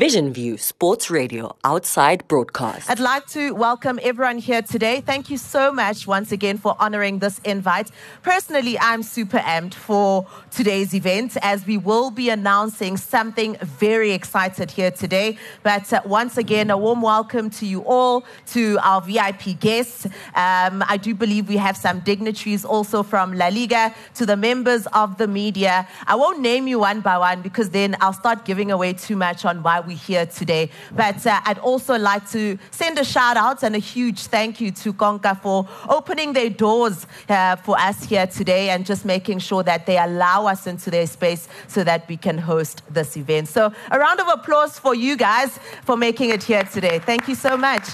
Vision 0.00 0.32
View 0.32 0.56
Sports 0.56 1.10
Radio 1.10 1.54
outside 1.62 2.26
broadcast. 2.26 2.88
I'd 2.88 3.00
like 3.00 3.26
to 3.32 3.52
welcome 3.52 4.00
everyone 4.02 4.38
here 4.38 4.62
today. 4.62 5.02
Thank 5.02 5.28
you 5.28 5.36
so 5.36 5.70
much 5.70 6.06
once 6.06 6.32
again 6.32 6.56
for 6.56 6.74
honoring 6.78 7.18
this 7.18 7.38
invite. 7.44 7.90
Personally, 8.22 8.78
I'm 8.78 9.02
super 9.02 9.36
amped 9.36 9.74
for 9.74 10.26
today's 10.50 10.94
event 10.94 11.36
as 11.42 11.66
we 11.66 11.76
will 11.76 12.10
be 12.10 12.30
announcing 12.30 12.96
something 12.96 13.58
very 13.60 14.12
excited 14.12 14.70
here 14.70 14.90
today. 14.90 15.36
But 15.62 15.92
uh, 15.92 16.00
once 16.06 16.38
again, 16.38 16.70
a 16.70 16.78
warm 16.78 17.02
welcome 17.02 17.50
to 17.50 17.66
you 17.66 17.82
all, 17.84 18.24
to 18.52 18.78
our 18.82 19.02
VIP 19.02 19.60
guests. 19.60 20.06
Um, 20.34 20.82
I 20.88 20.96
do 20.96 21.14
believe 21.14 21.46
we 21.46 21.58
have 21.58 21.76
some 21.76 22.00
dignitaries 22.00 22.64
also 22.64 23.02
from 23.02 23.34
La 23.34 23.48
Liga, 23.48 23.94
to 24.14 24.24
the 24.24 24.38
members 24.38 24.86
of 24.94 25.18
the 25.18 25.28
media. 25.28 25.86
I 26.06 26.14
won't 26.14 26.40
name 26.40 26.68
you 26.68 26.78
one 26.78 27.02
by 27.02 27.18
one 27.18 27.42
because 27.42 27.68
then 27.68 27.98
I'll 28.00 28.14
start 28.14 28.46
giving 28.46 28.70
away 28.70 28.94
too 28.94 29.14
much 29.14 29.44
on 29.44 29.62
why 29.62 29.80
we 29.80 29.89
here 29.90 30.26
today. 30.26 30.70
But 30.94 31.26
uh, 31.26 31.40
I'd 31.44 31.58
also 31.58 31.98
like 31.98 32.28
to 32.30 32.58
send 32.70 32.98
a 32.98 33.04
shout 33.04 33.36
out 33.36 33.62
and 33.62 33.74
a 33.74 33.78
huge 33.78 34.26
thank 34.26 34.60
you 34.60 34.70
to 34.70 34.92
Konka 34.92 35.40
for 35.40 35.68
opening 35.88 36.32
their 36.32 36.50
doors 36.50 37.06
uh, 37.28 37.56
for 37.56 37.78
us 37.78 38.04
here 38.04 38.26
today 38.26 38.70
and 38.70 38.86
just 38.86 39.04
making 39.04 39.38
sure 39.38 39.62
that 39.62 39.86
they 39.86 39.98
allow 39.98 40.46
us 40.46 40.66
into 40.66 40.90
their 40.90 41.06
space 41.06 41.48
so 41.68 41.84
that 41.84 42.08
we 42.08 42.16
can 42.16 42.38
host 42.38 42.82
this 42.90 43.16
event. 43.16 43.48
So 43.48 43.72
a 43.90 43.98
round 43.98 44.20
of 44.20 44.28
applause 44.28 44.78
for 44.78 44.94
you 44.94 45.16
guys 45.16 45.58
for 45.84 45.96
making 45.96 46.30
it 46.30 46.42
here 46.42 46.64
today. 46.64 46.98
Thank 46.98 47.28
you 47.28 47.34
so 47.34 47.56
much. 47.56 47.88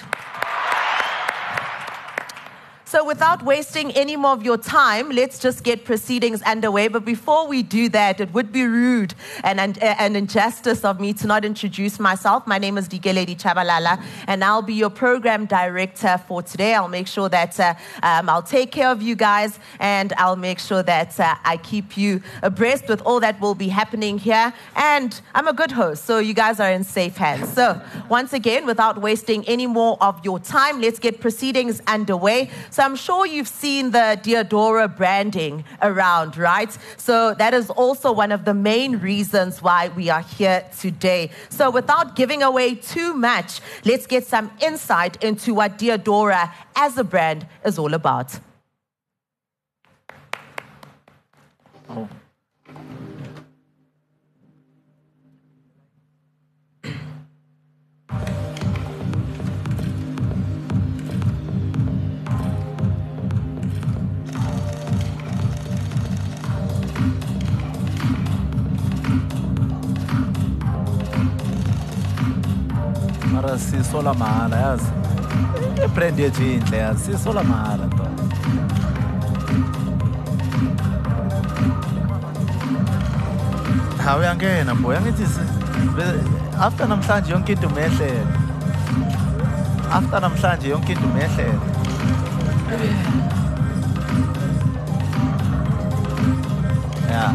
So, 2.89 3.05
without 3.05 3.43
wasting 3.43 3.91
any 3.97 4.15
more 4.15 4.31
of 4.31 4.45
your 4.45 4.57
time, 4.57 5.11
let's 5.11 5.41
just 5.41 5.65
get 5.65 5.85
proceedings 5.85 6.41
underway. 6.43 6.87
But 6.87 7.05
before 7.05 7.49
we 7.49 7.65
do 7.65 7.89
that, 7.89 8.21
it 8.21 8.33
would 8.33 8.53
be 8.53 8.63
rude 8.63 9.13
and 9.43 9.77
an 9.83 10.15
injustice 10.15 10.85
of 10.85 11.01
me 11.01 11.13
to 11.15 11.27
not 11.27 11.45
introduce 11.45 11.99
myself. 11.99 12.47
My 12.47 12.59
name 12.59 12.79
is 12.79 12.89
Dikeledi 12.89 13.37
Chabalala, 13.37 14.01
and 14.29 14.45
I'll 14.45 14.63
be 14.63 14.75
your 14.75 14.91
program 14.91 15.47
director 15.47 16.17
for 16.29 16.43
today. 16.43 16.75
I'll 16.75 16.87
make 16.87 17.09
sure 17.09 17.29
that 17.29 17.59
uh, 17.59 17.75
um, 18.05 18.29
I'll 18.29 18.41
take 18.41 18.71
care 18.71 18.91
of 18.91 19.03
you 19.03 19.17
guys, 19.17 19.59
and 19.81 20.13
I'll 20.17 20.37
make 20.37 20.61
sure 20.61 20.85
that 20.85 21.19
uh, 21.19 21.35
I 21.45 21.57
keep 21.57 21.97
you 21.97 22.23
abreast 22.45 22.87
with 22.87 23.03
all 23.03 23.19
that 23.19 23.41
will 23.41 23.57
be 23.57 23.67
happening 23.67 24.17
here. 24.17 24.53
And 24.77 25.21
I'm 25.35 25.49
a 25.49 25.53
good 25.53 25.73
host, 25.73 26.05
so 26.05 26.21
you 26.21 26.35
guys 26.35 26.61
are 26.61 26.71
in 26.71 26.85
safe 26.85 27.17
hands. 27.17 27.53
So, 27.53 27.83
once 28.09 28.33
again, 28.33 28.65
without 28.65 29.03
wasting 29.03 29.45
any 29.49 29.67
more 29.67 29.99
of 30.01 30.25
your 30.25 30.39
time, 30.39 30.81
let's 30.81 31.01
get 31.01 31.21
proceedings 31.21 31.83
underway. 31.89 32.49
So 32.77 32.83
I'm 32.83 32.97
sure 32.97 33.25
you've 33.25 33.49
seen 33.49 33.93
the 33.93 34.21
Diadora 34.23 34.95
branding 34.95 35.65
around, 35.81 36.37
right? 36.37 36.77
So 36.99 37.33
that 37.33 37.55
is 37.55 37.71
also 37.71 38.13
one 38.13 38.33
of 38.33 38.45
the 38.45 38.53
main 38.53 38.99
reasons 38.99 39.63
why 39.63 39.89
we 39.89 40.11
are 40.11 40.21
here 40.21 40.63
today. 40.79 41.31
So 41.49 41.71
without 41.71 42.17
giving 42.17 42.43
away 42.43 42.75
too 42.75 43.15
much, 43.15 43.63
let's 43.87 44.07
get 44.07 44.27
some 44.27 44.51
insight 44.61 45.25
into 45.25 45.55
what 45.55 45.79
Diadora 45.79 46.53
as 46.77 46.99
a 46.99 47.05
brand 47.05 47.47
is 47.65 47.79
all 47.79 47.95
about. 47.95 48.39
Oh. 51.89 52.11
Mara 73.87 73.93
siso 73.93 74.03
la 74.03 74.15
mahala 74.15 74.57
yazi? 74.57 74.91
Ibrand 75.85 76.19
yethu 76.19 76.43
inhle 76.43 76.79
yazi? 76.79 77.13
Siso 77.13 77.33
la 77.33 77.43
mahala 77.43 77.87
nto 77.87 78.05
hawu 84.05 84.21
uyangena 84.21 84.75
bo 84.75 84.93
yangithi 84.93 85.25
after 86.61 86.87
namhlanje 86.87 87.33
yonke 87.33 87.53
into 87.53 87.69
umehlela 87.69 88.27
after 89.93 90.21
namhlanje 90.21 90.69
yonke 90.69 90.93
into 90.93 91.07
umehlela 91.07 91.61
ya. 97.11 97.33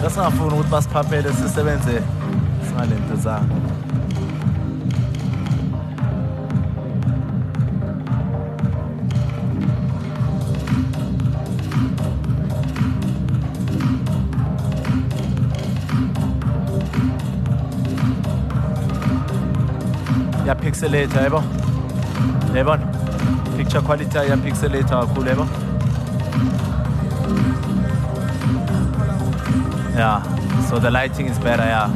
Ngasingafuni 0.00 0.52
ukuthi 0.52 0.70
basiphaphele 0.70 1.32
sisebenze 1.32 2.02
singale 2.68 2.94
nto 20.54 20.72
zami 20.72 20.96
yapixelator 20.96 21.22
yebo 21.22 21.42
yabona 22.54 22.86
picture 23.56 23.80
quality 23.80 24.18
yapixelator 24.18 25.06
kakhulu 25.06 25.28
yebo. 25.30 25.46
Yeah 29.96 30.22
so 30.68 30.78
the 30.78 30.90
lighting 30.90 31.26
is 31.26 31.38
better 31.38 31.64
yeah 31.64 31.90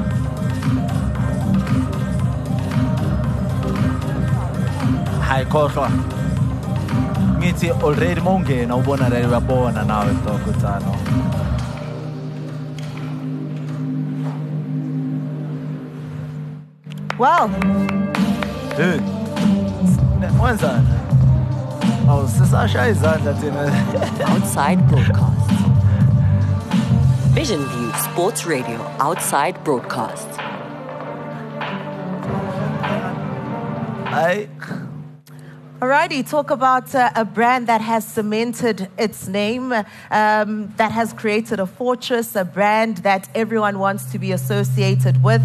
hayi 5.28 5.44
khohlwa. 5.44 5.90
Ngithi 7.38 7.70
already 7.82 8.20
mawungena 8.20 8.76
ubona 8.76 9.08
le 9.08 9.26
uyabona 9.26 9.84
nawe 9.84 10.12
dog 10.24 10.46
uthano 10.46 10.94
Well, 18.78 18.96
Hey. 18.96 20.28
Wenzani? 20.38 20.86
Awu 22.08 22.28
sisashaya 22.28 22.90
izandla 22.92 23.34
thina. 23.40 23.64
outside 24.32 24.88
broadcast. 24.88 25.50
Vision 27.34 27.64
View 27.70 27.92
Sports 28.04 28.46
Radio 28.46 28.78
outside 29.00 29.64
broadcast. 29.64 30.28
Hayi. 34.14 34.48
Alrighty, 35.80 36.28
talk 36.28 36.50
about 36.50 36.94
uh, 36.94 37.10
a 37.16 37.24
brand 37.24 37.66
that 37.66 37.80
has 37.80 38.06
cemented 38.06 38.88
its 38.96 39.26
name, 39.26 39.72
um, 40.10 40.72
that 40.76 40.92
has 40.92 41.12
created 41.12 41.58
a 41.58 41.66
fortress, 41.66 42.36
a 42.36 42.44
brand 42.44 42.98
that 42.98 43.28
everyone 43.34 43.80
wants 43.80 44.10
to 44.12 44.18
be 44.20 44.30
associated 44.30 45.22
with 45.24 45.42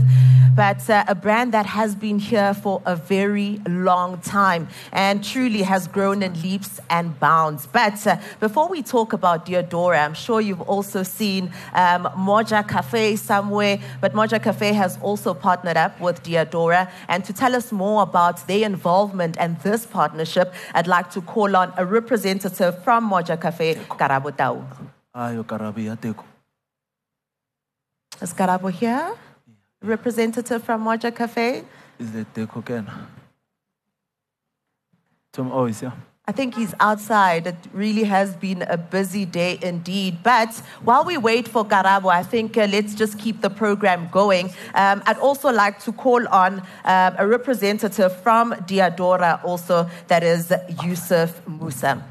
but 0.56 0.88
uh, 0.90 1.03
a 1.08 1.16
brand 1.16 1.53
that 1.53 1.66
has 1.66 1.96
been 1.96 2.19
here 2.19 2.53
for 2.53 2.81
a 2.86 2.96
very 2.96 3.59
long 3.68 4.19
time 4.22 4.68
and 4.91 5.24
truly 5.24 5.64
has 5.64 5.88
grown 5.88 6.22
in 6.22 6.40
leaps 6.41 6.80
and 6.90 7.19
bounds. 7.19 7.68
But 7.68 8.06
uh, 8.06 8.18
before 8.40 8.68
we 8.69 8.84
talk 8.84 9.13
about 9.13 9.46
Diadora, 9.46 10.06
I'm 10.06 10.13
sure 10.13 10.42
you've 10.42 10.62
also 10.62 11.03
seen 11.03 11.52
um, 11.74 12.06
Moja 12.16 12.68
Cafe 12.68 13.16
somewhere, 13.16 13.80
but 14.02 14.13
Moja 14.13 14.42
Cafe 14.42 14.74
has 14.74 15.00
also 15.02 15.34
partnered 15.34 15.78
up 15.78 16.00
with 16.00 16.24
Diadora. 16.24 16.92
And 17.08 17.25
to 17.25 17.34
tell 17.34 17.56
us 17.56 17.72
more 17.72 18.03
about 18.03 18.47
their 18.47 18.66
involvement 18.66 19.38
and 19.40 19.59
this 19.62 19.86
partnership, 19.86 20.53
I'd 20.74 20.88
like 20.88 21.09
to 21.12 21.22
call 21.22 21.56
on 21.56 21.74
a 21.78 21.86
representative 21.86 22.84
from 22.84 23.09
Moja 23.09 23.40
Cafe, 23.40 23.75
Karabo 23.75 24.36
Tau. 24.36 24.63
Ayo 25.16 25.44
Karabo. 25.44 26.24
Is 28.22 28.34
Karabo 28.34 28.72
here? 28.72 29.13
Representative 29.84 30.64
from 30.64 30.86
Moja 30.86 31.14
Cafe? 31.14 31.64
Is 32.00 32.16
it 32.16 32.34
Deko 32.34 32.57
again? 32.57 32.90
Tom, 35.34 35.52
oh, 35.52 35.66
is 35.66 35.81
yeah. 35.81 35.92
I 36.25 36.31
think 36.31 36.56
he's 36.56 36.74
outside. 36.80 37.48
It 37.48 37.56
really 37.74 38.06
has 38.06 38.34
been 38.38 38.62
a 38.62 38.78
busy 38.78 39.25
day 39.25 39.60
indeed. 39.62 40.24
But 40.24 40.56
while 40.81 41.04
we 41.04 41.18
wait 41.18 41.50
for 41.50 41.66
Karabo, 41.66 42.10
I 42.10 42.24
think 42.24 42.57
uh, 42.57 42.66
let's 42.72 42.96
just 42.96 43.19
keep 43.19 43.42
the 43.42 43.50
program 43.50 44.07
going. 44.10 44.54
Um, 44.74 45.04
I'd 45.06 45.18
also 45.18 45.52
like 45.52 45.80
to 45.80 45.92
call 45.92 46.25
on 46.30 46.60
um, 46.86 47.16
a 47.18 47.28
representative 47.28 48.16
from 48.22 48.54
Diadora, 48.54 49.44
also, 49.44 49.90
that 50.07 50.24
is 50.24 50.54
Yusuf 50.81 51.46
Musa. 51.46 52.02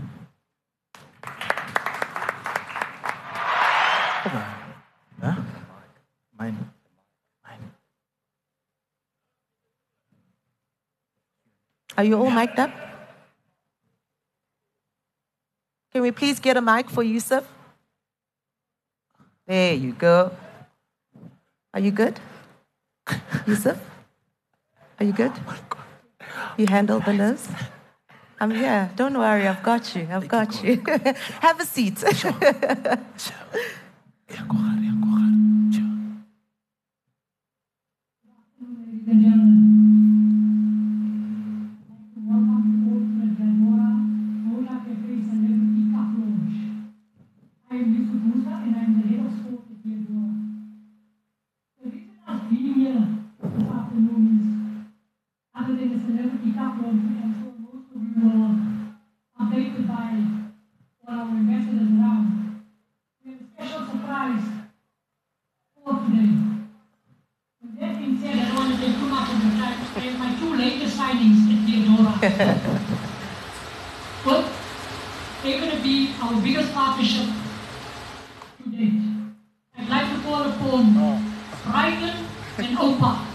Huh? 5.23 5.37
Mine. 6.39 6.71
Are 11.97 12.05
you 12.05 12.17
all 12.19 12.31
mic'd 12.31 12.59
up? 12.59 12.71
Can 15.93 16.03
we 16.03 16.11
please 16.11 16.41
get 16.41 16.57
a 16.57 16.63
mic 16.63 16.89
for 16.89 17.03
Yusuf? 17.03 17.47
There 19.47 19.75
you 19.75 19.93
go. 19.93 20.33
Are 21.75 21.81
you 21.81 21.91
good? 21.91 22.19
Yusuf? 23.47 23.79
Are 24.99 25.05
you 25.05 25.13
good? 25.13 25.33
You 26.57 26.67
handled 26.67 27.05
the 27.05 27.13
nerves? 27.13 27.49
I'm 28.41 28.51
here. 28.51 28.91
Don't 28.97 29.19
worry, 29.19 29.47
I've 29.47 29.63
got 29.63 29.95
you. 29.95 30.09
I've 30.11 30.29
got 30.29 30.65
you. 30.65 30.83
Have 31.41 31.61
a 31.61 31.67
seat. 31.67 32.03
Celebrity 56.73 56.99
couple, 57.03 57.23
I'm 57.23 57.33
sure 57.37 57.53
most 57.69 57.89
of 57.93 58.01
you 58.01 58.25
were 58.33 58.55
updated 59.41 59.85
by 59.89 60.09
all 61.07 61.21
our 61.21 61.29
ambassadors 61.29 61.89
around. 61.93 62.65
We 63.25 63.33
have 63.33 63.41
a 63.41 63.45
special 63.45 63.81
surprise 63.93 64.45
for 65.77 65.93
today. 65.93 66.33
With 67.61 67.75
that 67.79 67.99
being 67.99 68.17
said, 68.21 68.39
I 68.39 68.49
don't 68.49 68.57
want 68.57 68.75
to 68.75 68.81
take 68.81 68.97
too 68.97 69.07
much 69.07 69.29
of 69.33 69.45
your 69.45 69.53
time. 69.61 69.79
I 69.97 70.01
have 70.01 70.19
my 70.19 70.31
two 70.41 70.55
latest 70.57 70.97
signings 70.97 71.41
at 71.53 71.61
Diadora. 71.69 72.13
well, 74.27 74.43
they're 75.43 75.61
going 75.61 75.77
to 75.77 75.83
be 75.83 76.15
our 76.23 76.41
biggest 76.41 76.73
partnership 76.73 77.29
to 78.65 78.71
date. 78.71 79.01
I'd 79.77 79.89
like 79.91 80.09
to 80.15 80.23
call 80.23 80.43
upon 80.49 80.95
Brighton 81.67 82.27
and 82.59 82.79
Opa. 82.79 83.33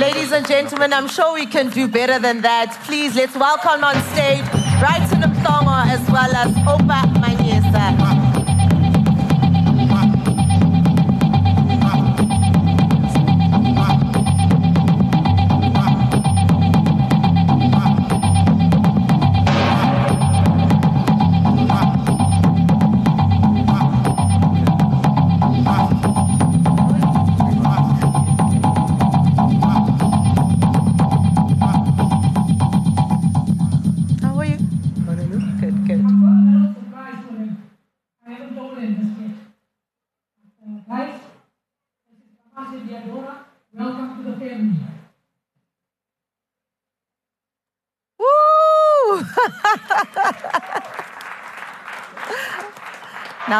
Ladies 0.00 0.32
and 0.32 0.46
gentlemen, 0.60 0.92
I'm 0.92 1.08
sure 1.08 1.32
we 1.32 1.46
can 1.46 1.70
do 1.70 1.88
better 1.88 2.18
than 2.18 2.42
that. 2.42 2.78
Please, 2.84 3.16
let's 3.16 3.34
welcome 3.34 3.82
on 3.82 3.94
stage 4.12 4.44
Brighton 4.78 5.22
Mhlongo 5.22 5.86
as 5.88 6.02
well 6.10 6.30
as 6.36 6.52
Opa 6.68 7.00
Manyisa. 7.14 8.09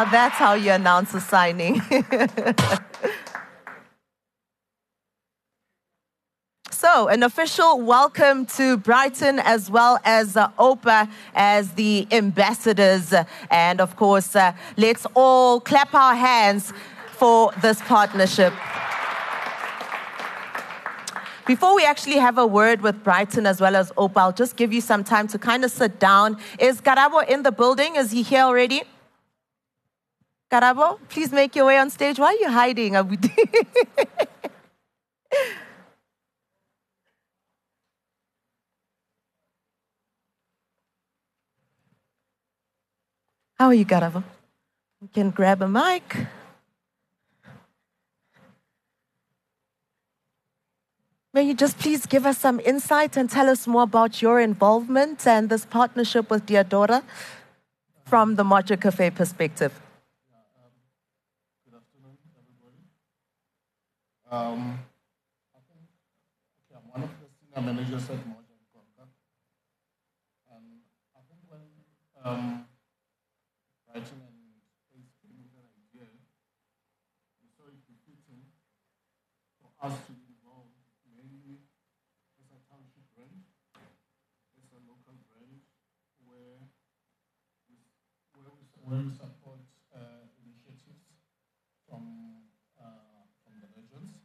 Now 0.01 0.09
that's 0.09 0.35
how 0.35 0.53
you 0.55 0.71
announce 0.71 1.13
a 1.13 1.21
signing. 1.21 1.79
So, 6.71 7.09
an 7.09 7.21
official 7.21 7.79
welcome 7.79 8.47
to 8.57 8.75
Brighton 8.75 9.37
as 9.37 9.69
well 9.69 9.99
as 10.03 10.35
uh, 10.35 10.49
Opa 10.57 11.07
as 11.35 11.73
the 11.73 12.07
ambassadors. 12.11 13.13
And 13.51 13.79
of 13.79 13.95
course, 13.95 14.35
uh, 14.35 14.53
let's 14.77 15.05
all 15.13 15.59
clap 15.59 15.93
our 15.93 16.15
hands 16.15 16.73
for 17.11 17.51
this 17.61 17.79
partnership. 17.83 18.51
Before 21.45 21.75
we 21.75 21.85
actually 21.85 22.17
have 22.17 22.39
a 22.39 22.47
word 22.47 22.81
with 22.81 23.03
Brighton 23.03 23.45
as 23.45 23.61
well 23.61 23.75
as 23.75 23.91
Opa, 23.91 24.17
I'll 24.17 24.31
just 24.31 24.55
give 24.55 24.73
you 24.73 24.81
some 24.81 25.03
time 25.03 25.27
to 25.27 25.37
kind 25.37 25.63
of 25.63 25.69
sit 25.69 25.99
down. 25.99 26.37
Is 26.57 26.81
Karabo 26.81 27.29
in 27.29 27.43
the 27.43 27.51
building? 27.51 27.95
Is 27.95 28.09
he 28.09 28.23
here 28.23 28.41
already? 28.41 28.81
Karabo, 30.51 30.99
please 31.07 31.31
make 31.31 31.55
your 31.55 31.65
way 31.65 31.77
on 31.77 31.89
stage. 31.89 32.19
Why 32.19 32.27
are 32.27 32.33
you 32.33 32.49
hiding? 32.49 32.93
We- 33.07 33.17
How 43.57 43.67
are 43.67 43.73
you, 43.73 43.85
Karabo? 43.85 44.23
You 45.01 45.07
can 45.13 45.29
grab 45.29 45.61
a 45.61 45.67
mic. 45.69 46.27
May 51.33 51.43
you 51.43 51.53
just 51.53 51.77
please 51.79 52.05
give 52.05 52.25
us 52.25 52.37
some 52.39 52.59
insight 52.59 53.15
and 53.15 53.29
tell 53.29 53.47
us 53.47 53.65
more 53.67 53.83
about 53.83 54.21
your 54.21 54.41
involvement 54.41 55.25
and 55.25 55.47
this 55.47 55.65
partnership 55.65 56.29
with 56.29 56.45
Diadora 56.45 57.03
from 58.05 58.35
the 58.35 58.43
Moja 58.43 58.77
Cafe 58.81 59.11
perspective? 59.11 59.79
Um, 64.31 64.79
I 65.51 65.59
think 65.67 65.91
okay, 66.63 66.79
I'm 66.79 66.87
one 66.87 67.03
of 67.03 67.11
the 67.19 67.27
senior 67.27 67.59
managers 67.59 68.07
at 68.07 68.23
Moja 68.23 68.55
and 68.55 68.63
Konka. 68.71 69.11
And 70.47 70.87
I 71.11 71.19
think 71.27 71.43
when 71.51 71.67
um, 72.23 72.63
Brighton 73.83 74.23
and 74.23 74.63
Ace 74.95 75.11
came 75.19 75.35
with 75.35 75.51
that 75.51 75.67
idea, 75.75 76.07
we 77.43 77.51
saw 77.51 77.67
it 77.67 77.83
befitting 77.83 78.55
for 79.59 79.67
us 79.83 79.99
to 80.07 80.15
be 80.15 80.23
involved 80.39 80.79
mainly 81.03 81.67
as 82.39 82.47
a 82.55 82.59
township 82.71 83.11
brand, 83.11 83.51
as 83.75 84.71
a 84.71 84.79
local 84.87 85.19
brand 85.27 85.59
where 86.23 86.71
we, 87.67 87.83
where 88.31 88.55
we, 88.55 88.63
where 88.79 89.03
we 89.03 89.11
support 89.11 89.59
uh, 89.91 90.23
initiatives 90.39 91.19
from 91.83 92.47
uh, 92.79 93.27
from 93.43 93.59
the 93.59 93.67
legends 93.75 94.15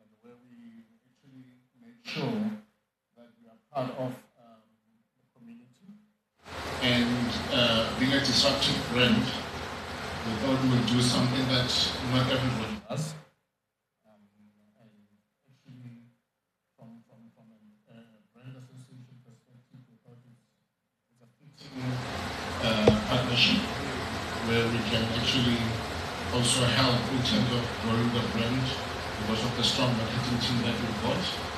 and 0.00 0.08
where 0.22 0.38
we 0.48 0.86
actually 1.04 1.66
sure 2.16 2.48
that 3.12 3.28
we 3.36 3.44
are 3.44 3.60
part 3.68 3.92
of 3.92 4.08
um, 4.40 4.64
the 5.20 5.24
community. 5.36 6.00
And 6.80 7.28
uh, 7.52 7.92
being 8.00 8.16
a 8.16 8.20
disruptive 8.24 8.80
brand, 8.88 9.20
we 9.20 10.32
thought 10.40 10.56
we 10.64 10.68
would 10.72 10.86
do 10.88 11.02
something 11.04 11.44
that 11.52 11.68
not 12.16 12.24
everybody 12.32 12.80
does. 12.88 13.12
Um, 14.08 14.24
actually, 15.44 16.08
from, 16.72 17.04
a 17.04 17.20
uh, 17.92 18.24
brand 18.32 18.64
association 18.64 19.20
perspective, 19.20 19.84
we 19.84 20.00
thought 20.00 20.16
it's 20.24 21.20
a 21.20 21.28
fitting 21.36 21.84
uh, 22.64 22.96
partnership 23.12 23.60
where 24.48 24.64
we 24.72 24.80
can 24.88 25.04
actually 25.20 25.60
also 26.32 26.64
help 26.80 26.96
in 27.12 27.20
terms 27.28 27.50
of 27.52 27.64
growing 27.84 28.08
the 28.16 28.24
brand 28.32 28.64
because 29.20 29.44
of 29.44 29.52
the 29.60 29.64
strong 29.68 29.92
marketing 30.00 30.40
team 30.40 30.64
that 30.64 30.76
we've 30.80 31.02
got. 31.04 31.55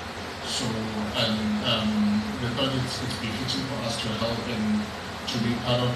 So, 0.48 0.64
and 0.64 1.36
um, 1.68 2.22
we 2.40 2.48
thought 2.56 2.72
it's, 2.74 3.02
it's 3.04 3.18
befitting 3.20 3.64
for 3.68 3.84
us 3.84 4.00
to 4.00 4.08
help 4.16 4.38
and 4.48 4.82
to 5.28 5.38
be 5.44 5.54
part 5.64 5.80
of 5.80 5.92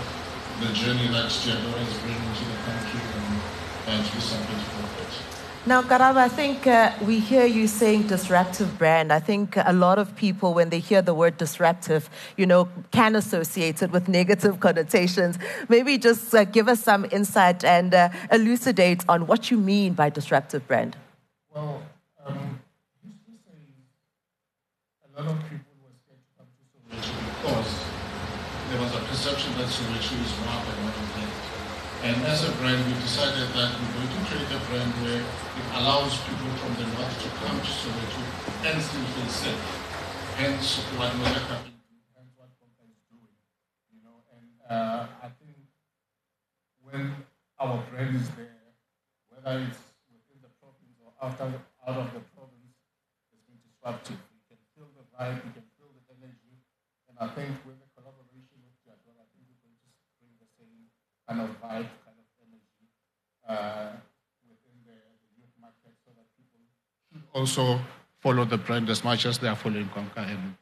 the 0.61 0.73
journey 0.75 1.09
that 1.09 1.31
Diadora 1.31 1.81
is 1.81 1.97
bringing 2.05 2.35
to 2.37 2.45
the 2.45 2.59
country 2.69 3.01
and, 3.17 3.41
and 3.89 4.05
to 4.05 4.17
of 4.19 5.01
it. 5.01 5.33
Now, 5.65 5.81
Karabo, 5.81 6.17
I 6.17 6.29
think 6.29 6.67
uh, 6.67 6.93
we 7.03 7.19
hear 7.19 7.47
you 7.47 7.67
saying 7.67 8.09
disruptive 8.09 8.79
brand. 8.79 9.13
I 9.13 9.21
think 9.21 9.57
a 9.57 9.73
lot 9.73 9.99
of 9.99 10.15
people, 10.17 10.55
when 10.55 10.71
they 10.71 10.81
hear 10.81 11.01
the 11.01 11.15
word 11.15 11.39
disruptive, 11.39 12.11
you 12.37 12.47
know, 12.47 12.69
can 12.91 13.17
associate 13.17 13.81
it 13.81 13.91
with 13.91 14.09
negative 14.09 14.61
connotations. 14.61 15.39
Maybe 15.69 15.99
just 15.99 16.35
uh, 16.35 16.45
give 16.45 16.69
us 16.69 16.83
some 16.83 17.07
insight 17.11 17.65
and 17.65 17.95
uh, 17.95 18.11
elucidate 18.31 19.05
on 19.09 19.27
what 19.27 19.51
you 19.51 19.57
mean 19.57 19.95
by 19.95 20.11
disruptive 20.11 20.67
brand. 20.67 20.97
Well, 21.55 21.83
um, 22.27 22.62
lot 25.23 25.39
of 25.39 25.47
people 25.47 25.71
were 25.79 25.95
scared 25.95 26.19
to 26.19 26.31
come 26.35 26.51
to 26.51 26.67
because 26.67 27.71
there 28.75 28.81
was 28.83 28.91
a 28.91 29.03
perception 29.07 29.55
that 29.55 29.71
Soweto 29.71 30.19
is 30.19 30.35
rough 30.43 30.67
and 30.67 30.83
like. 30.83 31.39
And 32.03 32.19
as 32.27 32.43
a 32.43 32.51
brand, 32.59 32.83
we 32.91 32.95
decided 32.99 33.55
that 33.55 33.71
we're 33.71 34.03
going 34.03 34.11
to 34.11 34.23
create 34.27 34.51
a 34.51 34.59
brand 34.67 34.91
where 35.07 35.23
it 35.23 35.67
allows 35.79 36.19
people 36.27 36.51
from 36.59 36.75
the 36.75 36.91
north 36.99 37.15
to 37.23 37.31
come 37.39 37.55
to 37.55 37.71
Soweto 37.71 38.23
and 38.67 38.83
still 38.83 39.07
feel 39.15 39.31
safe. 39.31 39.63
Hence, 40.43 40.83
what 40.99 41.15
doing, 41.15 41.23
hence 41.23 42.35
what 42.35 42.51
Konka 42.59 42.83
is 42.91 42.99
doing. 43.07 43.39
You 43.95 44.03
know, 44.03 44.27
and 44.35 44.51
uh, 44.67 45.07
I 45.23 45.31
think 45.39 45.71
when 46.83 47.15
our 47.63 47.79
brand 47.95 48.19
is 48.19 48.27
there, 48.35 48.75
whether 49.31 49.71
it's 49.71 49.79
within 50.11 50.43
the 50.43 50.51
province 50.59 50.99
or 50.99 51.15
after 51.23 51.47
out 51.87 51.95
of 51.95 52.11
the 52.11 52.27
province 52.35 52.75
has 53.31 53.39
been 53.47 53.63
disruptive. 53.63 54.32
You 55.31 55.53
can 55.55 55.67
feel 55.79 55.87
the 55.95 56.03
energy, 56.11 56.59
and 57.07 57.15
I 57.23 57.29
think 57.31 57.55
with 57.63 57.79
the 57.79 57.87
collaboration 57.95 58.59
with 58.59 58.75
Diadora, 58.83 59.23
I 59.23 59.29
think 59.31 59.47
we're 59.47 59.63
going 59.63 59.79
to 59.79 59.91
bring 60.19 60.35
the 60.43 60.49
same 60.59 60.91
kind 61.29 61.39
of 61.47 61.51
vibe, 61.63 61.91
kind 62.03 62.19
of 62.19 62.27
energy 62.43 62.87
uh, 63.47 64.03
within 64.51 64.83
the, 64.83 64.99
the 64.99 65.31
youth 65.39 65.55
market, 65.63 65.95
so 66.03 66.11
that 66.19 66.27
people 66.35 66.59
should 67.07 67.23
also 67.39 67.79
follow 68.19 68.45
the 68.45 68.59
brand 68.59 68.91
as 68.91 69.05
much 69.05 69.27
as 69.27 69.39
they 69.39 69.47
are 69.47 69.57
following 69.57 69.89
Konka 69.95 70.27
and. 70.27 70.55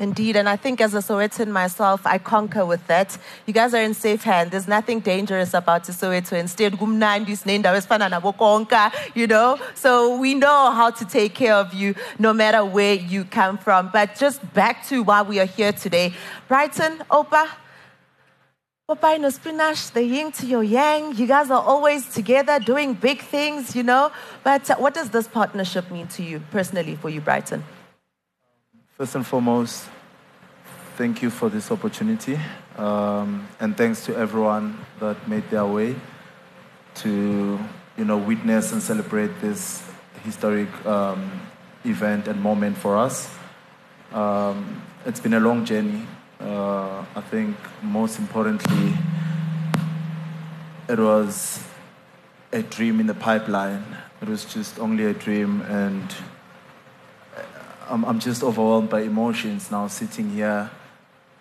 Indeed, 0.00 0.36
and 0.36 0.48
I 0.48 0.56
think 0.56 0.80
as 0.80 0.94
a 0.94 0.98
Sowetan 0.98 1.48
myself, 1.48 2.06
I 2.06 2.18
conquer 2.18 2.64
with 2.64 2.84
that. 2.86 3.16
You 3.46 3.52
guys 3.52 3.74
are 3.74 3.82
in 3.82 3.94
safe 3.94 4.24
hands. 4.24 4.50
There's 4.50 4.66
nothing 4.66 5.00
dangerous 5.00 5.54
about 5.54 5.84
Soweto. 5.84 6.32
Instead, 6.32 6.80
you 9.14 9.26
know. 9.26 9.58
So 9.74 10.16
we 10.16 10.34
know 10.34 10.70
how 10.72 10.90
to 10.90 11.04
take 11.04 11.34
care 11.34 11.54
of 11.54 11.74
you, 11.74 11.94
no 12.18 12.32
matter 12.32 12.64
where 12.64 12.94
you 12.94 13.24
come 13.24 13.58
from. 13.58 13.90
But 13.92 14.16
just 14.16 14.40
back 14.54 14.86
to 14.88 15.02
why 15.02 15.22
we 15.22 15.38
are 15.40 15.46
here 15.46 15.72
today, 15.72 16.14
Brighton, 16.48 16.98
Opa. 17.10 17.48
Popeye 18.88 19.20
no 19.20 19.30
spinach, 19.30 19.92
the 19.92 20.02
yin 20.02 20.32
to 20.32 20.46
your 20.46 20.64
yang. 20.64 21.14
You 21.14 21.26
guys 21.26 21.50
are 21.50 21.62
always 21.62 22.12
together 22.12 22.58
doing 22.58 22.94
big 22.94 23.22
things, 23.22 23.76
you 23.76 23.82
know. 23.84 24.10
But 24.42 24.68
what 24.80 24.94
does 24.94 25.10
this 25.10 25.28
partnership 25.28 25.90
mean 25.90 26.08
to 26.08 26.22
you 26.22 26.42
personally, 26.50 26.96
for 26.96 27.08
you, 27.08 27.20
Brighton? 27.20 27.62
First 28.98 29.14
and 29.14 29.26
foremost, 29.26 29.88
thank 30.96 31.22
you 31.22 31.30
for 31.30 31.48
this 31.48 31.70
opportunity. 31.70 32.38
Um, 32.76 33.48
and 33.58 33.74
thanks 33.74 34.04
to 34.04 34.14
everyone 34.14 34.84
that 35.00 35.26
made 35.26 35.48
their 35.48 35.64
way 35.64 35.96
to, 36.96 37.58
you 37.96 38.04
know, 38.04 38.18
witness 38.18 38.70
and 38.70 38.82
celebrate 38.82 39.40
this 39.40 39.82
historic 40.24 40.68
um, 40.84 41.40
event 41.86 42.28
and 42.28 42.40
moment 42.42 42.76
for 42.76 42.98
us. 42.98 43.34
Um, 44.12 44.82
it's 45.06 45.20
been 45.20 45.34
a 45.34 45.40
long 45.40 45.64
journey. 45.64 46.06
Uh, 46.38 47.02
I 47.16 47.22
think 47.30 47.56
most 47.82 48.18
importantly, 48.18 48.92
it 50.86 50.98
was 50.98 51.64
a 52.52 52.62
dream 52.62 53.00
in 53.00 53.06
the 53.06 53.14
pipeline. 53.14 53.84
It 54.20 54.28
was 54.28 54.44
just 54.44 54.78
only 54.78 55.06
a 55.06 55.14
dream, 55.14 55.62
and 55.62 56.14
I'm, 57.88 58.04
I'm 58.04 58.18
just 58.18 58.42
overwhelmed 58.42 58.90
by 58.90 59.02
emotions 59.02 59.70
now 59.70 59.88
sitting 59.88 60.30
here, 60.30 60.70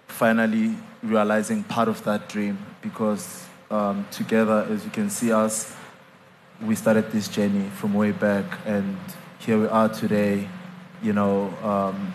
finally 0.07 0.75
realizing 1.03 1.63
part 1.63 1.88
of 1.88 2.03
that 2.03 2.29
dream 2.29 2.57
because 2.81 3.45
um, 3.69 4.05
together, 4.12 4.67
as 4.69 4.83
you 4.83 4.91
can 4.91 5.10
see 5.10 5.31
us, 5.31 5.75
we 6.62 6.75
started 6.75 7.12
this 7.12 7.27
journey 7.27 7.69
from 7.69 7.93
way 7.93 8.12
back, 8.12 8.45
and 8.65 8.98
here 9.39 9.60
we 9.60 9.67
are 9.67 9.89
today. 9.89 10.48
You 11.01 11.13
know, 11.13 11.48
um, 11.63 12.13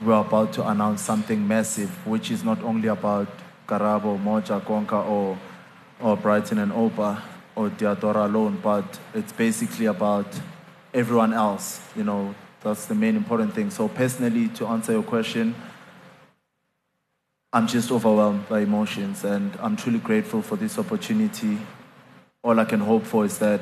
we're 0.00 0.20
about 0.20 0.52
to 0.54 0.68
announce 0.68 1.02
something 1.02 1.46
massive, 1.46 1.90
which 2.06 2.30
is 2.30 2.44
not 2.44 2.62
only 2.62 2.88
about 2.88 3.28
Karabo, 3.66 4.22
Moja, 4.22 4.60
Konka, 4.60 5.04
or, 5.04 5.38
or 6.00 6.16
Brighton 6.16 6.58
and 6.58 6.70
Opa, 6.70 7.20
or 7.56 7.70
Diadora 7.70 8.26
alone, 8.26 8.60
but 8.62 8.98
it's 9.14 9.32
basically 9.32 9.86
about 9.86 10.26
everyone 10.94 11.32
else. 11.32 11.80
You 11.96 12.04
know, 12.04 12.34
that's 12.62 12.86
the 12.86 12.94
main 12.94 13.16
important 13.16 13.54
thing. 13.54 13.70
So, 13.70 13.88
personally, 13.88 14.48
to 14.48 14.66
answer 14.66 14.92
your 14.92 15.02
question, 15.02 15.54
I'm 17.52 17.66
just 17.66 17.90
overwhelmed 17.90 18.48
by 18.48 18.60
emotions, 18.60 19.24
and 19.24 19.56
I'm 19.60 19.76
truly 19.76 19.98
grateful 19.98 20.42
for 20.42 20.56
this 20.56 20.78
opportunity. 20.78 21.58
All 22.42 22.58
I 22.58 22.64
can 22.64 22.80
hope 22.80 23.04
for 23.04 23.24
is 23.24 23.38
that 23.38 23.60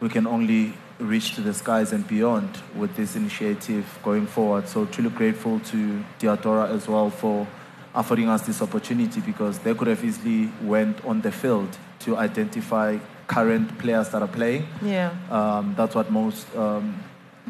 we 0.00 0.08
can 0.08 0.26
only 0.26 0.74
reach 0.98 1.34
to 1.34 1.40
the 1.40 1.54
skies 1.54 1.92
and 1.92 2.06
beyond 2.06 2.48
with 2.76 2.94
this 2.96 3.16
initiative 3.16 3.98
going 4.02 4.26
forward. 4.26 4.68
So 4.68 4.84
truly 4.86 5.10
grateful 5.10 5.60
to 5.60 6.04
Diadora 6.18 6.70
as 6.70 6.88
well 6.88 7.10
for 7.10 7.46
affording 7.94 8.28
us 8.28 8.42
this 8.42 8.62
opportunity 8.62 9.20
because 9.20 9.58
they 9.60 9.74
could 9.74 9.88
have 9.88 10.04
easily 10.04 10.50
went 10.62 11.04
on 11.04 11.20
the 11.20 11.32
field 11.32 11.76
to 12.00 12.16
identify 12.16 12.98
current 13.26 13.76
players 13.78 14.08
that 14.10 14.22
are 14.22 14.28
playing. 14.28 14.66
Yeah. 14.82 15.12
Um, 15.30 15.74
that's 15.76 15.94
what 15.94 16.10
most 16.10 16.46
um, 16.56 17.02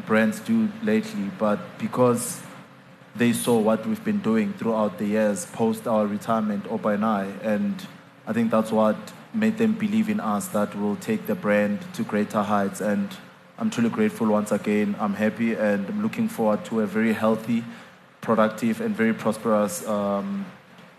brands 0.05 0.39
do 0.39 0.69
lately. 0.83 1.31
But 1.37 1.59
because 1.77 2.41
they 3.15 3.33
saw 3.33 3.59
what 3.59 3.85
we've 3.85 4.03
been 4.03 4.19
doing 4.19 4.53
throughout 4.53 4.97
the 4.97 5.05
years 5.05 5.45
post 5.47 5.87
our 5.87 6.05
retirement, 6.05 6.65
Opa 6.65 6.95
and 6.95 7.05
I, 7.05 7.25
and 7.43 7.87
I 8.27 8.33
think 8.33 8.51
that's 8.51 8.71
what 8.71 8.97
made 9.33 9.57
them 9.57 9.73
believe 9.73 10.09
in 10.09 10.19
us 10.19 10.47
that 10.49 10.75
we'll 10.75 10.95
take 10.95 11.27
the 11.27 11.35
brand 11.35 11.79
to 11.93 12.03
greater 12.03 12.41
heights. 12.41 12.81
And 12.81 13.09
I'm 13.57 13.69
truly 13.69 13.89
grateful 13.89 14.27
once 14.27 14.51
again. 14.51 14.95
I'm 14.99 15.13
happy 15.13 15.53
and 15.53 15.87
I'm 15.87 16.01
looking 16.01 16.29
forward 16.29 16.65
to 16.65 16.81
a 16.81 16.87
very 16.87 17.13
healthy, 17.13 17.63
productive, 18.21 18.81
and 18.81 18.95
very 18.95 19.13
prosperous 19.13 19.85
um, 19.87 20.45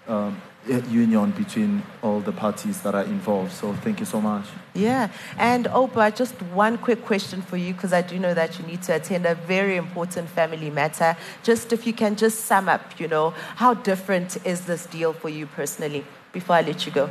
um, 0.06 0.40
union 0.68 1.30
between 1.30 1.82
all 2.02 2.20
the 2.20 2.32
parties 2.32 2.82
that 2.82 2.94
are 2.94 3.04
involved. 3.04 3.52
So 3.52 3.72
thank 3.74 4.00
you 4.00 4.06
so 4.06 4.20
much. 4.20 4.44
Yeah. 4.74 5.08
And 5.38 5.66
Opa, 5.66 6.14
just 6.14 6.34
one 6.52 6.78
quick 6.78 7.04
question 7.04 7.42
for 7.42 7.56
you 7.56 7.72
because 7.72 7.92
I 7.92 8.02
do 8.02 8.18
know 8.18 8.34
that 8.34 8.58
you 8.58 8.66
need 8.66 8.82
to 8.82 8.94
attend 8.94 9.26
a 9.26 9.34
very 9.34 9.76
important 9.76 10.28
family 10.28 10.70
matter. 10.70 11.16
Just 11.42 11.72
if 11.72 11.86
you 11.86 11.92
can 11.92 12.16
just 12.16 12.44
sum 12.44 12.68
up, 12.68 13.00
you 13.00 13.08
know, 13.08 13.30
how 13.56 13.74
different 13.74 14.44
is 14.46 14.62
this 14.62 14.86
deal 14.86 15.12
for 15.12 15.28
you 15.28 15.46
personally 15.46 16.04
before 16.32 16.56
I 16.56 16.62
let 16.62 16.86
you 16.86 16.92
go? 16.92 17.08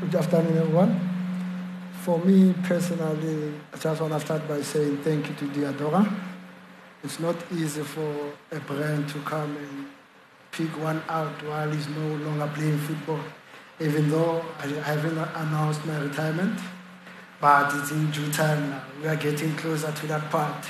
Good 0.00 0.14
afternoon, 0.14 0.58
everyone. 0.58 1.10
For 2.02 2.18
me 2.18 2.54
personally, 2.64 3.54
I 3.72 3.78
just 3.78 4.00
want 4.00 4.12
to 4.12 4.20
start 4.20 4.46
by 4.46 4.60
saying 4.60 4.98
thank 4.98 5.26
you 5.28 5.34
to 5.36 5.44
Diadora. 5.46 6.14
It's 7.02 7.18
not 7.18 7.36
easy 7.52 7.82
for 7.82 8.32
a 8.52 8.60
brand 8.60 9.08
to 9.10 9.18
come 9.20 9.56
and 9.56 9.86
pick 10.56 10.70
one 10.80 11.02
out 11.08 11.42
while 11.44 11.70
he's 11.70 11.88
no 11.88 12.06
longer 12.24 12.50
playing 12.54 12.78
football, 12.78 13.20
even 13.80 14.08
though 14.08 14.44
I 14.60 14.66
haven't 14.66 15.18
announced 15.18 15.84
my 15.84 15.98
retirement. 15.98 16.60
But 17.40 17.74
it's 17.74 17.90
in 17.90 18.10
due 18.12 18.30
time 18.30 18.70
now. 18.70 18.82
We 19.02 19.08
are 19.08 19.16
getting 19.16 19.54
closer 19.56 19.90
to 19.90 20.06
that 20.06 20.30
part. 20.30 20.64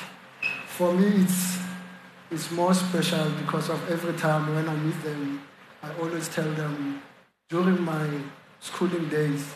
For 0.66 0.92
me, 0.92 1.22
it's, 1.22 1.58
it's 2.30 2.50
more 2.50 2.72
special 2.72 3.30
because 3.32 3.68
of 3.68 3.90
every 3.90 4.14
time 4.14 4.54
when 4.54 4.68
I 4.68 4.74
meet 4.74 5.02
them, 5.02 5.42
I 5.82 5.92
always 6.00 6.28
tell 6.28 6.50
them 6.52 7.02
during 7.50 7.82
my 7.82 8.08
schooling 8.60 9.08
days, 9.10 9.54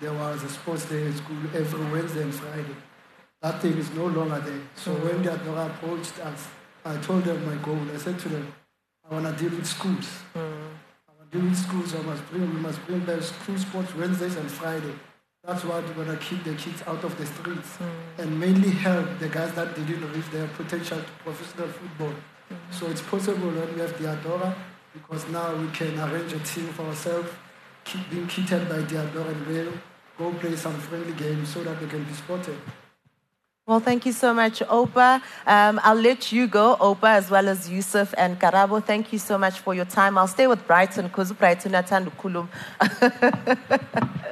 there 0.00 0.12
was 0.12 0.42
a 0.42 0.48
sports 0.48 0.84
day 0.84 1.08
at 1.08 1.14
school 1.14 1.38
every 1.54 1.90
Wednesday 1.90 2.22
and 2.22 2.34
Friday. 2.34 2.76
That 3.40 3.62
thing 3.62 3.78
is 3.78 3.90
no 3.92 4.06
longer 4.06 4.40
there. 4.40 4.60
So 4.76 4.92
when 4.92 5.22
mm. 5.22 5.24
Diadora 5.24 5.66
approached 5.66 6.18
us, 6.20 6.48
I 6.84 6.96
told 6.98 7.24
them 7.24 7.44
my 7.46 7.56
goal. 7.62 7.80
I 7.92 7.96
said 7.96 8.18
to 8.18 8.28
them, 8.28 8.52
I 9.10 9.14
want 9.14 9.36
to 9.36 9.42
deal 9.42 9.58
with 9.58 9.66
schools. 9.66 10.08
Mm. 10.36 10.38
I 10.38 11.12
want 11.18 11.32
to 11.32 11.36
deal 11.36 11.48
with 11.48 11.58
schools. 11.58 11.96
I 11.96 12.02
must 12.02 12.24
bring, 12.30 12.42
we 12.42 12.60
must 12.60 12.86
bring 12.86 13.00
back 13.00 13.20
school 13.22 13.58
sports 13.58 13.92
Wednesdays 13.96 14.36
and 14.36 14.48
Friday. 14.48 14.94
That's 15.44 15.64
what 15.64 15.82
we're 15.84 16.04
going 16.04 16.16
to 16.16 16.24
keep 16.24 16.44
the 16.44 16.54
kids 16.54 16.80
out 16.86 17.02
of 17.02 17.18
the 17.18 17.26
streets 17.26 17.78
mm. 17.78 18.22
and 18.22 18.38
mainly 18.38 18.70
help 18.70 19.18
the 19.18 19.28
guys 19.28 19.52
that 19.54 19.74
didn't 19.74 20.12
reach 20.12 20.30
their 20.30 20.46
potential 20.48 20.98
to 20.98 21.12
professional 21.24 21.66
football. 21.66 22.14
Mm. 22.52 22.56
So 22.70 22.86
it's 22.86 23.02
possible 23.02 23.48
when 23.48 23.74
we 23.74 23.80
have 23.80 23.98
the 24.00 24.08
Adora 24.14 24.54
because 24.92 25.28
now 25.28 25.56
we 25.56 25.68
can 25.70 25.98
arrange 25.98 26.32
a 26.32 26.38
team 26.40 26.68
for 26.68 26.82
ourselves, 26.82 27.30
keep 27.84 28.08
being 28.10 28.28
kitted 28.28 28.68
by 28.68 28.78
Diadora 28.82 29.32
and 29.32 29.46
we'll 29.46 29.72
go 30.18 30.38
play 30.38 30.54
some 30.54 30.74
friendly 30.74 31.14
games 31.14 31.48
so 31.48 31.64
that 31.64 31.80
they 31.80 31.86
can 31.86 32.04
be 32.04 32.12
spotted. 32.12 32.58
Well, 33.70 33.78
thank 33.78 34.04
you 34.04 34.10
so 34.10 34.34
much, 34.34 34.58
Opa. 34.66 35.22
Um, 35.46 35.78
I'll 35.84 35.94
let 35.94 36.32
you 36.32 36.48
go, 36.48 36.76
Opa, 36.80 37.10
as 37.10 37.30
well 37.30 37.46
as 37.46 37.70
Yusuf 37.70 38.12
and 38.18 38.36
Karabo. 38.36 38.84
Thank 38.84 39.12
you 39.12 39.18
so 39.20 39.38
much 39.38 39.60
for 39.60 39.74
your 39.76 39.84
time. 39.84 40.18
I'll 40.18 40.26
stay 40.26 40.48
with 40.48 40.66
Brighton 40.66 41.06
because 41.06 41.30
Brighton 41.32 41.70
atandu 41.70 42.10
kulum. 42.16 42.48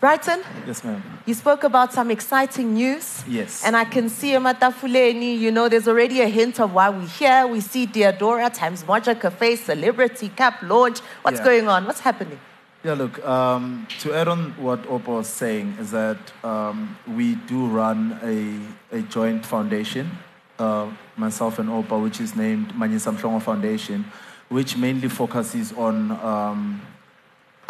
Brighton, 0.00 0.40
Yes, 0.66 0.82
ma'am. 0.82 1.02
you 1.26 1.34
spoke 1.34 1.62
about 1.62 1.92
some 1.92 2.10
exciting 2.10 2.72
news. 2.72 3.22
Yes. 3.28 3.62
And 3.62 3.76
I 3.76 3.84
can 3.84 4.08
see 4.08 4.30
Matafuleni, 4.32 5.38
you 5.38 5.50
know, 5.50 5.68
there's 5.68 5.88
already 5.88 6.22
a 6.22 6.28
hint 6.28 6.58
of 6.58 6.72
why 6.72 6.88
we're 6.88 7.06
here. 7.06 7.46
We 7.46 7.60
see 7.60 7.86
Diadora 7.86 8.52
times 8.52 8.82
Moja 8.84 9.18
Cafe, 9.20 9.56
Celebrity 9.56 10.30
Cup 10.30 10.54
launch. 10.62 11.00
What's 11.20 11.38
Yeah. 11.40 11.44
going 11.44 11.68
on? 11.68 11.84
What's 11.86 12.00
happening? 12.00 12.38
Yeah, 12.84 12.92
look, 12.92 13.24
um, 13.24 13.88
to 14.00 14.12
add 14.12 14.28
on 14.28 14.50
what 14.62 14.82
Opa 14.82 15.08
was 15.08 15.26
saying 15.26 15.76
is 15.80 15.90
that 15.92 16.18
um, 16.44 16.98
we 17.08 17.34
do 17.34 17.64
run 17.66 18.20
a, 18.22 18.98
a 18.98 19.00
joint 19.00 19.46
foundation, 19.46 20.10
uh, 20.58 20.90
myself 21.16 21.58
and 21.58 21.70
Opa, 21.70 22.02
which 22.02 22.20
is 22.20 22.36
named 22.36 22.74
Manyisa 22.74 23.16
Mhlongo 23.16 23.40
Foundation, 23.40 24.04
which 24.50 24.76
mainly 24.76 25.08
focuses 25.08 25.72
on 25.72 26.10
um, 26.10 26.82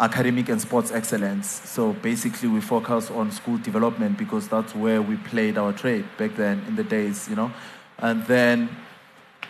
academic 0.01 0.49
and 0.49 0.59
sports 0.59 0.91
excellence. 0.91 1.49
So 1.63 1.93
basically, 1.93 2.49
we 2.49 2.59
focus 2.59 3.09
on 3.09 3.31
school 3.31 3.57
development 3.57 4.17
because 4.17 4.49
that's 4.49 4.75
where 4.75 5.01
we 5.01 5.15
played 5.15 5.57
our 5.57 5.71
trade 5.71 6.03
back 6.17 6.35
then 6.35 6.61
in 6.67 6.75
the 6.75 6.83
days, 6.83 7.29
you 7.29 7.37
know. 7.37 7.53
And 7.99 8.25
then, 8.25 8.69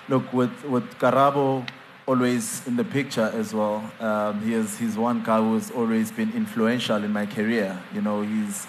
look, 0.09 0.31
with, 0.31 0.63
with 0.65 0.87
Karabo 0.99 1.67
always 2.07 2.65
in 2.67 2.75
the 2.75 2.83
picture 2.83 3.31
as 3.33 3.53
well, 3.53 3.91
um, 3.99 4.41
he 4.41 4.53
is, 4.53 4.77
he's 4.77 4.97
one 4.97 5.23
guy 5.23 5.39
who's 5.39 5.71
always 5.71 6.11
been 6.11 6.31
influential 6.33 7.03
in 7.03 7.11
my 7.11 7.25
career. 7.25 7.79
You 7.93 8.01
know, 8.01 8.21
he's 8.21 8.67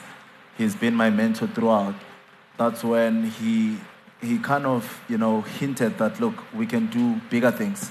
he's 0.57 0.75
been 0.75 0.95
my 0.95 1.11
mentor 1.11 1.47
throughout. 1.47 1.95
That's 2.57 2.83
when 2.83 3.31
he 3.31 3.79
he 4.21 4.39
kind 4.39 4.67
of 4.67 5.01
you 5.09 5.19
know 5.19 5.43
hinted 5.43 5.99
that 5.99 6.21
look, 6.21 6.35
we 6.55 6.67
can 6.67 6.87
do 6.87 7.21
bigger 7.31 7.51
things 7.51 7.91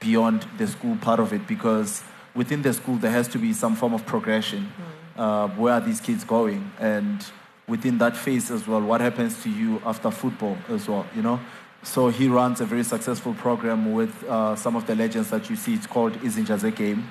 beyond 0.00 0.46
the 0.58 0.66
school 0.66 0.96
part 0.96 1.18
of 1.18 1.32
it 1.32 1.46
because 1.46 2.02
within 2.34 2.62
the 2.62 2.72
school 2.72 2.96
there 2.96 3.10
has 3.10 3.26
to 3.28 3.38
be 3.38 3.52
some 3.52 3.74
form 3.74 3.94
of 3.94 4.04
progression. 4.06 4.72
Uh, 5.16 5.48
where 5.48 5.74
are 5.74 5.80
these 5.80 6.00
kids 6.00 6.24
going? 6.24 6.72
And 6.78 7.24
within 7.68 7.98
that 7.98 8.16
phase 8.16 8.50
as 8.50 8.66
well, 8.66 8.80
what 8.80 9.00
happens 9.00 9.42
to 9.44 9.50
you 9.50 9.80
after 9.86 10.10
football 10.10 10.56
as 10.68 10.88
well? 10.88 11.06
You 11.14 11.22
know. 11.22 11.40
So 11.84 12.08
he 12.08 12.28
runs 12.28 12.60
a 12.60 12.64
very 12.64 12.82
successful 12.82 13.34
program 13.34 13.92
with 13.92 14.24
uh, 14.24 14.56
some 14.56 14.74
of 14.74 14.86
the 14.86 14.94
legends 14.94 15.30
that 15.30 15.50
you 15.50 15.56
see. 15.56 15.74
It's 15.74 15.86
called 15.86 16.14
Izinjaze 16.14 16.74
Game. 16.74 17.08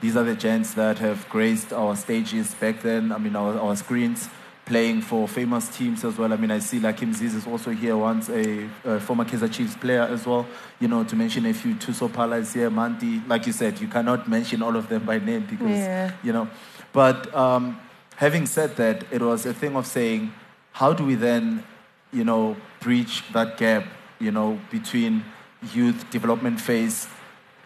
These 0.00 0.16
are 0.16 0.24
the 0.24 0.34
gents 0.34 0.74
that 0.74 0.98
have 0.98 1.28
graced 1.28 1.72
our 1.72 1.94
stages 1.94 2.54
back 2.54 2.80
then. 2.80 3.12
I 3.12 3.18
mean, 3.18 3.36
our, 3.36 3.58
our 3.58 3.76
screens, 3.76 4.28
playing 4.64 5.02
for 5.02 5.28
famous 5.28 5.68
teams 5.68 6.04
as 6.04 6.16
well. 6.16 6.32
I 6.32 6.36
mean, 6.36 6.50
I 6.50 6.58
see 6.58 6.80
like 6.80 6.98
Ziz 6.98 7.34
is 7.34 7.46
also 7.46 7.70
here 7.70 7.98
once, 7.98 8.30
a, 8.30 8.66
a 8.84 8.98
former 8.98 9.24
Kaizer 9.26 9.52
Chiefs 9.52 9.76
player 9.76 10.02
as 10.02 10.24
well. 10.26 10.46
You 10.80 10.88
know, 10.88 11.04
to 11.04 11.14
mention 11.14 11.44
a 11.44 11.52
few, 11.52 11.74
Thuso 11.74 12.08
Phala 12.08 12.40
is 12.40 12.54
here, 12.54 12.70
Manti. 12.70 13.20
Like 13.26 13.46
you 13.46 13.52
said, 13.52 13.78
you 13.78 13.88
cannot 13.88 14.26
mention 14.26 14.62
all 14.62 14.74
of 14.74 14.88
them 14.88 15.04
by 15.04 15.18
name 15.18 15.46
because, 15.48 15.68
Yeah. 15.68 16.12
you 16.22 16.32
know. 16.32 16.48
But 16.94 17.32
um, 17.34 17.78
having 18.16 18.46
said 18.46 18.76
that, 18.76 19.04
it 19.10 19.20
was 19.20 19.44
a 19.44 19.52
thing 19.52 19.76
of 19.76 19.86
saying, 19.86 20.32
how 20.72 20.94
do 20.94 21.04
we 21.04 21.14
then, 21.14 21.62
you 22.10 22.24
know, 22.24 22.56
breach 22.80 23.22
that 23.34 23.58
gap, 23.58 23.84
you 24.24 24.32
know, 24.32 24.58
between 24.70 25.24
youth 25.72 26.08
development 26.10 26.60
phase, 26.60 27.06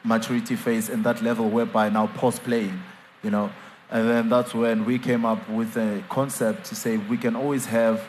maturity 0.04 0.56
phase, 0.56 0.88
and 0.88 1.04
that 1.04 1.22
level 1.22 1.48
whereby 1.48 1.88
now 1.88 2.06
post 2.08 2.42
playing, 2.42 2.82
you 3.22 3.30
know. 3.30 3.50
And 3.90 4.08
then 4.10 4.28
that's 4.28 4.52
when 4.52 4.84
we 4.84 4.98
came 4.98 5.24
up 5.24 5.48
with 5.48 5.76
a 5.76 6.02
concept 6.08 6.66
to 6.66 6.74
say 6.74 6.98
we 6.98 7.16
can 7.16 7.34
always 7.36 7.66
have 7.66 8.02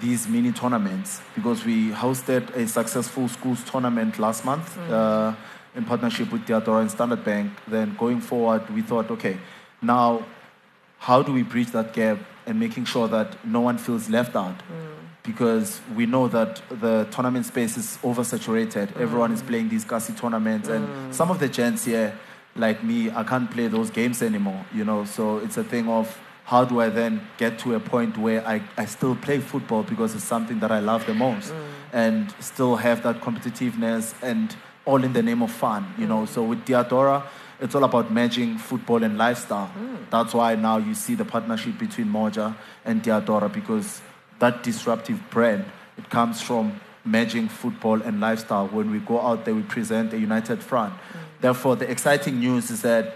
these 0.00 0.28
mini 0.28 0.52
tournaments 0.52 1.20
because 1.34 1.64
we 1.64 1.90
hosted 1.90 2.54
a 2.54 2.66
successful 2.66 3.28
schools 3.28 3.62
tournament 3.64 4.18
last 4.18 4.44
month 4.44 4.78
uh, 4.90 5.34
in 5.74 5.84
partnership 5.84 6.30
with 6.32 6.42
Diadora 6.46 6.82
and 6.82 6.90
Standard 6.90 7.24
Bank. 7.24 7.52
Then 7.66 7.96
going 7.96 8.20
forward, 8.20 8.68
we 8.70 8.82
thought, 8.82 9.10
okay, 9.10 9.36
now 9.82 10.24
how 10.98 11.22
do 11.22 11.32
we 11.32 11.42
bridge 11.42 11.70
that 11.72 11.92
gap 11.92 12.18
and 12.46 12.58
making 12.58 12.84
sure 12.84 13.08
that 13.08 13.44
no 13.44 13.60
one 13.60 13.78
feels 13.78 14.08
left 14.08 14.36
out? 14.36 14.56
Because 15.26 15.80
we 15.94 16.06
know 16.06 16.28
that 16.28 16.62
the 16.70 17.06
tournament 17.10 17.46
space 17.46 17.76
is 17.76 17.98
oversaturated. 18.02 18.88
Mm. 18.92 19.00
Everyone 19.00 19.32
is 19.32 19.42
playing 19.42 19.68
these 19.68 19.84
Kasi 19.84 20.12
tournaments, 20.12 20.68
and 20.68 20.86
mm. 20.86 21.14
some 21.14 21.30
of 21.30 21.38
the 21.38 21.48
gents 21.48 21.84
here, 21.84 22.16
like 22.54 22.82
me, 22.82 23.10
I 23.10 23.24
can't 23.24 23.50
play 23.50 23.66
those 23.68 23.90
games 23.90 24.22
anymore. 24.22 24.64
You 24.72 24.84
know, 24.84 25.04
so 25.04 25.38
it's 25.38 25.56
a 25.56 25.64
thing 25.64 25.88
of 25.88 26.18
how 26.44 26.64
do 26.64 26.80
I 26.80 26.88
then 26.88 27.26
get 27.38 27.58
to 27.60 27.74
a 27.74 27.80
point 27.80 28.16
where 28.16 28.46
I, 28.46 28.62
I 28.76 28.84
still 28.84 29.16
play 29.16 29.40
football 29.40 29.82
because 29.82 30.14
it's 30.14 30.24
something 30.24 30.60
that 30.60 30.70
I 30.70 30.78
love 30.78 31.04
the 31.06 31.14
most, 31.14 31.52
mm. 31.52 31.66
and 31.92 32.32
still 32.40 32.76
have 32.76 33.02
that 33.02 33.20
competitiveness 33.20 34.14
and 34.22 34.54
all 34.84 35.02
in 35.02 35.12
the 35.12 35.22
name 35.22 35.42
of 35.42 35.50
fun. 35.50 35.92
You 35.98 36.06
know, 36.06 36.24
so 36.26 36.44
with 36.44 36.64
Diadora 36.64 37.24
it's 37.60 37.74
all 37.74 37.84
about 37.84 38.12
merging 38.12 38.58
football 38.58 39.02
and 39.02 39.16
lifestyle. 39.16 39.70
That's 40.10 40.34
why 40.34 40.54
now 40.56 40.76
you 40.78 40.94
see 40.94 41.14
the 41.14 41.24
partnership 41.24 41.78
between 41.78 42.06
Moja 42.06 42.54
and 42.84 43.02
Diadora 43.02 43.52
because 43.52 44.00
that 44.38 44.62
disruptive 44.62 45.20
brand, 45.30 45.64
it 45.96 46.08
comes 46.10 46.40
from 46.40 46.80
merging 47.04 47.48
football 47.48 48.02
and 48.02 48.20
lifestyle. 48.20 48.66
When 48.68 48.90
we 48.90 48.98
go 48.98 49.20
out 49.20 49.44
there, 49.44 49.54
we 49.54 49.62
present 49.62 50.12
a 50.12 50.18
united 50.18 50.62
front. 50.62 50.94
Therefore, 51.40 51.76
the 51.76 51.90
exciting 51.90 52.40
news 52.40 52.70
is 52.70 52.82
that 52.82 53.14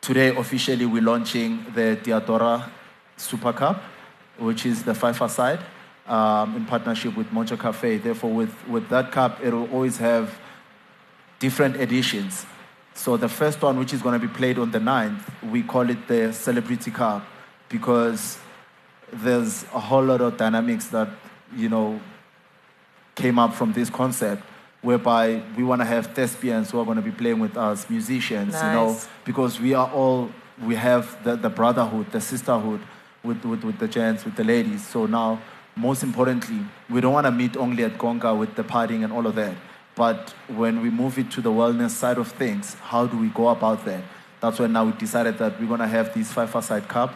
today 0.00 0.34
officially 0.34 0.86
we're 0.86 1.02
launching 1.02 1.64
the 1.74 1.98
Diadora 2.02 2.70
Super 3.16 3.52
Cup, 3.52 3.82
which 4.38 4.64
is 4.64 4.84
the 4.84 4.94
five-a-side, 4.94 5.60
um, 6.06 6.56
in 6.56 6.64
partnership 6.64 7.16
with 7.16 7.28
Moja 7.30 7.58
Cafe. 7.58 7.98
Therefore, 7.98 8.30
with, 8.32 8.68
with 8.68 8.88
that 8.88 9.12
cup, 9.12 9.40
it 9.42 9.52
will 9.52 9.70
always 9.72 9.98
have 9.98 10.38
different 11.38 11.76
editions. 11.76 12.46
So 12.94 13.16
the 13.16 13.28
first 13.28 13.62
one, 13.62 13.78
which 13.78 13.92
is 13.92 14.02
going 14.02 14.18
to 14.18 14.26
be 14.26 14.32
played 14.32 14.58
on 14.58 14.70
the 14.70 14.78
9th, 14.78 15.50
we 15.50 15.62
call 15.62 15.88
it 15.88 16.08
the 16.08 16.32
Celebrity 16.32 16.90
Cup 16.90 17.24
because 17.68 18.38
there's 19.12 19.64
a 19.74 19.80
whole 19.80 20.04
lot 20.04 20.20
of 20.20 20.36
dynamics 20.36 20.88
that, 20.88 21.08
you 21.56 21.68
know, 21.68 22.00
came 23.14 23.38
up 23.38 23.54
from 23.54 23.72
this 23.72 23.90
concept 23.90 24.42
whereby 24.82 25.42
we 25.56 25.64
want 25.64 25.80
to 25.80 25.84
have 25.84 26.06
thespians 26.14 26.70
who 26.70 26.78
are 26.78 26.84
going 26.84 26.96
to 26.96 27.02
be 27.02 27.10
playing 27.10 27.40
with 27.40 27.56
us, 27.56 27.90
musicians, 27.90 28.54
you 28.54 28.60
know, 28.60 28.96
because 29.24 29.58
we 29.58 29.74
are 29.74 29.90
all, 29.90 30.30
we 30.62 30.76
have 30.76 31.22
the, 31.24 31.34
the 31.34 31.50
brotherhood, 31.50 32.10
the 32.12 32.20
sisterhood 32.20 32.80
with, 33.24 33.44
with, 33.44 33.64
with 33.64 33.78
the 33.78 33.88
gents, 33.88 34.24
with 34.24 34.36
the 34.36 34.44
ladies. 34.44 34.86
So 34.86 35.06
now, 35.06 35.40
most 35.74 36.02
importantly, 36.04 36.60
we 36.88 37.00
don't 37.00 37.12
want 37.12 37.26
to 37.26 37.32
meet 37.32 37.56
only 37.56 37.82
at 37.84 37.98
Konka 37.98 38.38
with 38.38 38.54
the 38.54 38.62
partying 38.62 39.02
and 39.02 39.12
all 39.12 39.26
of 39.26 39.34
that. 39.34 39.56
But 39.96 40.32
when 40.46 40.80
we 40.80 40.90
move 40.90 41.18
it 41.18 41.30
to 41.32 41.40
the 41.40 41.50
wellness 41.50 41.90
side 41.90 42.18
of 42.18 42.28
things, 42.28 42.74
how 42.74 43.06
do 43.06 43.18
we 43.18 43.28
go 43.28 43.48
about 43.48 43.84
that? 43.84 44.04
That's 44.40 44.60
when 44.60 44.72
now 44.72 44.84
we 44.84 44.92
decided 44.92 45.38
that 45.38 45.60
we're 45.60 45.66
going 45.66 45.80
to 45.80 45.88
have 45.88 46.14
this 46.14 46.32
five-a-side 46.32 46.86
cup, 46.86 47.14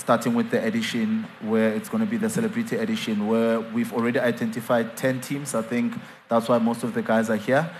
starting 0.00 0.34
with 0.34 0.50
the 0.50 0.64
edition 0.64 1.26
where 1.42 1.72
it's 1.74 1.90
going 1.90 2.02
to 2.02 2.10
be 2.10 2.16
the 2.16 2.30
celebrity 2.30 2.76
edition, 2.76 3.28
where 3.28 3.60
we've 3.60 3.92
already 3.92 4.18
identified 4.18 4.96
10 4.96 5.20
teams. 5.20 5.54
I 5.54 5.62
think 5.62 5.94
that's 6.28 6.48
why 6.48 6.58
most 6.58 6.82
of 6.82 6.94
the 6.94 7.02
guys 7.02 7.28
are 7.28 7.36
here. 7.36 7.70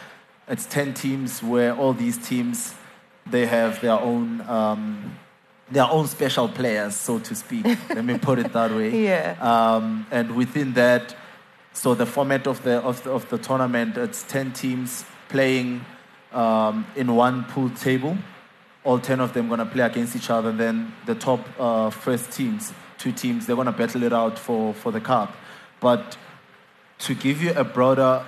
It's 0.47 0.67
10 0.67 0.95
teams 0.95 1.43
where 1.43 1.75
all 1.75 1.95
these 1.95 2.19
teams, 2.19 2.75
they 3.27 3.47
have 3.47 3.81
their 3.81 3.99
own, 3.99 4.43
um, 4.43 5.17
their 5.71 5.87
own 5.91 6.07
special 6.09 6.49
players, 6.49 6.95
so 6.95 7.19
to 7.21 7.35
speak. 7.35 7.65
Let 7.89 8.05
me 8.05 8.19
put 8.19 8.39
it 8.39 8.53
that 8.53 8.71
way. 8.71 9.05
Yeah. 9.05 9.37
Um, 9.41 10.07
and 10.11 10.37
within 10.37 10.75
that, 10.75 11.17
so 11.73 11.95
the 11.95 12.07
format 12.07 12.47
of 12.47 12.63
the, 12.65 12.81
of 12.83 13.03
the, 13.03 13.13
of 13.13 13.29
the 13.31 13.39
tournament, 13.39 13.97
it's 13.97 14.25
10 14.25 14.53
teams 14.53 15.05
playing 15.29 15.85
um, 16.33 16.87
in 16.97 17.15
one 17.15 17.45
pool 17.45 17.71
table. 17.71 18.19
All 18.85 18.99
10 18.99 19.21
of 19.21 19.33
them 19.35 19.49
going 19.49 19.59
to 19.59 19.67
play 19.67 19.85
against 19.85 20.17
each 20.17 20.31
other. 20.31 20.51
And 20.51 20.61
then 20.61 20.95
the 21.07 21.15
top 21.15 21.41
uh, 21.59 21.91
first 21.91 22.31
teams, 22.33 22.73
two 22.99 23.13
teams, 23.13 23.47
they're 23.47 23.57
going 23.57 23.67
to 23.67 23.73
battle 23.73 24.03
it 24.03 24.13
out 24.13 24.39
for, 24.39 24.73
for 24.75 24.91
the 24.91 25.01
cup. 25.01 25.35
But 25.81 26.17
to 27.01 27.15
give 27.15 27.43
you 27.43 27.53
a 27.55 27.65
broader 27.65 28.25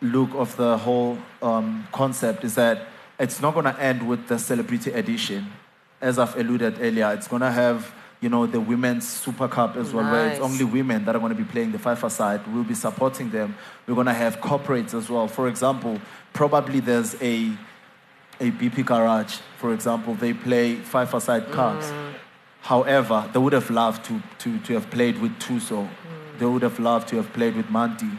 look 0.00 0.34
of 0.34 0.56
the 0.56 0.78
whole 0.78 1.18
um, 1.42 1.86
concept 1.92 2.44
is 2.44 2.54
that 2.54 2.86
it's 3.18 3.40
not 3.40 3.54
going 3.54 3.66
to 3.66 3.80
end 3.80 4.06
with 4.06 4.28
the 4.28 4.38
celebrity 4.38 4.90
edition. 4.90 5.52
As 6.00 6.18
I've 6.18 6.36
alluded 6.36 6.78
earlier, 6.80 7.12
it's 7.12 7.28
going 7.28 7.42
to 7.42 7.50
have, 7.50 7.94
you 8.20 8.28
know, 8.28 8.46
the 8.46 8.60
women's 8.60 9.08
Super 9.08 9.48
Cup 9.48 9.76
as 9.76 9.92
well, 9.92 10.10
where 10.10 10.28
it's 10.28 10.40
only 10.40 10.64
women 10.64 11.04
that 11.04 11.16
are 11.16 11.18
going 11.18 11.34
to 11.34 11.38
be 11.38 11.44
playing 11.44 11.72
the 11.72 11.78
five-a-side. 11.78 12.46
We'll 12.52 12.64
be 12.64 12.74
supporting 12.74 13.30
them. 13.30 13.56
We're 13.86 13.94
going 13.94 14.08
to 14.08 14.12
have 14.12 14.40
corporates 14.40 14.92
as 14.92 15.08
well. 15.08 15.28
For 15.28 15.48
example, 15.48 16.00
probably 16.32 16.80
there's 16.80 17.14
a 17.22 17.52
a 18.40 18.50
BP 18.50 18.84
Garage, 18.84 19.36
for 19.58 19.72
example, 19.72 20.14
they 20.14 20.32
play 20.32 20.76
five-a-side 20.76 21.50
cards. 21.52 21.86
Mm. 21.86 22.14
However, 22.62 23.28
they 23.32 23.38
would 23.38 23.52
have 23.52 23.70
loved 23.70 24.04
to, 24.06 24.22
to, 24.38 24.58
to 24.60 24.74
have 24.74 24.90
played 24.90 25.20
with 25.20 25.32
Tuso. 25.38 25.86
Mm. 25.86 26.38
They 26.38 26.46
would 26.46 26.62
have 26.62 26.78
loved 26.78 27.08
to 27.08 27.16
have 27.16 27.32
played 27.32 27.56
with 27.56 27.70
Manti, 27.70 28.10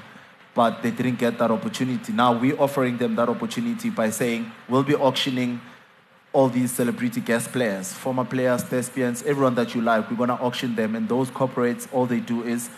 but 0.53 0.81
they 0.81 0.91
didn't 0.91 1.19
get 1.19 1.37
that 1.39 1.51
opportunity. 1.51 2.13
Now 2.13 2.37
we're 2.37 2.59
offering 2.59 2.97
them 2.97 3.15
that 3.15 3.29
opportunity 3.29 3.89
by 3.89 4.09
saying 4.09 4.51
we'll 4.69 4.83
be 4.83 4.95
auctioning 4.95 5.61
all 6.31 6.49
these 6.49 6.71
celebrity 6.71 7.21
guest 7.21 7.51
players, 7.51 7.93
former 7.93 8.25
players, 8.25 8.61
thespians, 8.63 9.23
everyone 9.23 9.55
that 9.55 9.73
you 9.73 9.81
like. 9.81 10.09
We're 10.11 10.17
going 10.17 10.29
to 10.29 10.35
auction 10.35 10.75
them, 10.75 10.95
and 10.95 11.07
those 11.07 11.31
corporates, 11.31 11.87
all 11.93 12.05
they 12.05 12.19
do 12.19 12.43
is 12.43 12.69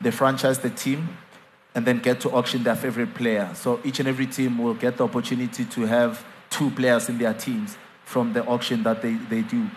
they 0.00 0.10
franchise 0.10 0.58
the 0.58 0.70
team 0.70 1.16
and 1.74 1.86
then 1.86 1.98
get 1.98 2.20
to 2.20 2.30
auction 2.30 2.62
their 2.62 2.76
favorite 2.76 3.14
player. 3.14 3.50
So 3.54 3.80
each 3.84 4.00
and 4.00 4.08
every 4.08 4.26
team 4.26 4.58
will 4.58 4.74
get 4.74 4.96
the 4.96 5.04
opportunity 5.04 5.64
to 5.64 5.82
have 5.82 6.24
two 6.52 6.70
players 6.70 7.08
in 7.08 7.18
their 7.18 7.34
teams 7.34 7.76
from 8.04 8.32
the 8.34 8.44
auction 8.44 8.82
that 8.84 9.02
they, 9.02 9.14
they 9.14 9.42
do. 9.42 9.68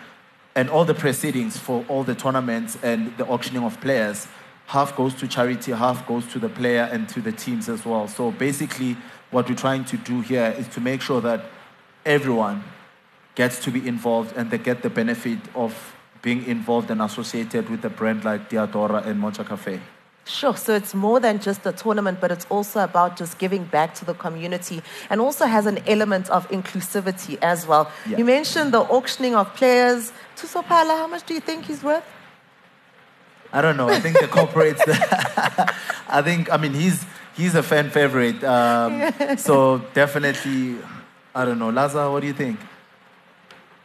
And 0.54 0.70
all 0.70 0.84
the 0.84 0.94
proceedings 0.94 1.56
for 1.56 1.84
all 1.88 2.04
the 2.04 2.14
tournaments 2.14 2.78
and 2.82 3.16
the 3.16 3.26
auctioning 3.26 3.64
of 3.64 3.80
players, 3.80 4.28
half 4.66 4.94
goes 4.94 5.14
to 5.14 5.26
charity, 5.28 5.72
half 5.72 6.06
goes 6.06 6.26
to 6.28 6.38
the 6.38 6.48
player 6.48 6.88
and 6.92 7.08
to 7.10 7.20
the 7.20 7.32
teams 7.32 7.68
as 7.68 7.84
well. 7.84 8.06
So 8.08 8.30
basically, 8.30 8.96
what 9.30 9.48
we're 9.48 9.56
trying 9.56 9.84
to 9.86 9.96
do 9.96 10.20
here 10.20 10.54
is 10.56 10.68
to 10.68 10.80
make 10.80 11.00
sure 11.00 11.20
that 11.22 11.44
everyone 12.04 12.62
gets 13.34 13.58
to 13.64 13.70
be 13.70 13.86
involved 13.86 14.36
and 14.36 14.50
they 14.50 14.58
get 14.58 14.82
the 14.82 14.90
benefit 14.90 15.38
of 15.54 15.94
being 16.22 16.44
involved 16.46 16.90
and 16.90 17.02
associated 17.02 17.68
with 17.68 17.84
a 17.84 17.90
brand 17.90 18.24
like 18.24 18.48
Diadora 18.48 19.04
and 19.06 19.20
Moja 19.22 19.46
Cafe. 19.46 19.80
Sure. 20.28 20.56
So 20.56 20.74
it's 20.74 20.92
more 20.92 21.20
than 21.20 21.38
just 21.38 21.64
a 21.66 21.72
tournament, 21.72 22.20
but 22.20 22.32
it's 22.32 22.46
also 22.50 22.80
about 22.82 23.16
just 23.16 23.38
giving 23.38 23.62
back 23.64 23.94
to 23.94 24.04
the 24.04 24.12
community 24.14 24.82
and 25.08 25.20
also 25.20 25.46
has 25.46 25.66
an 25.66 25.78
element 25.86 26.28
of 26.30 26.48
inclusivity 26.50 27.38
as 27.42 27.64
well. 27.64 27.88
Yeah. 28.08 28.18
You 28.18 28.24
mentioned 28.24 28.72
the 28.74 28.80
auctioning 28.80 29.36
of 29.36 29.54
players. 29.54 30.12
Tusopala, 30.36 30.98
how 30.98 31.06
much 31.06 31.24
do 31.26 31.32
you 31.34 31.40
think 31.40 31.66
he's 31.66 31.82
worth? 31.84 32.02
I 33.52 33.62
don't 33.62 33.76
know. 33.76 33.88
I 33.88 34.00
think 34.00 34.18
the 34.18 34.26
corporates. 34.26 34.80
I 36.08 36.20
think. 36.22 36.52
I 36.52 36.56
mean, 36.56 36.74
he's 36.74 37.06
he's 37.36 37.54
a 37.54 37.62
fan 37.62 37.90
favorite. 37.90 38.42
Um, 38.42 39.12
so 39.38 39.78
definitely, 39.94 40.76
I 41.34 41.44
don't 41.44 41.60
know. 41.60 41.70
Laza, 41.70 42.10
what 42.10 42.20
do 42.20 42.26
you 42.26 42.32
think? 42.32 42.58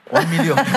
One 0.10 0.30
million. 0.32 0.58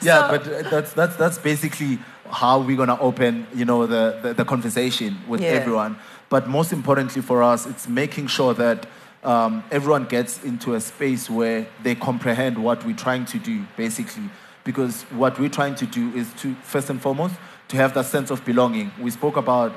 So- 0.00 0.28
but 0.30 0.70
that's 0.70 0.92
that's 0.94 1.16
that's 1.16 1.38
basically 1.38 1.98
how 2.30 2.60
we're 2.60 2.76
gonna 2.76 2.98
open, 3.00 3.46
you 3.54 3.64
know, 3.64 3.86
the, 3.86 4.18
the, 4.22 4.34
the 4.34 4.44
conversation 4.44 5.18
with 5.28 5.40
Yeah. 5.40 5.48
everyone. 5.50 5.98
But 6.28 6.48
most 6.48 6.72
importantly 6.72 7.22
for 7.22 7.42
us, 7.42 7.66
it's 7.66 7.88
making 7.88 8.26
sure 8.28 8.54
that 8.54 8.86
um, 9.24 9.64
everyone 9.70 10.04
gets 10.04 10.42
into 10.44 10.74
a 10.74 10.80
space 10.80 11.28
where 11.28 11.66
they 11.82 11.94
comprehend 11.94 12.56
what 12.62 12.84
we're 12.84 12.94
trying 12.96 13.24
to 13.26 13.38
do, 13.38 13.64
basically. 13.76 14.30
Because 14.64 15.02
what 15.10 15.38
we're 15.38 15.48
trying 15.48 15.74
to 15.76 15.86
do 15.86 16.10
is 16.14 16.32
to 16.34 16.54
first 16.62 16.90
and 16.90 17.00
foremost 17.00 17.34
to 17.68 17.76
have 17.76 17.94
that 17.94 18.04
sense 18.06 18.30
of 18.30 18.44
belonging. 18.44 18.92
We 19.00 19.10
spoke 19.10 19.36
about 19.36 19.72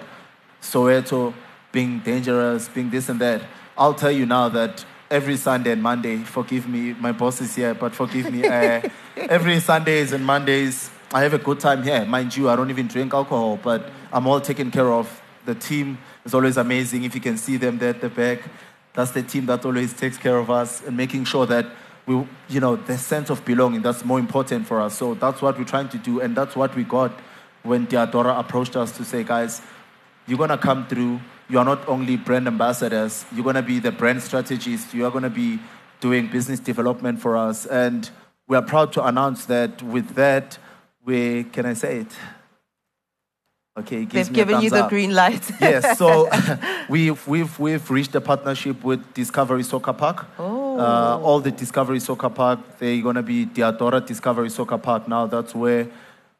Soweto 0.62 1.34
being 1.72 2.00
dangerous, 2.00 2.68
being 2.70 2.90
this 2.90 3.10
and 3.10 3.20
that. 3.22 3.42
I'll 3.78 3.94
tell 3.94 4.12
you 4.12 4.26
now 4.26 4.50
that 4.50 4.86
every 5.10 5.38
Sunday 5.38 5.72
and 5.72 5.82
Monday, 5.82 6.18
forgive 6.18 6.68
me, 6.68 6.94
my 6.94 7.12
boss 7.12 7.42
is 7.42 7.56
here, 7.56 7.74
but 7.74 7.96
forgive 7.96 8.32
me, 8.32 8.46
uh, 8.48 8.82
every 9.16 9.60
Sundays 9.60 10.12
and 10.12 10.26
Mondays, 10.26 10.90
I 11.14 11.24
have 11.24 11.34
a 11.34 11.38
good 11.38 11.60
time 11.60 11.84
here. 11.84 12.06
Mind 12.06 12.38
you, 12.38 12.50
I 12.50 12.56
don't 12.56 12.70
even 12.70 12.88
drink 12.88 13.14
alcohol, 13.14 13.60
but 13.62 13.92
I'm 14.14 14.28
all 14.28 14.40
taken 14.40 14.72
care 14.72 14.90
of. 14.90 15.22
The 15.46 15.56
team 15.56 15.98
is 16.24 16.34
always 16.34 16.56
amazing. 16.56 17.04
If 17.04 17.16
you 17.16 17.20
can 17.20 17.38
see 17.38 17.58
them 17.58 17.80
there 17.80 17.90
at 17.90 18.00
the 18.00 18.10
back, 18.10 18.40
that's 18.94 19.12
the 19.12 19.22
team 19.22 19.46
that 19.48 19.66
always 19.66 19.94
takes 19.94 20.18
care 20.18 20.38
of 20.38 20.50
us 20.50 20.82
and 20.86 20.96
making 20.96 21.26
sure 21.26 21.46
that 21.48 21.66
we, 22.06 22.26
you 22.48 22.62
know, 22.62 22.78
the 22.78 22.98
sense 22.98 23.30
of 23.30 23.44
belonging, 23.44 23.82
that's 23.82 24.06
more 24.06 24.20
important 24.20 24.66
for 24.66 24.80
us. 24.80 24.98
So 24.98 25.14
that's 25.14 25.42
what 25.42 25.58
we're 25.58 25.66
trying 25.66 25.90
to 25.90 25.98
do, 25.98 26.22
and 26.22 26.36
that's 26.36 26.56
what 26.56 26.74
we 26.76 26.86
got 26.86 27.12
when 27.64 27.88
Diadora 27.88 28.40
approached 28.40 28.78
us 28.78 28.96
to 28.98 29.04
say, 29.04 29.24
guys, 29.24 29.62
you're 30.28 30.38
going 30.38 30.50
to 30.50 30.58
come 30.58 30.88
through. 30.88 31.20
You 31.50 31.60
are 31.60 31.66
not 31.66 31.86
only 31.90 32.16
brand 32.16 32.48
ambassadors, 32.48 33.26
you're 33.34 33.44
going 33.44 33.56
to 33.56 33.62
be 33.62 33.80
the 33.80 33.92
brand 33.92 34.24
strategist. 34.24 34.94
You 34.94 35.06
are 35.06 35.12
going 35.12 35.24
to 35.24 35.30
be 35.30 35.60
doing 36.00 36.28
business 36.28 36.60
development 36.60 37.20
for 37.20 37.36
us. 37.36 37.66
And 37.66 38.10
we 38.48 38.56
are 38.56 38.62
proud 38.62 38.94
to 38.94 39.06
announce 39.06 39.46
that 39.46 39.84
with 39.84 40.16
that, 40.16 40.58
we 41.06 41.44
can 41.46 41.66
I 41.66 41.74
say 41.74 42.00
it? 42.00 42.14
Okay, 43.80 44.04
They've 44.04 44.34
given 44.34 44.62
you 44.62 44.70
the 44.70 44.84
up. 44.84 44.90
green 44.90 45.16
light. 45.16 45.50
yes, 45.62 45.98
so 45.98 46.30
we've, 46.90 47.26
we've, 47.26 47.58
we've 47.58 47.90
reached 47.90 48.14
a 48.16 48.22
partnership 48.22 48.84
with 48.84 49.14
Discovery 49.14 49.64
Soccer 49.64 49.94
Park. 49.94 50.28
Oh. 50.38 50.78
Uh, 50.78 51.20
all 51.24 51.40
the 51.40 51.52
Discovery 51.52 52.02
Soccer 52.02 52.30
Park, 52.30 52.60
they're 52.80 53.02
going 53.02 53.16
to 53.16 53.24
be 53.24 53.46
Diadora 53.46 54.06
Discovery 54.06 54.50
Soccer 54.50 54.78
Park 54.78 55.08
now. 55.08 55.26
That's 55.26 55.56
where 55.56 55.88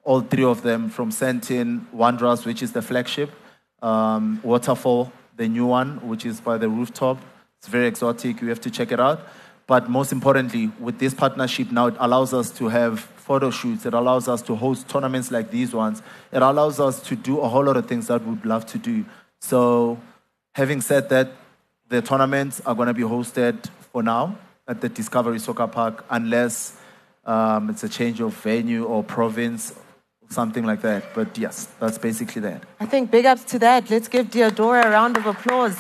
all 0.04 0.20
three 0.20 0.44
of 0.44 0.62
them 0.62 0.90
from 0.90 1.10
Sentin, 1.10 1.90
Wanderers, 1.94 2.44
which 2.46 2.62
is 2.62 2.74
the 2.74 2.82
flagship, 2.82 3.32
um, 3.82 4.42
Waterfall, 4.44 5.14
the 5.38 5.48
new 5.48 5.68
one, 5.68 6.06
which 6.06 6.26
is 6.26 6.42
by 6.42 6.58
the 6.58 6.68
rooftop. 6.68 7.18
It's 7.60 7.70
very 7.70 7.88
exotic. 7.88 8.42
You 8.42 8.50
have 8.50 8.62
to 8.62 8.70
check 8.70 8.92
it 8.92 9.00
out. 9.00 9.26
But 9.68 9.90
most 9.90 10.12
importantly, 10.12 10.70
with 10.80 11.00
this 11.00 11.14
partnership 11.14 11.72
now, 11.72 11.88
it 11.88 11.96
allows 11.98 12.34
us 12.34 12.52
to 12.52 12.68
have 12.68 13.00
photo 13.32 13.50
shoots. 13.50 13.86
It 13.86 13.94
allows 13.94 14.28
us 14.28 14.42
to 14.42 14.56
host 14.56 14.90
tournaments 14.90 15.32
like 15.32 15.52
these 15.52 15.74
ones. 15.74 16.02
It 16.34 16.42
allows 16.42 16.82
us 16.82 17.02
to 17.04 17.16
do 17.16 17.40
a 17.40 17.48
whole 17.48 17.64
lot 17.64 17.78
of 17.78 17.86
things 17.88 18.08
that 18.08 18.20
we'd 18.28 18.44
love 18.44 18.66
to 18.74 18.78
do. 18.78 19.06
So, 19.40 19.98
having 20.54 20.82
said 20.82 21.08
that, 21.14 21.28
the 21.88 22.02
tournaments 22.02 22.60
are 22.66 22.76
going 22.76 22.90
to 22.90 22.94
be 22.94 23.04
hosted 23.04 23.56
for 23.94 24.04
now 24.04 24.38
at 24.68 24.82
the 24.82 24.90
Discovery 24.90 25.40
Soccer 25.40 25.68
Park, 25.68 26.04
unless 26.10 26.78
um, 27.26 27.70
it's 27.70 27.86
a 27.86 27.90
change 28.00 28.20
of 28.20 28.34
venue 28.34 28.84
or 28.84 29.02
province, 29.02 29.80
something 30.30 30.66
like 30.66 30.82
that. 30.82 31.02
But 31.16 31.38
yes, 31.38 31.70
that's 31.80 31.98
basically 31.98 32.42
that. 32.42 32.64
I 32.82 32.86
think 32.86 33.12
big 33.12 33.26
ups 33.26 33.46
to 33.52 33.60
that. 33.60 33.90
Let's 33.90 34.10
give 34.10 34.26
Diadora 34.28 34.88
a 34.88 34.90
round 34.90 35.16
of 35.16 35.26
applause 35.26 35.80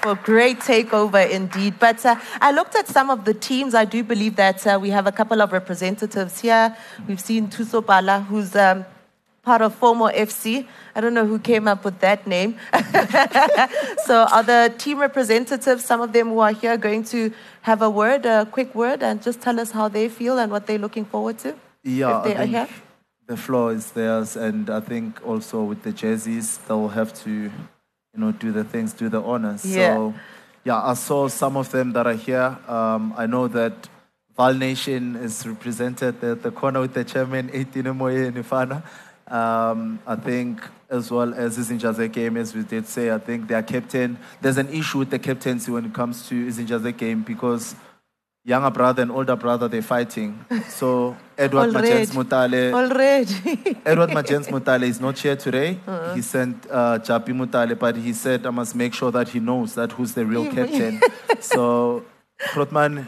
for 0.00 0.12
a 0.12 0.14
great 0.16 0.60
takeover 0.60 1.28
indeed. 1.28 1.74
But 1.78 2.04
uh, 2.04 2.16
I 2.40 2.52
looked 2.52 2.74
at 2.74 2.88
some 2.88 3.10
of 3.10 3.24
the 3.24 3.34
teams. 3.34 3.74
I 3.74 3.84
do 3.84 4.02
believe 4.02 4.36
that 4.36 4.66
uh, 4.66 4.78
we 4.80 4.90
have 4.90 5.06
a 5.06 5.12
couple 5.12 5.40
of 5.42 5.52
representatives 5.52 6.40
here. 6.40 6.76
We've 7.06 7.20
seen 7.20 7.48
Thuso 7.48 7.82
Phala, 7.82 8.24
who's 8.26 8.56
um, 8.56 8.84
part 9.42 9.62
of 9.62 9.78
FOMO 9.78 10.14
FC. 10.14 10.66
I 10.94 11.00
don't 11.00 11.14
know 11.14 11.26
who 11.26 11.38
came 11.38 11.68
up 11.68 11.84
with 11.84 12.00
that 12.00 12.26
name. 12.26 12.56
so 14.04 14.26
are 14.32 14.42
the 14.42 14.72
team 14.78 14.98
representatives, 14.98 15.84
some 15.84 16.00
of 16.00 16.12
them 16.12 16.28
who 16.28 16.38
are 16.40 16.52
here, 16.52 16.76
going 16.76 17.04
to 17.04 17.32
have 17.62 17.82
a 17.82 17.90
word, 17.90 18.26
a 18.26 18.46
quick 18.46 18.74
word, 18.74 19.02
and 19.02 19.22
just 19.22 19.40
tell 19.40 19.58
us 19.60 19.70
how 19.70 19.88
they 19.88 20.08
feel 20.08 20.38
and 20.38 20.50
what 20.50 20.66
they're 20.66 20.78
looking 20.78 21.04
forward 21.04 21.38
to? 21.38 21.56
Yeah, 21.82 22.22
they 22.24 22.34
I 22.34 22.34
are 22.34 22.46
think 22.46 22.50
here? 22.50 22.68
the 23.26 23.36
floor 23.36 23.72
is 23.72 23.92
theirs, 23.92 24.36
and 24.36 24.68
I 24.68 24.80
think 24.80 25.24
also 25.26 25.62
with 25.62 25.82
the 25.82 25.92
jerseys, 25.92 26.58
they'll 26.66 26.88
have 26.88 27.14
to, 27.24 27.50
you 28.14 28.20
know, 28.20 28.32
do 28.32 28.52
the 28.52 28.64
things, 28.64 28.92
do 28.92 29.08
the 29.08 29.22
honors. 29.22 29.64
Yeah. 29.64 29.94
So, 29.94 30.14
yeah, 30.64 30.82
I 30.82 30.94
saw 30.94 31.28
some 31.28 31.56
of 31.56 31.70
them 31.70 31.92
that 31.92 32.06
are 32.06 32.14
here. 32.14 32.58
Um, 32.68 33.14
I 33.16 33.26
know 33.26 33.48
that 33.48 33.88
Val 34.36 34.54
Nation 34.54 35.16
is 35.16 35.46
represented 35.46 36.22
at 36.22 36.42
the 36.42 36.50
corner 36.50 36.80
with 36.80 36.94
the 36.94 37.04
chairman, 37.04 37.50
18 37.52 37.96
Moye 37.96 38.30
Nifana. 38.30 38.82
Um, 39.26 40.00
I 40.06 40.16
think 40.16 40.60
as 40.88 41.10
well 41.10 41.32
as 41.34 41.56
Izinjaze 41.56 42.10
game, 42.12 42.36
as 42.36 42.54
we 42.54 42.62
did 42.64 42.86
say, 42.86 43.12
I 43.12 43.18
think 43.18 43.46
their 43.46 43.62
captain, 43.62 44.18
there's 44.40 44.58
an 44.58 44.68
issue 44.70 44.98
with 44.98 45.10
the 45.10 45.18
captaincy 45.18 45.70
when 45.70 45.84
it 45.84 45.94
comes 45.94 46.28
to 46.28 46.46
Izinjaze 46.46 46.96
game 46.96 47.22
because 47.22 47.76
younger 48.44 48.70
brother 48.70 49.02
and 49.02 49.12
older 49.12 49.36
brother, 49.36 49.68
they're 49.68 49.82
fighting. 49.82 50.44
So 50.68 51.16
Edward 51.40 51.74
Already. 51.74 51.88
Machens 51.88 52.10
Mutale, 52.14 52.72
Already. 52.74 53.76
Edward 53.86 54.12
Majens 54.12 54.46
Mutale 54.48 54.82
is 54.82 55.00
not 55.00 55.18
here 55.18 55.36
today. 55.36 55.78
He 56.14 56.20
sent 56.20 56.66
uh, 56.70 56.98
Japi 56.98 57.32
Mutale, 57.32 57.78
but 57.78 57.96
he 57.96 58.12
said 58.12 58.44
I 58.46 58.50
must 58.50 58.74
make 58.76 58.92
sure 58.92 59.10
that 59.10 59.28
he 59.30 59.40
knows 59.40 59.74
that 59.74 59.92
who's 59.92 60.12
the 60.12 60.26
real 60.26 60.44
captain. 60.52 61.00
so, 61.40 62.04
Krotman, 62.52 63.06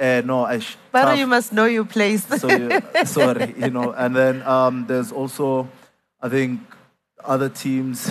uh, 0.00 0.22
no, 0.24 0.44
I. 0.44 0.58
Sh- 0.58 0.76
but 0.90 1.02
tough. 1.04 1.18
you 1.18 1.26
must 1.28 1.52
know 1.52 1.66
your 1.66 1.84
place. 1.84 2.24
So, 2.26 2.48
you- 2.50 2.82
sorry, 3.04 3.54
you 3.56 3.70
know. 3.70 3.92
And 3.92 4.14
then 4.16 4.42
um, 4.42 4.86
there's 4.88 5.12
also, 5.12 5.68
I 6.20 6.28
think, 6.28 6.60
other 7.24 7.48
teams. 7.48 8.10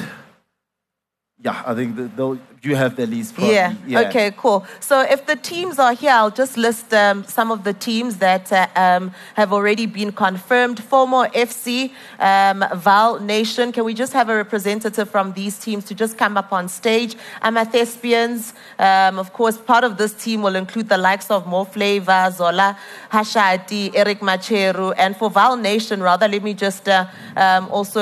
Yeah, 1.45 1.61
I 1.63 1.75
think 1.75 2.15
they'll, 2.15 2.39
you 2.63 2.75
have 2.75 2.95
the 2.95 3.05
least. 3.05 3.35
Probably. 3.35 3.53
Yeah. 3.53 4.07
Okay. 4.07 4.31
Cool. 4.35 4.65
So 4.79 5.01
if 5.01 5.27
the 5.27 5.35
teams 5.35 5.77
are 5.77 5.93
here, 5.93 6.09
I'll 6.09 6.31
just 6.31 6.57
list 6.57 6.91
um, 6.91 7.23
some 7.23 7.51
of 7.51 7.63
the 7.63 7.73
teams 7.73 8.17
that 8.17 8.51
uh, 8.51 8.67
um, 8.75 9.11
have 9.35 9.53
already 9.53 9.85
been 9.85 10.11
confirmed. 10.11 10.81
FOMO 10.81 11.31
FC, 11.33 11.91
um, 12.17 12.65
Val 12.79 13.19
Nation. 13.19 13.71
Can 13.71 13.85
we 13.85 13.93
just 13.93 14.11
have 14.13 14.27
a 14.29 14.35
representative 14.35 15.07
from 15.07 15.33
these 15.33 15.59
teams 15.59 15.85
to 15.85 15.93
just 15.93 16.17
come 16.17 16.35
up 16.35 16.51
on 16.51 16.67
stage? 16.67 17.15
Amathespians. 17.43 18.53
Um, 18.79 19.19
of 19.19 19.31
course, 19.31 19.55
part 19.55 19.83
of 19.83 19.97
this 19.97 20.15
team 20.15 20.41
will 20.41 20.55
include 20.55 20.89
the 20.89 20.97
likes 20.97 21.29
of 21.29 21.45
Mo 21.45 21.65
Flavor, 21.65 22.31
Zola 22.33 22.75
Hashatsi, 23.11 23.91
Eric 23.93 24.21
Macheru, 24.21 24.95
and 24.97 25.15
for 25.15 25.29
Val 25.29 25.57
Nation, 25.57 26.01
rather, 26.01 26.27
let 26.27 26.41
me 26.41 26.55
just 26.55 26.89
uh, 26.89 27.05
um, 27.37 27.69
also. 27.69 28.01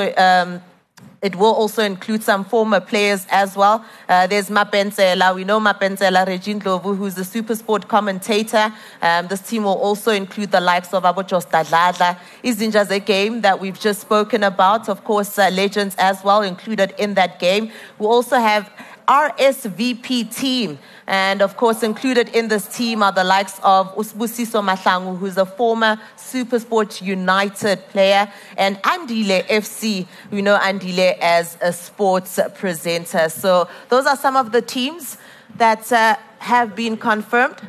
It 1.24 1.36
will 1.36 1.54
also 1.54 1.82
include 1.82 2.22
some 2.22 2.44
former 2.44 2.80
players 2.80 3.26
as 3.30 3.56
well. 3.56 3.82
Uh, 4.10 4.26
there's 4.26 4.50
Mapensela. 4.50 5.34
We 5.34 5.44
know 5.44 5.58
Mapensela 5.58 6.26
Regine 6.26 6.58
Lovu, 6.58 6.94
who's 6.94 7.14
the 7.14 7.24
super 7.24 7.54
sport 7.54 7.88
commentator. 7.88 8.70
Um, 9.00 9.28
this 9.28 9.40
team 9.40 9.64
will 9.64 9.78
also 9.88 10.10
include 10.10 10.50
the 10.50 10.60
likes 10.60 10.92
of 10.92 11.04
Abochos 11.04 11.46
Dadladla. 11.48 12.18
Izinja's 12.44 12.90
a 12.90 12.98
game 13.00 13.40
that 13.40 13.58
we've 13.58 13.80
just 13.80 14.02
spoken 14.02 14.42
about. 14.42 14.90
Of 14.90 15.02
course, 15.04 15.38
uh, 15.38 15.48
legends 15.48 15.96
as 15.98 16.22
well 16.22 16.42
included 16.42 16.92
in 16.98 17.14
that 17.14 17.40
game. 17.40 17.72
We 17.98 18.06
also 18.06 18.36
have 18.36 18.70
RSVP 19.06 20.34
team. 20.34 20.78
And 21.06 21.42
of 21.42 21.56
course, 21.56 21.82
included 21.82 22.30
in 22.30 22.48
this 22.48 22.66
team 22.66 23.02
are 23.02 23.12
the 23.12 23.24
likes 23.24 23.60
of 23.62 23.94
Usbusiso 23.94 24.62
Mahlangu, 24.64 25.18
who's 25.18 25.36
a 25.36 25.46
former 25.46 26.00
Supersport 26.16 27.02
United 27.02 27.86
player, 27.88 28.32
and 28.56 28.82
Andile 28.82 29.46
FC. 29.46 30.06
We 30.30 30.42
know 30.42 30.58
Andile 30.58 31.18
as 31.20 31.58
a 31.60 31.72
sports 31.72 32.40
presenter. 32.54 33.28
So 33.28 33.68
those 33.88 34.06
are 34.06 34.16
some 34.16 34.36
of 34.36 34.52
the 34.52 34.62
teams 34.62 35.18
that 35.56 35.90
uh, 35.92 36.16
have 36.38 36.74
been 36.74 36.96
confirmed. 36.96 37.60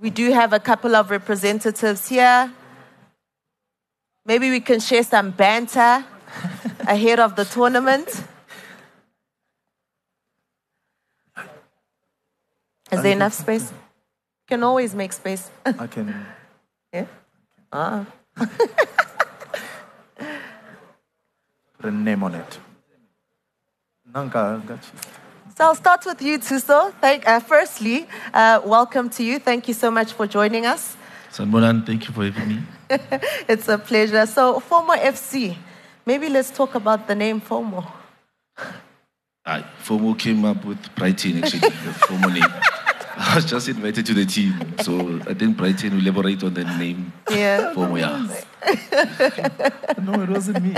We 0.00 0.10
do 0.10 0.30
have 0.32 0.52
a 0.52 0.60
couple 0.60 0.94
of 0.94 1.10
representatives 1.10 2.08
here. 2.08 2.52
Maybe 4.24 4.50
we 4.50 4.60
can 4.60 4.78
share 4.78 5.02
some 5.02 5.30
banter 5.30 6.04
ahead 6.80 7.18
of 7.18 7.34
the 7.34 7.44
tournament. 7.44 8.24
Is 12.90 13.02
there 13.02 13.12
enough 13.12 13.34
space? 13.34 13.70
You 13.70 13.76
Can 14.48 14.62
always 14.62 14.94
make 14.94 15.12
space. 15.12 15.50
I 15.66 15.86
can. 15.86 16.26
yeah. 16.92 17.06
Ah. 17.72 18.06
Put 21.78 21.84
a 21.84 21.90
name 21.90 22.22
on 22.24 22.34
it. 22.34 22.58
Nanka, 24.14 24.62
got 24.66 24.78
you. 24.78 25.00
So 25.56 25.64
I'll 25.64 25.74
start 25.74 26.06
with 26.06 26.22
you, 26.22 26.38
Tuso. 26.38 26.92
Thank, 27.00 27.28
uh, 27.28 27.40
firstly, 27.40 28.06
uh, 28.32 28.60
welcome 28.64 29.10
to 29.10 29.22
you. 29.24 29.38
Thank 29.38 29.68
you 29.68 29.74
so 29.74 29.90
much 29.90 30.12
for 30.12 30.26
joining 30.26 30.66
us. 30.66 30.96
Sanbolan, 31.30 31.84
thank 31.84 32.06
you 32.08 32.14
for 32.14 32.24
having 32.24 32.48
me. 32.48 32.62
It's 33.48 33.68
a 33.68 33.76
pleasure. 33.76 34.24
So, 34.26 34.60
FOMO 34.60 34.96
FC, 34.96 35.56
maybe 36.06 36.28
let's 36.28 36.50
talk 36.50 36.74
about 36.74 37.06
the 37.06 37.14
name 37.14 37.40
Fomo. 37.40 37.86
I, 39.44 39.64
FOMO 39.84 40.18
came 40.18 40.44
up 40.44 40.64
with 40.64 40.78
Brighton, 40.94 41.44
actually, 41.44 41.60
the 41.60 41.92
FOMO 42.06 42.32
name. 42.32 42.62
I 43.20 43.34
was 43.34 43.44
just 43.44 43.68
invited 43.68 44.06
to 44.06 44.14
the 44.14 44.24
team. 44.24 44.54
So 44.82 45.20
I 45.26 45.34
think 45.34 45.56
Brighton 45.56 45.94
will 45.96 46.02
elaborate 46.02 46.42
on 46.44 46.54
the 46.54 46.64
name 46.64 47.12
Yeah. 47.30 47.72
for 47.74 47.88
me. 47.88 48.00
Yeah. 48.00 48.42
No, 50.02 50.22
it 50.22 50.28
wasn't 50.28 50.62
me. 50.62 50.74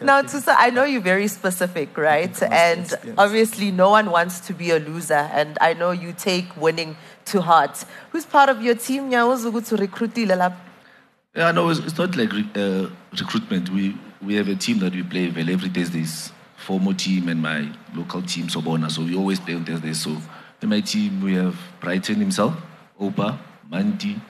Now, 0.00 0.20
Tusa, 0.22 0.54
I 0.58 0.70
know 0.70 0.84
you're 0.84 1.00
very 1.00 1.28
specific, 1.28 1.96
right? 1.96 2.42
And 2.42 2.80
yes, 2.82 2.94
yes. 3.04 3.14
obviously, 3.16 3.70
no 3.70 3.90
one 3.90 4.10
wants 4.10 4.40
to 4.40 4.52
be 4.52 4.70
a 4.70 4.78
loser. 4.78 5.14
And 5.32 5.56
I 5.60 5.72
know 5.72 5.92
you 5.92 6.12
take 6.12 6.54
winning 6.56 6.96
to 7.26 7.40
heart. 7.40 7.84
Who's 8.10 8.26
part 8.26 8.48
of 8.50 8.60
your 8.62 8.74
team? 8.74 9.10
Nyawo 9.10 9.66
to 9.68 9.76
recruit 9.76 10.14
lapha? 10.14 10.56
Yeah, 11.34 11.52
no, 11.52 11.70
it's, 11.70 11.80
it's 11.80 11.96
not 11.96 12.16
like 12.16 12.32
re- 12.32 12.50
uh, 12.56 12.88
recruitment. 13.18 13.70
We 13.70 13.96
we 14.20 14.34
have 14.34 14.48
a 14.48 14.54
team 14.56 14.80
that 14.80 14.92
we 14.94 15.02
play 15.02 15.30
well 15.30 15.48
every 15.48 15.68
Thursdays. 15.70 16.32
Former 16.56 16.94
team 16.94 17.28
and 17.28 17.40
my 17.40 17.70
local 17.94 18.22
team, 18.22 18.48
Sobona. 18.48 18.90
So 18.90 19.02
we 19.02 19.14
always 19.14 19.38
play 19.38 19.54
on 19.54 19.64
Thursdays. 19.64 20.00
So 20.02 20.16
in 20.62 20.68
my 20.68 20.80
team, 20.80 21.22
we 21.22 21.34
have 21.34 21.56
Brighton 21.80 22.16
himself, 22.16 22.54
Opa, 23.00 23.38
Manti, 23.70 24.20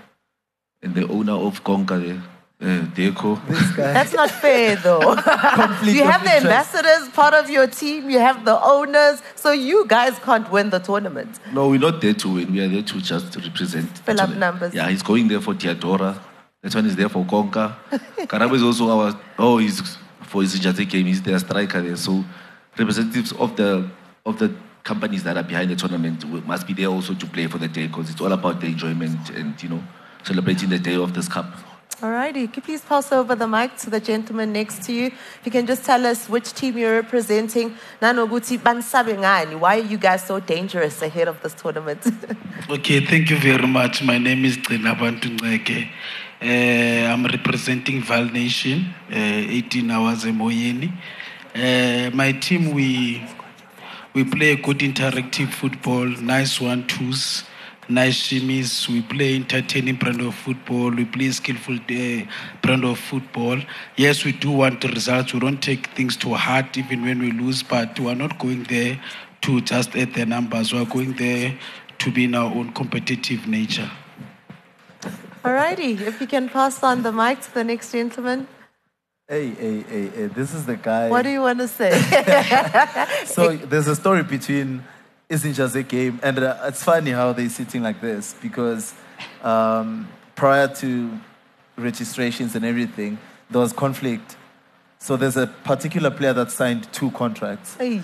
and 0.82 0.94
the 0.94 1.06
owner 1.08 1.32
of 1.32 1.62
Konka, 1.62 2.00
there, 2.00 2.22
uh, 2.60 2.86
Deco. 2.86 3.46
This 3.46 3.70
guy. 3.72 3.92
That's 3.92 4.12
not 4.12 4.30
fair, 4.30 4.76
though. 4.76 5.00
You 5.84 6.04
have 6.04 6.24
the 6.24 6.36
ambassadors 6.36 7.08
part 7.10 7.34
of 7.34 7.50
your 7.50 7.66
team, 7.66 8.10
you 8.10 8.18
have 8.18 8.44
the 8.44 8.58
owners, 8.62 9.22
so 9.34 9.52
you 9.52 9.86
guys 9.86 10.18
can't 10.20 10.50
win 10.50 10.70
the 10.70 10.78
tournament. 10.78 11.38
No, 11.52 11.68
we're 11.68 11.78
not 11.80 12.00
there 12.00 12.14
to 12.14 12.34
win. 12.34 12.52
We 12.52 12.60
are 12.60 12.68
there 12.68 12.82
to 12.82 13.00
just 13.00 13.36
represent. 13.36 13.94
the 13.94 14.02
Fill 14.02 14.20
up 14.20 14.30
numbers. 14.30 14.74
Yeah, 14.74 14.88
he's 14.88 15.02
going 15.02 15.28
there 15.28 15.40
for 15.40 15.54
Diadora. 15.54 16.18
That 16.62 16.74
one 16.74 16.86
is 16.86 16.96
there 16.96 17.08
for 17.08 17.24
Konka. 17.24 17.76
Karabo 18.26 18.54
is 18.54 18.62
also 18.62 18.90
our, 18.90 19.20
oh, 19.38 19.58
he's 19.58 19.80
for 20.22 20.42
his 20.42 20.58
Jate 20.58 20.88
game. 20.88 21.06
He's 21.06 21.22
their 21.22 21.38
striker 21.38 21.80
there. 21.80 21.96
So 21.96 22.24
representatives 22.76 23.32
of 23.32 23.54
the 23.56 23.88
of 24.24 24.38
the 24.38 24.52
companies 24.86 25.24
that 25.24 25.36
are 25.36 25.42
behind 25.42 25.68
the 25.70 25.76
tournament 25.76 26.24
must 26.46 26.66
be 26.66 26.72
there 26.72 26.86
also 26.86 27.12
to 27.12 27.26
play 27.26 27.46
for 27.48 27.58
the 27.58 27.68
day 27.68 27.88
because 27.88 28.08
it's 28.08 28.20
all 28.20 28.32
about 28.32 28.60
the 28.60 28.66
enjoyment 28.68 29.30
and, 29.30 29.60
you 29.62 29.68
know, 29.68 29.82
celebrating 30.22 30.70
the 30.70 30.78
day 30.78 30.94
of 30.94 31.12
this 31.12 31.28
cup. 31.28 31.46
Alrighty, 32.00 32.46
could 32.46 32.56
you 32.56 32.62
please 32.62 32.82
pass 32.82 33.10
over 33.10 33.34
the 33.34 33.48
mic 33.48 33.76
to 33.78 33.90
the 33.90 33.98
gentleman 33.98 34.52
next 34.52 34.82
to 34.82 34.92
you? 34.92 35.06
If 35.06 35.40
you 35.44 35.50
can 35.50 35.66
just 35.66 35.82
tell 35.84 36.04
us 36.06 36.28
which 36.28 36.52
team 36.52 36.76
you're 36.78 36.94
representing. 36.94 37.74
Nanoguti 38.00 38.58
Bansabe 38.58 39.16
ngani, 39.16 39.58
Why 39.58 39.78
are 39.78 39.82
you 39.82 39.96
guys 39.96 40.24
so 40.24 40.38
dangerous 40.38 41.00
ahead 41.02 41.26
of 41.26 41.42
this 41.42 41.54
tournament? 41.54 42.02
Okay, 42.70 43.04
thank 43.04 43.30
you 43.30 43.38
very 43.38 43.66
much. 43.66 44.02
My 44.02 44.18
name 44.18 44.44
is 44.44 44.56
Gcina 44.58 44.98
Bantu 44.98 45.30
Nceke. 45.36 45.88
Uh, 46.42 47.12
I'm 47.12 47.24
representing 47.24 48.02
Val 48.02 48.24
Nation, 48.26 48.94
uh, 49.10 49.14
18 49.14 49.90
hours 49.90 50.24
Emoyeni. 50.24 50.92
Uh, 51.54 52.10
my 52.14 52.32
team, 52.32 52.74
we 52.74 53.24
we 54.16 54.24
play 54.24 54.56
good 54.56 54.78
interactive 54.78 55.52
football, 55.52 56.06
nice 56.06 56.58
one 56.58 56.86
twos, 56.86 57.44
nice 57.86 58.16
shimmies. 58.16 58.88
We 58.88 59.02
play 59.02 59.36
entertaining 59.36 59.96
brand 59.96 60.22
of 60.22 60.34
football. 60.34 60.90
We 60.90 61.04
play 61.04 61.30
skillful 61.32 61.74
uh, 61.74 62.22
brand 62.62 62.86
of 62.86 62.98
football. 62.98 63.60
Yes, 63.96 64.24
we 64.24 64.32
do 64.32 64.52
want 64.52 64.80
the 64.80 64.88
results. 64.88 65.34
We 65.34 65.40
don't 65.40 65.62
take 65.62 65.88
things 65.88 66.16
to 66.16 66.32
heart 66.32 66.78
even 66.78 67.02
when 67.02 67.18
we 67.18 67.30
lose, 67.30 67.62
but 67.62 68.00
we 68.00 68.08
are 68.10 68.14
not 68.14 68.38
going 68.38 68.62
there 68.62 68.98
to 69.42 69.60
just 69.60 69.94
add 69.94 70.14
the 70.14 70.24
numbers. 70.24 70.72
We 70.72 70.78
are 70.78 70.86
going 70.86 71.12
there 71.16 71.54
to 71.98 72.10
be 72.10 72.24
in 72.24 72.34
our 72.34 72.50
own 72.50 72.72
competitive 72.72 73.46
nature. 73.46 73.90
Alrighty, 75.44 76.00
if 76.00 76.22
you 76.22 76.26
can 76.26 76.48
pass 76.48 76.82
on 76.82 77.02
the 77.02 77.12
mic 77.12 77.42
to 77.42 77.52
the 77.52 77.64
next 77.64 77.92
gentleman. 77.92 78.48
Hey, 79.28 79.48
hey, 79.48 79.80
hey, 79.80 80.06
hey, 80.06 80.26
this 80.28 80.54
is 80.54 80.66
the 80.66 80.76
guy. 80.76 81.08
What 81.08 81.22
do 81.22 81.30
you 81.30 81.40
want 81.40 81.58
to 81.58 81.66
say? 81.66 81.90
So 83.26 83.56
there's 83.56 83.88
a 83.88 83.96
story 83.96 84.22
between 84.22 84.84
Isinja's 85.28 85.74
game, 85.88 86.20
and 86.22 86.38
uh, 86.38 86.56
it's 86.66 86.84
funny 86.84 87.10
how 87.10 87.32
they're 87.32 87.48
sitting 87.48 87.82
like 87.82 88.00
this 88.00 88.36
because 88.40 88.94
um, 89.42 90.08
prior 90.36 90.68
to 90.76 91.10
registrations 91.76 92.54
and 92.54 92.64
everything, 92.64 93.18
there 93.50 93.60
was 93.60 93.72
conflict. 93.72 94.36
So 95.00 95.16
there's 95.16 95.36
a 95.36 95.48
particular 95.48 96.12
player 96.12 96.32
that 96.32 96.52
signed 96.52 96.86
two 96.92 97.10
contracts. 97.10 97.76
He 97.80 98.00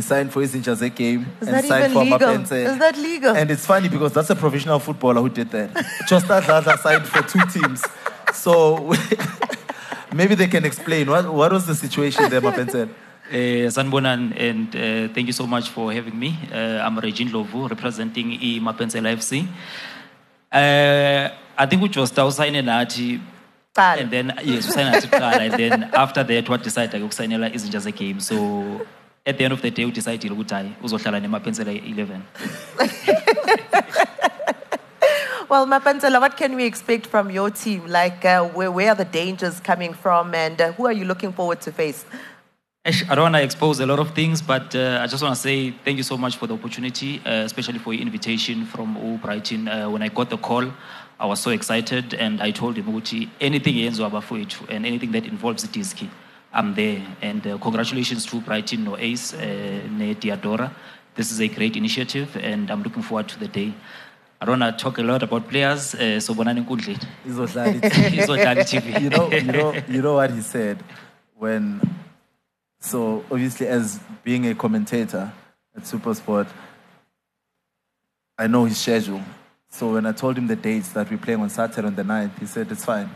signed 0.00 0.32
for 0.32 0.42
Isinja's 0.42 0.80
game 0.92 1.24
Is 1.40 1.46
and 1.46 1.64
signed 1.64 1.92
for 1.92 2.02
legal? 2.02 2.18
Mapense. 2.18 2.50
Is 2.50 2.78
that 2.80 2.96
legal? 2.96 3.36
And 3.36 3.48
it's 3.48 3.64
funny 3.64 3.88
because 3.88 4.12
that's 4.12 4.30
a 4.30 4.34
professional 4.34 4.80
footballer 4.80 5.20
who 5.20 5.28
did 5.28 5.52
that. 5.52 5.72
Josta 6.08 6.40
Dladla 6.40 6.76
signed 6.78 7.06
for 7.06 7.22
two 7.22 7.46
teams. 7.46 7.84
So 8.32 8.92
maybe 10.14 10.34
they 10.34 10.46
can 10.46 10.64
explain 10.64 11.10
what, 11.10 11.32
what 11.32 11.52
was 11.52 11.66
the 11.66 11.74
situation 11.74 12.30
there, 12.30 12.40
Mapense? 12.40 12.74
Uh, 12.74 12.86
Sanbonan, 13.76 14.32
and 14.38 14.68
uh, 14.76 15.12
thank 15.14 15.26
you 15.26 15.32
so 15.32 15.46
much 15.46 15.68
for 15.68 15.92
having 15.92 16.18
me. 16.18 16.38
Uh, 16.52 16.80
I'm 16.84 16.98
Regine 16.98 17.30
Lovu, 17.32 17.68
representing 17.68 18.32
i 18.32 18.60
Mapensela 18.60 19.16
FC. 19.16 19.46
Uh, 20.52 21.34
I 21.56 21.66
think 21.66 21.82
which 21.82 21.96
was 21.96 22.12
Tausine 22.12 22.64
Nati, 22.64 23.20
Qala. 23.74 24.00
and 24.00 24.10
then 24.10 24.32
yes, 24.44 24.66
usayina 24.68 24.92
nathi 24.92 25.08
kuqala, 25.08 25.40
and 25.40 25.54
then 25.54 25.90
after 25.94 26.22
that 26.22 26.44
wadecided 26.46 27.00
ukusayinela 27.02 27.52
izinja 27.52 27.80
zegame. 27.80 28.22
So 28.22 28.86
at 29.26 29.36
the 29.38 29.44
end 29.44 29.52
of 29.52 29.62
the 29.62 29.70
day 29.70 29.84
udecidile 29.84 30.30
ukuthi 30.30 30.54
hayi 30.54 30.72
uzohlala 30.82 31.20
nemapensela 31.20 31.72
11. 31.72 32.22
Well, 35.46 35.66
Mapensela, 35.66 36.20
what 36.20 36.38
can 36.38 36.56
we 36.56 36.64
expect 36.64 37.06
from 37.06 37.30
your 37.30 37.50
team? 37.50 37.86
Like, 37.86 38.24
uh, 38.24 38.48
where, 38.48 38.70
where 38.70 38.92
are 38.92 38.94
the 38.94 39.04
dangers 39.04 39.60
coming 39.60 39.92
from, 39.92 40.34
and 40.34 40.58
uh, 40.58 40.72
who 40.72 40.86
are 40.86 40.92
you 40.92 41.04
looking 41.04 41.32
forward 41.32 41.60
to 41.62 41.72
face? 41.72 42.06
I 42.86 42.92
don't 43.14 43.24
want 43.24 43.34
to 43.34 43.42
expose 43.42 43.80
a 43.80 43.86
lot 43.86 43.98
of 43.98 44.14
things, 44.14 44.40
but 44.40 44.74
uh, 44.74 45.00
I 45.02 45.06
just 45.06 45.22
want 45.22 45.34
to 45.34 45.40
say 45.40 45.70
thank 45.84 45.98
you 45.98 46.02
so 46.02 46.16
much 46.16 46.36
for 46.36 46.46
the 46.46 46.54
opportunity, 46.54 47.20
uh, 47.26 47.44
especially 47.44 47.78
for 47.78 47.92
your 47.92 48.02
invitation 48.02 48.64
from 48.64 48.96
O 48.96 49.18
Brighton. 49.18 49.68
Uh, 49.68 49.90
when 49.90 50.02
I 50.02 50.08
got 50.08 50.30
the 50.30 50.38
call, 50.38 50.64
I 51.20 51.26
was 51.26 51.40
so 51.40 51.50
excited, 51.50 52.14
and 52.14 52.40
I 52.40 52.50
told 52.50 52.76
him, 52.76 52.94
Uchi, 52.94 53.30
anything 53.40 53.76
and 53.86 54.86
anything 54.86 55.12
that 55.12 55.26
involves 55.26 55.64
Diski, 55.66 56.08
I'm 56.54 56.74
there. 56.74 57.02
And 57.20 57.46
uh, 57.46 57.58
congratulations 57.58 58.24
to 58.26 58.40
Brighton, 58.40 58.84
no 58.84 58.96
Ace, 58.96 59.34
uh, 59.34 59.36
Diadora. 60.20 60.70
This 61.14 61.30
is 61.30 61.40
a 61.40 61.48
great 61.48 61.76
initiative, 61.76 62.36
and 62.36 62.70
I'm 62.70 62.82
looking 62.82 63.02
forward 63.02 63.28
to 63.28 63.38
the 63.38 63.46
day. 63.46 63.72
I 64.40 64.44
don't 64.46 64.60
want 64.60 64.78
to 64.78 64.82
talk 64.84 64.98
a 64.98 65.02
lot 65.02 65.22
about 65.22 65.48
players, 65.48 65.94
uh, 65.94 66.20
so 66.20 66.34
bonani 66.34 66.64
nkundleni. 66.64 67.06
Izodlala 67.26 67.80
Izodlala 68.20 68.60
i-TV. 68.60 69.00
you 69.02 69.10
know, 69.10 69.30
you 69.30 69.42
know, 69.52 69.72
you 69.88 70.02
know 70.02 70.14
what 70.14 70.30
he 70.30 70.40
said 70.40 70.78
when. 71.36 71.80
So 72.80 73.24
obviously, 73.30 73.66
as 73.66 73.98
being 74.22 74.46
a 74.46 74.54
commentator 74.54 75.32
at 75.74 75.84
SuperSport, 75.84 76.46
I 78.38 78.46
know 78.46 78.66
his 78.66 78.76
schedule. 78.78 79.22
So 79.70 79.94
when 79.94 80.04
I 80.04 80.12
told 80.12 80.36
him 80.36 80.46
the 80.46 80.56
dates 80.56 80.90
that 80.92 81.10
we're 81.10 81.16
playing 81.18 81.40
on 81.40 81.48
Saturday 81.48 81.86
on 81.86 81.94
the 81.94 82.02
9th, 82.02 82.38
he 82.38 82.46
said 82.46 82.70
it's 82.70 82.84
fine. 82.84 83.08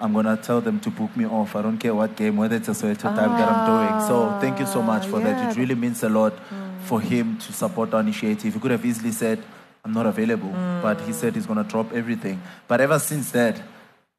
I'm 0.00 0.14
gonna 0.14 0.36
tell 0.36 0.60
them 0.60 0.80
to 0.80 0.90
book 0.90 1.14
me 1.16 1.26
off. 1.26 1.54
I 1.54 1.62
don't 1.62 1.78
care 1.78 1.94
what 1.94 2.16
game, 2.16 2.36
whether 2.38 2.56
it's 2.56 2.68
a 2.68 2.72
Soweto 2.72 3.02
time 3.02 3.32
that 3.38 3.48
I'm 3.52 3.66
doing. 3.66 4.08
So 4.08 4.38
thank 4.40 4.58
you 4.58 4.66
so 4.66 4.82
much 4.82 5.06
for 5.06 5.20
that. 5.20 5.50
It 5.50 5.60
really 5.60 5.74
means 5.74 6.02
a 6.02 6.08
lot 6.08 6.32
for 6.86 7.00
him 7.00 7.38
to 7.38 7.52
support 7.52 7.92
our 7.94 8.00
initiative. 8.00 8.54
He 8.54 8.58
could 8.58 8.70
have 8.70 8.84
easily 8.84 9.12
said, 9.12 9.42
I'm 9.84 9.92
not 9.92 10.06
available, 10.06 10.50
but 10.80 11.00
he 11.02 11.12
said 11.12 11.34
he's 11.34 11.46
gonna 11.46 11.64
drop 11.64 11.92
everything. 11.92 12.40
But 12.68 12.80
ever 12.80 12.98
since 12.98 13.30
that, 13.32 13.60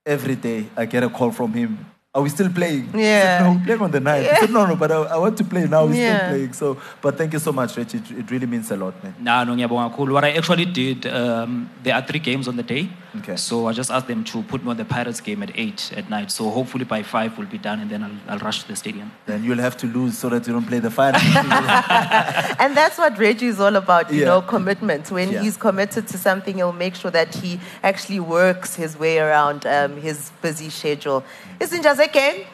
every 0.06 0.36
day 0.36 0.68
I 0.76 0.86
get 0.86 1.04
a 1.04 1.10
call 1.10 1.32
from 1.32 1.54
him. 1.54 1.86
Are 2.16 2.22
we 2.22 2.30
still 2.30 2.50
playing? 2.50 2.90
Yeah. 2.94 3.40
said, 3.40 3.44
no, 3.44 3.52
we're 3.54 3.66
playing 3.66 3.82
on 3.82 3.92
the 3.92 4.00
night. 4.00 4.26
I 4.30 4.36
said, 4.42 4.52
no, 4.52 4.68
no, 4.68 4.76
but 4.76 4.92
I, 4.92 4.98
I 4.98 5.18
want 5.18 5.36
to 5.38 5.44
play 5.44 5.66
now. 5.66 5.86
We're 5.86 5.96
Yeah. 5.96 6.18
still 6.20 6.30
playing. 6.30 6.54
So, 6.54 6.78
but 7.02 7.18
thank 7.18 7.34
you 7.34 7.40
so 7.40 7.52
much, 7.52 7.76
Rich. 7.76 7.96
It, 7.96 8.12
it 8.12 8.30
really 8.30 8.46
means 8.46 8.70
a 8.70 8.76
lot, 8.78 8.94
man. 9.04 9.16
Nah, 9.20 9.44
no, 9.46 9.56
ngiyabonga 9.56 9.90
kakhulu. 9.90 10.14
What 10.14 10.26
I 10.26 10.32
actually 10.32 10.66
did, 10.66 11.08
um, 11.08 11.70
there 11.82 11.96
are 11.96 12.04
three 12.04 12.20
games 12.20 12.48
on 12.48 12.56
the 12.56 12.62
day. 12.64 12.88
Okay. 13.18 13.36
So 13.36 13.68
I 13.68 13.74
just 13.74 13.92
asked 13.92 14.08
them 14.08 14.24
to 14.24 14.42
put 14.42 14.64
me 14.64 14.72
on 14.72 14.78
the 14.78 14.86
Pirates 14.86 15.22
game 15.22 15.44
at 15.44 15.52
8 15.54 15.94
at 15.96 16.10
night. 16.10 16.32
So 16.32 16.50
hopefully 16.50 16.84
by 16.84 17.04
5 17.04 17.38
we'll 17.38 17.46
be 17.48 17.60
done 17.60 17.80
and 17.80 17.90
then 17.90 18.02
I'll, 18.04 18.18
I'll 18.34 18.40
rush 18.40 18.64
to 18.64 18.68
the 18.68 18.76
stadium. 18.76 19.12
Then 19.28 19.44
you'll 19.44 19.60
have 19.60 19.78
to 19.78 19.88
lose 19.88 20.18
so 20.18 20.30
that 20.30 20.48
you 20.48 20.54
don't 20.54 20.66
play 20.66 20.80
the 20.80 20.90
final. 20.90 21.22
And 22.60 22.76
that's 22.76 22.98
what 22.98 23.18
Reggie 23.20 23.48
is 23.48 23.60
all 23.60 23.76
about, 23.76 24.12
you 24.12 24.22
Yeah. 24.22 24.26
know, 24.26 24.42
commitment. 24.42 25.12
When 25.12 25.32
Yeah. 25.32 25.42
he's 25.44 25.58
committed 25.58 26.08
to 26.08 26.18
something, 26.18 26.56
he'll 26.56 26.72
make 26.74 26.96
sure 26.96 27.12
that 27.12 27.36
he 27.36 27.60
actually 27.84 28.20
works 28.20 28.74
his 28.76 28.98
way 28.98 29.20
around 29.20 29.66
um, 29.68 30.02
his 30.02 30.32
busy 30.42 30.70
schedule. 30.72 31.24
Isn't 31.60 31.84
just 31.84 32.00
a 32.02 32.08
game? 32.08 32.46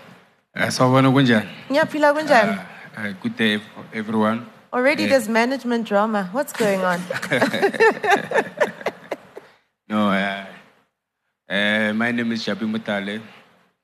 Sawubona 0.58 1.10
kunjani? 1.14 1.48
Ngiyaphila 1.70 2.14
kunjani? 2.18 2.66
Uh, 2.98 3.14
Good 3.22 3.38
day 3.38 3.58
for 3.60 3.86
everyone. 3.94 4.46
Already 4.74 5.04
yeah. 5.04 5.10
there's 5.10 5.30
management 5.30 5.88
drama. 5.88 6.28
What's 6.34 6.52
going 6.52 6.82
on? 6.84 7.00
No, 9.92 10.08
uh, 10.10 10.46
uh, 11.50 11.94
my 11.94 12.12
name 12.12 12.32
is 12.32 12.46
Jabi 12.46 12.66
Mutale, 12.70 13.22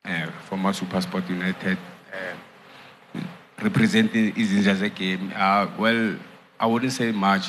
uh, 0.04 0.26
former 0.48 0.72
Supersport 0.72 1.28
United, 1.28 1.78
uh, 2.12 3.20
representing 3.62 4.32
Izinjaze 4.34 4.94
game. 4.94 5.32
Uh, 5.34 5.66
well, 5.78 6.16
I 6.60 6.66
wouldn't 6.66 6.92
say 6.92 7.12
much 7.12 7.46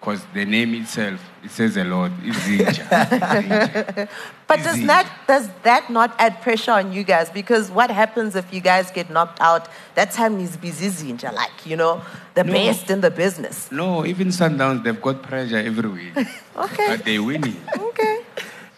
Because 0.00 0.24
the 0.32 0.46
name 0.46 0.72
itself, 0.80 1.20
it 1.44 1.50
says 1.50 1.76
a 1.76 1.84
lot. 1.84 2.10
It's 2.24 2.38
Zinja. 2.48 4.08
But 4.48 4.62
does 4.64 4.80
that 4.86 5.06
does 5.28 5.46
that 5.62 5.90
not 5.90 6.16
add 6.18 6.40
pressure 6.40 6.72
on 6.72 6.90
you 6.94 7.04
guys? 7.04 7.28
Because 7.28 7.70
what 7.70 7.90
happens 7.90 8.34
if 8.34 8.48
you 8.50 8.62
guys 8.62 8.90
get 8.90 9.10
knocked 9.10 9.40
out? 9.42 9.68
That 9.96 10.10
time 10.12 10.40
is 10.40 10.56
busy, 10.56 10.88
Zinja, 10.88 11.30
like 11.34 11.66
you 11.66 11.76
know, 11.76 12.00
the 12.32 12.44
No. 12.44 12.52
best 12.52 12.88
in 12.90 13.02
the 13.02 13.10
business. 13.10 13.68
no, 13.70 14.06
even 14.06 14.28
Sundowns, 14.28 14.82
they've 14.84 15.02
got 15.02 15.22
pressure 15.22 15.58
every 15.58 15.88
week. 15.90 16.16
Okay. 16.56 16.86
But 16.88 17.04
they're 17.04 17.22
winning. 17.22 17.60
Okay. 17.76 18.19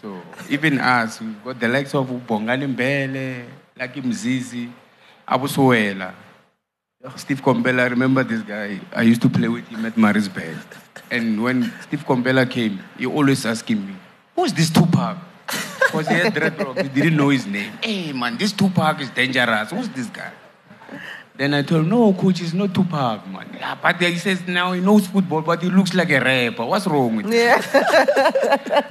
So 0.02 0.20
even 0.50 0.80
us, 0.80 1.20
we've 1.20 1.44
got 1.44 1.60
the 1.60 1.68
likes 1.68 1.94
of 1.94 2.08
Bongani 2.08 2.74
Mbele, 2.74 3.44
Lucky 3.78 4.02
Mzizi, 4.02 4.68
Abu 5.28 5.46
Suela, 5.46 6.12
Steve 7.14 7.40
Komphela. 7.40 7.82
I 7.82 7.86
remember 7.86 8.24
this 8.24 8.42
guy. 8.42 8.80
I 8.92 9.02
used 9.02 9.22
to 9.22 9.28
play 9.28 9.46
with 9.46 9.66
him 9.68 9.86
at 9.86 9.96
Maritzburg. 9.96 10.58
And 11.08 11.40
when 11.42 11.72
Steve 11.82 12.04
Komphela 12.04 12.50
came, 12.50 12.80
he 12.98 13.06
always 13.06 13.46
asking 13.46 13.86
me, 13.86 13.94
who's 14.34 14.52
this 14.52 14.70
Tupac? 14.70 15.18
Because 15.46 16.08
he 16.08 16.14
had 16.14 16.34
dreadlocks, 16.34 16.82
he 16.82 16.88
didn't 16.88 17.16
know 17.16 17.28
his 17.28 17.46
name. 17.46 17.72
Hey 17.80 18.12
man, 18.12 18.36
this 18.36 18.50
Tupac 18.50 19.00
is 19.00 19.10
dangerous. 19.10 19.70
Who's 19.70 19.88
this 19.90 20.06
guy? 20.06 20.32
Then 21.36 21.54
I 21.54 21.62
told 21.62 21.84
him, 21.84 21.88
no, 21.88 22.12
coach, 22.12 22.42
it's 22.42 22.52
not 22.52 22.74
Tupac, 22.74 23.26
man. 23.28 23.48
Yeah, 23.54 23.76
but 23.80 23.96
he 23.96 24.16
says 24.18 24.46
now 24.46 24.72
he 24.72 24.80
knows 24.80 25.06
football, 25.06 25.40
but 25.40 25.62
he 25.62 25.70
looks 25.70 25.94
like 25.94 26.10
a 26.10 26.20
rapper. 26.20 26.64
What's 26.64 26.86
wrong 26.86 27.16
with 27.16 27.26
him? 27.26 27.32
Yeah. 27.32 27.62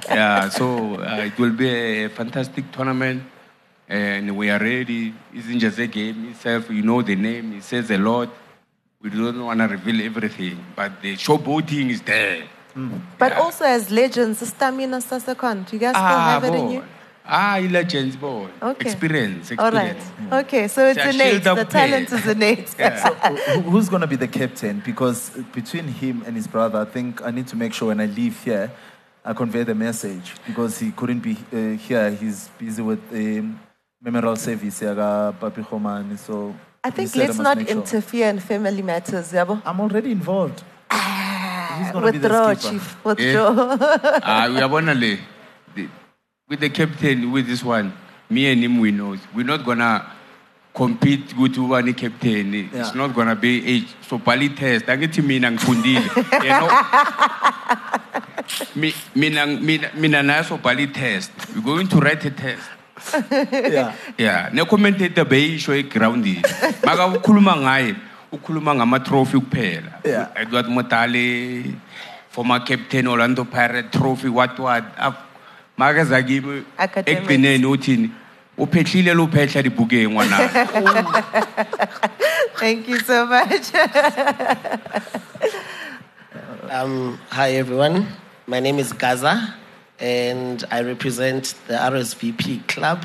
yeah, 0.08 0.48
so 0.48 0.96
uh, 0.96 1.22
it 1.24 1.38
will 1.38 1.52
be 1.52 1.68
a 2.04 2.08
fantastic 2.08 2.70
tournament, 2.72 3.22
and 3.88 4.36
we 4.36 4.50
are 4.50 4.58
ready. 4.58 5.14
It's 5.32 5.48
in 5.48 5.60
just 5.60 5.78
a 5.78 5.86
game 5.86 6.30
itself. 6.30 6.68
You 6.68 6.82
know 6.82 7.00
the 7.02 7.14
name; 7.14 7.52
it 7.52 7.62
says 7.62 7.90
a 7.92 7.98
lot. 7.98 8.28
We 9.00 9.10
don't 9.10 9.44
want 9.44 9.60
to 9.60 9.68
reveal 9.68 10.04
everything, 10.04 10.64
but 10.74 11.00
the 11.00 11.16
showboating 11.16 11.90
is 11.90 12.02
there. 12.02 12.44
But 13.18 13.32
also 13.34 13.64
as 13.64 13.90
legends, 13.90 14.40
the 14.40 14.46
stamina 14.46 15.00
second. 15.00 15.66
Do 15.66 15.76
you 15.76 15.80
guys 15.80 15.94
still 15.94 16.02
have 16.02 16.44
it 16.44 16.54
in 16.54 16.70
you? 16.70 16.84
Boy. 17.24 17.28
Ah, 17.30 17.58
legends, 17.70 18.16
boy. 18.16 18.48
Okay. 18.62 18.90
Experience, 18.90 19.52
All 19.58 19.70
right. 19.70 19.96
experience. 19.96 20.32
Okay, 20.46 20.68
so 20.68 20.86
it's 20.86 20.98
Yeah, 20.98 21.10
innate. 21.10 21.44
The 21.44 21.64
talent 21.64 22.12
is 22.12 22.26
innate. 22.34 22.68
Who- 22.70 23.60
Who's 23.70 23.88
going 23.88 24.00
to 24.02 24.06
be 24.06 24.16
the 24.16 24.28
captain? 24.28 24.82
Because 24.84 25.30
between 25.52 25.88
him 25.88 26.22
and 26.26 26.36
his 26.36 26.46
brother, 26.46 26.80
I 26.80 26.84
think 26.84 27.22
I 27.22 27.30
need 27.30 27.46
to 27.48 27.56
make 27.56 27.72
sure 27.74 27.88
when 27.88 28.00
I 28.00 28.06
leave 28.06 28.42
here, 28.44 28.70
I 29.24 29.32
convey 29.34 29.62
the 29.62 29.74
message 29.74 30.34
because 30.46 30.78
he 30.78 30.90
couldn't 30.90 31.20
be 31.20 31.36
uh, 31.52 31.76
here. 31.78 32.10
He's 32.10 32.48
busy 32.58 32.82
with 32.82 33.08
the 33.10 33.44
memorial 34.00 34.34
service. 34.36 34.82
yaga 34.82 35.32
Papi 35.40 35.64
Khomani, 35.64 36.18
So 36.18 36.54
I 36.82 36.90
think 36.90 37.14
let's 37.14 37.28
must 37.38 37.40
not 37.40 37.56
make 37.58 37.68
sure. 37.68 37.76
interfere 37.78 38.28
in 38.28 38.40
family 38.40 38.82
matters, 38.82 39.32
Yabo. 39.32 39.62
I'm 39.64 39.80
already 39.80 40.10
involved. 40.10 40.64
He's 40.90 41.90
gonna 41.92 42.10
be 42.12 42.18
the 42.18 42.28
Withdraw, 42.28 42.54
skipper. 42.54 42.72
Chief. 42.72 42.96
Eh? 42.96 42.98
Withdraw. 43.04 43.76
Ah, 44.24 44.46
we 44.50 44.60
are 44.60 44.68
gonna 44.68 44.94
lay. 44.94 45.14
The- 45.16 45.20
With 46.52 46.60
the 46.60 46.68
captain, 46.68 47.32
with 47.32 47.46
this 47.46 47.64
one, 47.64 47.94
me 48.28 48.52
and 48.52 48.62
him, 48.62 48.78
we 48.78 48.90
know. 48.92 49.16
We're 49.34 49.46
not 49.46 49.64
gonna 49.64 50.04
compete 50.74 51.34
with 51.34 51.56
one 51.56 51.94
captain. 51.94 52.52
It's 52.52 52.74
Yeah. 52.74 52.90
not 52.94 53.14
gonna 53.14 53.34
be 53.34 53.66
age. 53.66 53.88
So 54.06 54.18
pali 54.18 54.50
test. 54.50 54.84
Angithi 54.84 55.24
mina 55.24 55.50
ngifundile. 55.50 56.04
You 56.44 56.50
know? 56.52 56.68
Mi- 58.76 58.94
Mina 59.14 59.46
mina 59.46 59.90
mina 59.96 60.22
naso 60.22 60.58
pali 60.58 60.88
test. 60.88 61.30
We're 61.56 61.62
going 61.62 61.88
to 61.88 61.96
write 61.96 62.22
a 62.26 62.30
test. 62.30 62.68
Yeah. 63.50 63.94
Yeah, 64.18 64.50
ne-commentator 64.52 65.24
beyisho 65.24 65.72
egrawundini 65.74 66.42
maka 66.84 67.06
ukhuluma 67.18 67.56
ngaye 67.56 67.96
ukhuluma 68.30 68.74
ngama-trophy 68.74 69.40
kuphela 69.40 69.92
Yeah. 70.04 70.28
edward 70.36 70.66
motale 70.66 71.74
former 72.28 72.60
captain 72.60 73.06
orlando 73.06 73.44
pirate 73.46 73.90
trophy 73.90 74.28
what 74.28 74.58
what 74.58 74.84
Af- 75.72 75.78
maka 75.78 76.04
zakimi 76.04 76.64
Academics. 76.78 77.22
ekugcineni 77.22 77.66
uthini 77.66 78.10
uphehlile 78.58 79.14
luphehla 79.14 79.62
libhukeni 79.62 80.08
ngwanakhe 80.08 80.66
Thank 82.60 82.88
you 82.88 82.98
so 83.00 83.26
much. 83.26 83.72
Um, 86.70 87.18
hi 87.28 87.50
everyone. 87.56 88.06
My 88.46 88.58
name 88.58 88.78
is 88.78 88.94
Gaza, 88.94 89.54
and 90.00 90.64
I 90.70 90.80
represent 90.80 91.54
the 91.66 91.74
RSVP 91.74 92.66
club. 92.66 93.04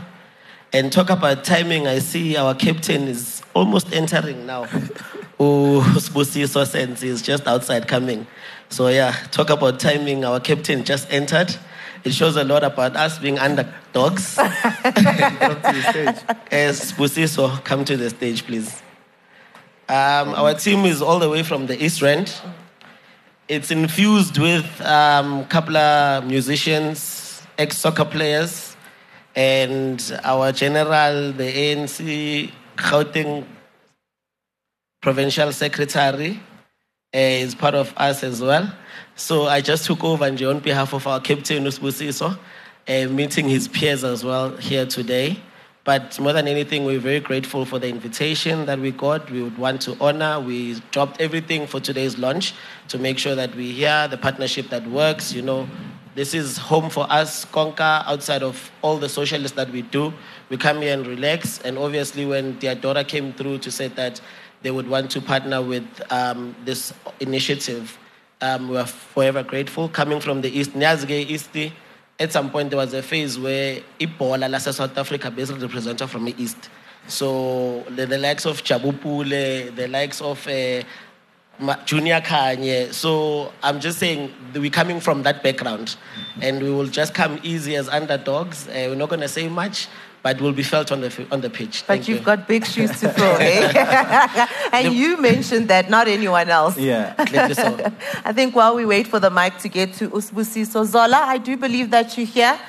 And 0.72 0.90
talk 0.90 1.10
about 1.10 1.44
timing. 1.44 1.86
I 1.86 2.00
see 2.00 2.38
our 2.38 2.56
captain 2.56 3.10
is 3.10 3.42
almost 3.54 3.94
entering 3.94 4.46
now. 4.46 4.68
Oh, 5.40 5.84
Sbusiso 6.00 6.66
Sensi 6.66 7.10
is 7.10 7.22
just 7.22 7.46
outside 7.46 7.88
coming. 7.88 8.26
So 8.70 8.88
yeah, 8.88 9.12
talk 9.32 9.50
about 9.52 9.80
timing. 9.80 10.24
Our 10.26 10.40
captain 10.40 10.84
just 10.84 11.12
entered. 11.14 11.56
It 12.04 12.14
shows 12.14 12.36
a 12.36 12.44
lot 12.44 12.64
about 12.64 12.96
us 12.96 13.20
being 13.20 13.38
underdogs. 13.40 14.36
Come 14.36 14.44
to 14.44 15.72
the 15.74 15.84
stage. 15.90 16.38
As 16.52 16.92
Busiso, 16.94 17.64
come 17.64 17.86
to 17.86 17.98
the 17.98 18.10
stage, 18.10 18.46
please. 18.46 18.82
Um, 19.90 20.34
our 20.36 20.54
team 20.54 20.86
is 20.86 21.02
all 21.02 21.20
the 21.20 21.30
way 21.30 21.44
from 21.44 21.68
the 21.68 21.82
East 21.84 22.02
Rand. 22.02 22.34
It's 23.48 23.72
infused 23.72 24.38
with 24.38 24.66
a 24.82 24.94
um, 24.94 25.46
couple 25.46 25.78
of 25.78 26.26
musicians, 26.26 27.42
ex 27.58 27.78
soccer 27.78 28.04
players, 28.04 28.76
and 29.36 30.20
our 30.24 30.52
general, 30.52 31.32
the 31.32 31.44
ANC 31.44 32.52
Gauteng 32.76 33.46
provincial 35.02 35.54
secretary, 35.54 36.42
uh, 37.16 37.20
is 37.20 37.56
part 37.56 37.74
of 37.74 37.94
us 37.96 38.24
as 38.24 38.42
well. 38.42 38.70
So 39.20 39.48
I 39.48 39.62
just 39.62 39.86
took 39.86 40.04
over 40.04 40.26
and 40.26 40.40
on 40.44 40.60
behalf 40.60 40.94
of 40.94 41.08
our 41.08 41.20
captain 41.20 41.64
Usbusiso, 41.64 42.38
uh, 42.88 43.08
meeting 43.10 43.50
his 43.50 43.68
peers 43.68 44.04
as 44.04 44.24
well 44.24 44.56
here 44.58 44.86
today. 44.86 45.40
But 45.84 46.20
more 46.20 46.34
than 46.34 46.48
anything, 46.48 46.86
we're 46.86 47.00
very 47.00 47.20
grateful 47.20 47.66
for 47.66 47.80
the 47.80 47.88
invitation 47.90 48.68
that 48.68 48.78
we 48.78 48.92
got. 48.92 49.32
We 49.32 49.42
would 49.42 49.58
want 49.58 49.82
to 49.82 49.98
honor. 50.00 50.40
We 50.40 50.80
dropped 50.92 51.20
everything 51.20 51.66
for 51.66 51.80
today's 51.80 52.20
launch 52.20 52.54
to 52.90 53.00
make 53.00 53.18
sure 53.18 53.34
that 53.34 53.56
we 53.56 53.72
hear 53.72 54.08
the 54.08 54.18
partnership 54.18 54.70
that 54.70 54.86
works. 54.86 55.34
You 55.34 55.42
know, 55.42 55.68
this 56.14 56.36
is 56.36 56.58
home 56.58 56.92
for 56.92 57.12
us, 57.12 57.44
Konka, 57.46 58.06
outside 58.06 58.44
of 58.44 58.70
all 58.84 59.00
the 59.00 59.10
socialists 59.10 59.58
that 59.58 59.72
we 59.72 59.82
do. 59.82 60.14
We 60.50 60.58
come 60.58 60.84
here 60.84 60.94
and 60.94 61.08
relax. 61.08 61.60
And 61.62 61.80
obviously, 61.80 62.28
when 62.28 62.60
Diadora 62.60 63.08
came 63.08 63.34
through 63.34 63.58
to 63.60 63.72
say 63.72 63.88
that 63.88 64.22
they 64.62 64.70
would 64.70 64.88
want 64.88 65.10
to 65.10 65.22
partner 65.22 65.64
with 65.64 65.88
um, 66.12 66.56
this 66.66 66.94
initiative, 67.20 67.98
um, 68.42 68.70
we 68.70 68.78
are 68.78 68.86
forever 68.86 69.44
grateful. 69.44 69.90
Coming 69.90 70.20
from 70.20 70.42
the 70.42 70.50
East, 70.50 70.72
Nyazge 70.72 71.30
East, 71.30 71.50
at 72.20 72.32
some 72.32 72.50
point 72.50 72.70
there 72.70 72.78
was 72.78 72.94
a 72.94 73.02
phase 73.02 73.38
where 73.38 73.82
Ibola, 74.02 74.48
last 74.50 74.72
South 74.74 74.98
Africa, 74.98 75.32
basically 75.32 75.64
represented 75.64 76.10
from 76.10 76.26
the 76.26 76.36
East. 76.42 76.70
So 77.08 77.84
the, 77.90 78.06
the 78.06 78.18
likes 78.18 78.46
of 78.46 78.64
Jabu 78.64 79.00
Pule, 79.02 79.72
the 79.72 79.88
likes 79.88 80.22
of 80.22 80.46
uh, 80.48 80.84
Junior 81.86 82.22
Khanye. 82.22 82.94
So 82.94 83.52
I'm 83.64 83.80
just 83.80 83.98
saying 83.98 84.34
we're 84.54 84.70
coming 84.70 85.00
from 85.00 85.24
that 85.24 85.42
background, 85.42 85.96
and 86.42 86.62
we 86.62 86.70
will 86.70 86.88
just 86.88 87.14
come 87.14 87.40
easy 87.44 87.76
as 87.76 87.88
underdogs. 87.88 88.68
Uh, 88.68 88.88
we're 88.90 88.96
not 88.96 89.10
going 89.10 89.22
to 89.22 89.28
say 89.28 89.48
much, 89.48 89.88
but 90.34 90.42
we'll 90.42 90.52
be 90.52 90.64
felt 90.64 90.92
on 90.92 91.02
the 91.02 91.28
on 91.32 91.42
the 91.42 91.50
pitch. 91.50 91.84
But 91.88 91.94
Thank 91.94 92.08
you've 92.08 92.20
you. 92.20 92.26
got 92.26 92.48
big 92.48 92.66
shoes 92.66 93.00
to 93.00 93.10
fill, 93.10 93.38
eh? 93.40 94.48
and 94.74 94.94
you 94.94 95.18
mentioned 95.18 95.68
that, 95.70 95.90
not 95.90 96.08
anyone 96.08 96.50
else. 96.50 96.78
Yeah. 96.78 97.14
I 98.26 98.34
think 98.34 98.56
while 98.56 98.76
we 98.76 98.86
wait 98.86 99.08
for 99.08 99.20
the 99.20 99.30
mic 99.30 99.58
to 99.60 99.70
get 99.70 99.94
to 99.94 100.10
Usbusiso 100.10 100.86
Zola, 100.86 101.18
I 101.18 101.38
do 101.38 101.56
believe 101.58 101.92
that 101.92 102.18
you're 102.18 102.28
here, 102.28 102.60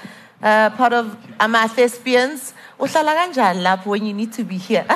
uh, 0.42 0.70
part 0.70 0.92
of 0.92 1.16
Ama 1.40 1.68
Thespians. 1.68 2.54
When 2.78 4.06
you 4.06 4.14
need 4.14 4.32
to 4.34 4.44
be 4.44 4.56
here? 4.56 4.86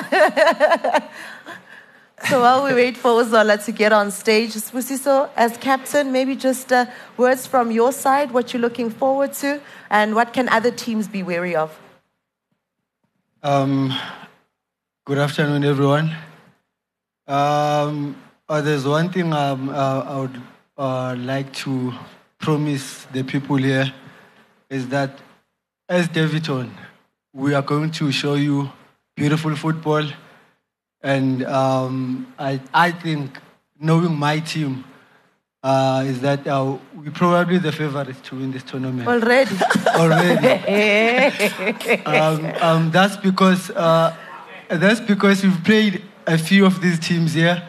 so 2.25 2.39
while 2.39 2.63
we 2.63 2.73
wait 2.73 2.95
for 2.95 3.21
Zola 3.25 3.57
to 3.57 3.71
get 3.73 3.91
on 3.91 4.09
stage, 4.09 4.53
Usbusiso, 4.53 5.29
as 5.35 5.57
captain, 5.57 6.13
maybe 6.13 6.37
just 6.37 6.71
uh, 6.71 6.85
words 7.17 7.45
from 7.45 7.71
your 7.71 7.91
side, 7.91 8.31
what 8.31 8.53
you're 8.53 8.61
looking 8.61 8.89
forward 8.89 9.33
to, 9.33 9.59
and 9.89 10.15
what 10.15 10.31
can 10.31 10.47
other 10.47 10.71
teams 10.71 11.09
be 11.09 11.23
wary 11.23 11.57
of? 11.57 11.77
Um, 13.45 13.93
good 15.05 15.17
afternoon, 15.17 15.65
everyone. 15.65 16.15
Um, 17.27 18.15
uh, 18.47 18.61
there's 18.61 18.87
one 18.87 19.11
thing 19.11 19.33
um, 19.33 19.67
uh, 19.67 19.73
I 19.73 20.19
would 20.21 20.41
uh, 20.77 21.15
like 21.19 21.51
to 21.55 21.93
promise 22.39 23.03
the 23.11 23.21
people 23.23 23.57
here 23.57 23.93
is 24.69 24.87
that 24.87 25.19
as 25.89 26.07
Davidson, 26.07 26.71
we 27.33 27.53
are 27.53 27.61
going 27.61 27.91
to 27.91 28.13
show 28.13 28.35
you 28.35 28.71
beautiful 29.17 29.57
football. 29.57 30.05
And 31.01 31.43
um, 31.43 32.33
I, 32.39 32.61
I 32.73 32.91
think, 32.91 33.41
knowing 33.77 34.15
my 34.15 34.39
team, 34.39 34.85
uh, 35.63 36.03
is 36.05 36.19
that 36.21 36.45
uh, 36.45 36.77
we're 36.95 37.11
probably 37.11 37.57
the 37.57 37.71
favorites 37.71 38.19
to 38.23 38.35
win 38.35 38.51
this 38.51 38.63
tournament 38.63 39.07
Already. 39.07 39.55
already. 39.95 40.47
um, 42.05 42.45
um, 42.61 42.91
that's 42.91 43.15
because 43.17 43.69
uh, 43.71 44.15
that's 44.69 44.99
because 44.99 45.43
we've 45.43 45.63
played 45.63 46.03
a 46.27 46.37
few 46.37 46.65
of 46.65 46.81
these 46.81 46.99
teams 46.99 47.33
here, 47.33 47.63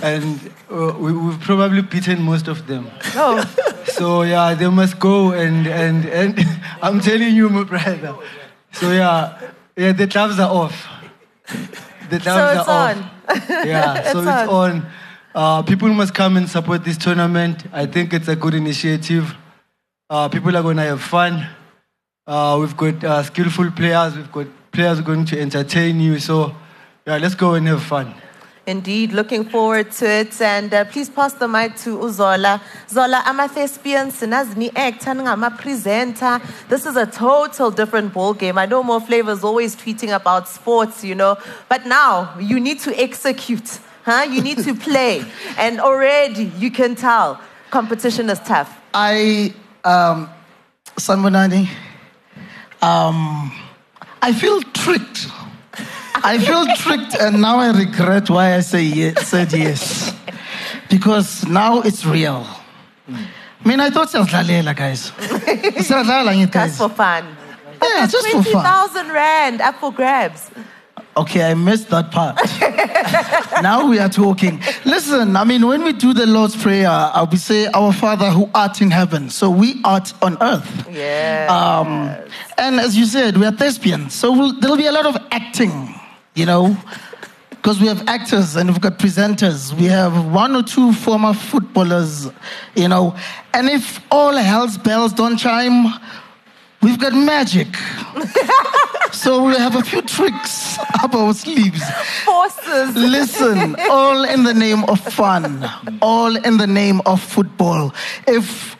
and 0.00 0.52
uh, 0.70 0.94
we, 0.98 1.12
we've 1.12 1.40
probably 1.40 1.82
beaten 1.82 2.22
most 2.22 2.48
of 2.48 2.66
them. 2.66 2.90
Oh. 3.14 3.44
So 3.88 4.22
yeah, 4.22 4.54
they 4.54 4.68
must 4.68 5.00
go 5.00 5.32
and 5.32 5.66
and 5.66 6.04
and 6.04 6.38
I'm 6.82 7.00
telling 7.00 7.34
you, 7.34 7.48
my 7.48 7.64
brother. 7.64 8.14
So 8.70 8.92
yeah, 8.92 9.50
yeah, 9.76 9.92
the 9.92 10.06
gloves 10.06 10.38
are 10.38 10.48
off. 10.50 10.86
The 12.10 12.18
gloves 12.20 12.60
it's 12.60 12.68
are 12.68 12.90
on. 12.90 12.98
off. 12.98 13.48
Yeah, 13.66 14.12
so 14.12 14.20
It's 14.20 14.28
it's 14.28 14.48
on. 14.52 14.86
Uh, 15.38 15.62
people 15.62 15.88
must 15.90 16.12
come 16.14 16.36
and 16.36 16.48
support 16.48 16.82
this 16.82 16.98
tournament. 16.98 17.62
I 17.72 17.86
think 17.86 18.12
it's 18.12 18.26
a 18.26 18.34
good 18.34 18.54
initiative. 18.54 19.36
Uh, 20.10 20.28
people 20.28 20.56
are 20.56 20.62
going 20.64 20.78
to 20.78 20.82
have 20.82 21.00
fun. 21.00 21.46
Uh, 22.26 22.56
we've 22.60 22.76
got 22.76 23.04
uh, 23.04 23.22
skillful 23.22 23.70
players. 23.70 24.16
We've 24.16 24.32
got 24.32 24.48
players 24.72 25.00
going 25.00 25.26
to 25.26 25.40
entertain 25.40 26.00
you. 26.00 26.18
So, 26.18 26.56
yeah, 27.06 27.18
let's 27.18 27.36
go 27.36 27.54
and 27.54 27.68
have 27.68 27.84
fun. 27.84 28.14
Indeed, 28.66 29.12
looking 29.12 29.48
forward 29.48 29.92
to 29.92 30.10
it. 30.10 30.40
And 30.40 30.74
uh, 30.74 30.84
please 30.86 31.08
pass 31.08 31.34
the 31.34 31.46
mic 31.46 31.76
to 31.84 31.98
Uzola. 31.98 32.60
Zola, 32.88 33.22
I'm 33.24 33.38
a 33.38 33.46
thespian, 33.46 34.08
sinazini 34.08 34.72
actor, 34.74 35.10
I'm 35.10 35.44
a 35.44 35.52
presenter. 35.52 36.40
This 36.68 36.84
is 36.84 36.96
a 36.96 37.06
total 37.06 37.70
different 37.70 38.12
ball 38.12 38.34
game. 38.34 38.58
I 38.58 38.66
know 38.66 38.82
more 38.82 39.00
flavors 39.00 39.44
always 39.44 39.76
tweeting 39.76 40.12
about 40.12 40.48
sports, 40.48 41.04
you 41.04 41.14
know, 41.14 41.38
but 41.68 41.86
now 41.86 42.36
you 42.40 42.58
need 42.58 42.80
to 42.80 43.00
execute, 43.00 43.78
huh? 44.08 44.24
You 44.32 44.40
need 44.42 44.58
to 44.64 44.74
play, 44.74 45.24
and 45.58 45.80
already 45.80 46.44
you 46.58 46.70
can 46.70 46.94
tell 46.94 47.40
competition 47.70 48.30
is 48.30 48.40
tough. 48.40 48.70
I, 48.94 49.54
um, 49.84 50.28
Sanbonani, 50.96 51.68
um, 52.80 53.52
I 54.22 54.32
feel 54.32 54.62
tricked. 54.62 55.28
I 56.14 56.38
feel 56.38 56.64
tricked, 56.84 57.14
and 57.20 57.40
now 57.40 57.58
I 57.58 57.70
regret 57.76 58.30
why 58.30 58.54
I 58.54 58.60
say 58.60 58.82
yes, 58.82 59.28
said 59.28 59.52
yes. 59.52 60.14
Because 60.88 61.46
now 61.46 61.82
it's 61.82 62.04
real. 62.06 62.46
I 63.08 63.68
mean, 63.68 63.80
I 63.80 63.90
thought 63.90 64.08
Siyadlalela, 64.08 64.74
guys. 64.74 65.10
Ngithi, 65.10 66.50
guys. 66.50 66.52
That's 66.52 66.78
for 66.78 66.88
fun. 66.88 67.36
Yeah, 67.82 68.06
just 68.06 68.26
for 68.28 68.42
fun. 68.42 68.64
20,000 68.64 69.12
rand 69.12 69.60
up 69.60 69.74
for 69.76 69.92
grabs. 69.92 70.50
Okay, 71.18 71.50
I 71.50 71.54
missed 71.54 71.88
that 71.88 72.12
part. 72.12 72.36
now 73.62 73.88
we 73.88 73.98
are 73.98 74.08
talking. 74.08 74.62
Listen, 74.84 75.34
I 75.34 75.42
mean, 75.42 75.66
when 75.66 75.82
we 75.82 75.92
do 75.92 76.14
the 76.14 76.26
Lord's 76.26 76.54
Prayer, 76.54 76.86
uh, 76.88 77.26
we 77.28 77.38
say, 77.38 77.66
Our 77.66 77.92
Father 77.92 78.30
who 78.30 78.48
art 78.54 78.80
in 78.80 78.92
heaven. 78.92 79.28
So 79.28 79.50
we 79.50 79.80
art 79.84 80.12
on 80.22 80.40
earth. 80.40 80.88
Yeah. 80.88 81.48
Um, 81.50 82.14
and 82.56 82.78
as 82.78 82.96
you 82.96 83.04
said, 83.04 83.36
we 83.36 83.46
are 83.46 83.50
thespians. 83.50 84.14
So 84.14 84.30
we'll, 84.30 84.60
there'll 84.60 84.76
be 84.76 84.86
a 84.86 84.92
lot 84.92 85.06
of 85.06 85.16
acting, 85.32 85.92
you 86.36 86.46
know, 86.46 86.76
because 87.50 87.80
we 87.80 87.88
have 87.88 88.06
actors 88.06 88.54
and 88.54 88.70
we've 88.70 88.80
got 88.80 89.00
presenters. 89.00 89.72
We 89.72 89.86
have 89.86 90.32
one 90.32 90.54
or 90.54 90.62
two 90.62 90.92
former 90.92 91.34
footballers, 91.34 92.28
you 92.76 92.86
know. 92.86 93.16
And 93.54 93.68
if 93.68 94.00
all 94.12 94.36
hell's 94.36 94.78
bells 94.78 95.14
don't 95.14 95.36
chime, 95.36 95.86
we've 96.82 96.98
got 96.98 97.12
magic. 97.12 97.68
so 99.12 99.44
we 99.44 99.56
have 99.56 99.76
a 99.76 99.82
few 99.82 100.02
tricks 100.02 100.78
up 101.02 101.14
our 101.14 101.34
sleeves. 101.34 101.82
Forces. 102.24 102.94
Listen, 102.96 103.76
all 103.90 104.24
in 104.24 104.44
the 104.44 104.54
name 104.54 104.84
of 104.84 105.00
fun, 105.00 105.68
all 106.02 106.36
in 106.36 106.56
the 106.56 106.66
name 106.66 107.00
of 107.06 107.22
football. 107.22 107.94
If 108.26 108.76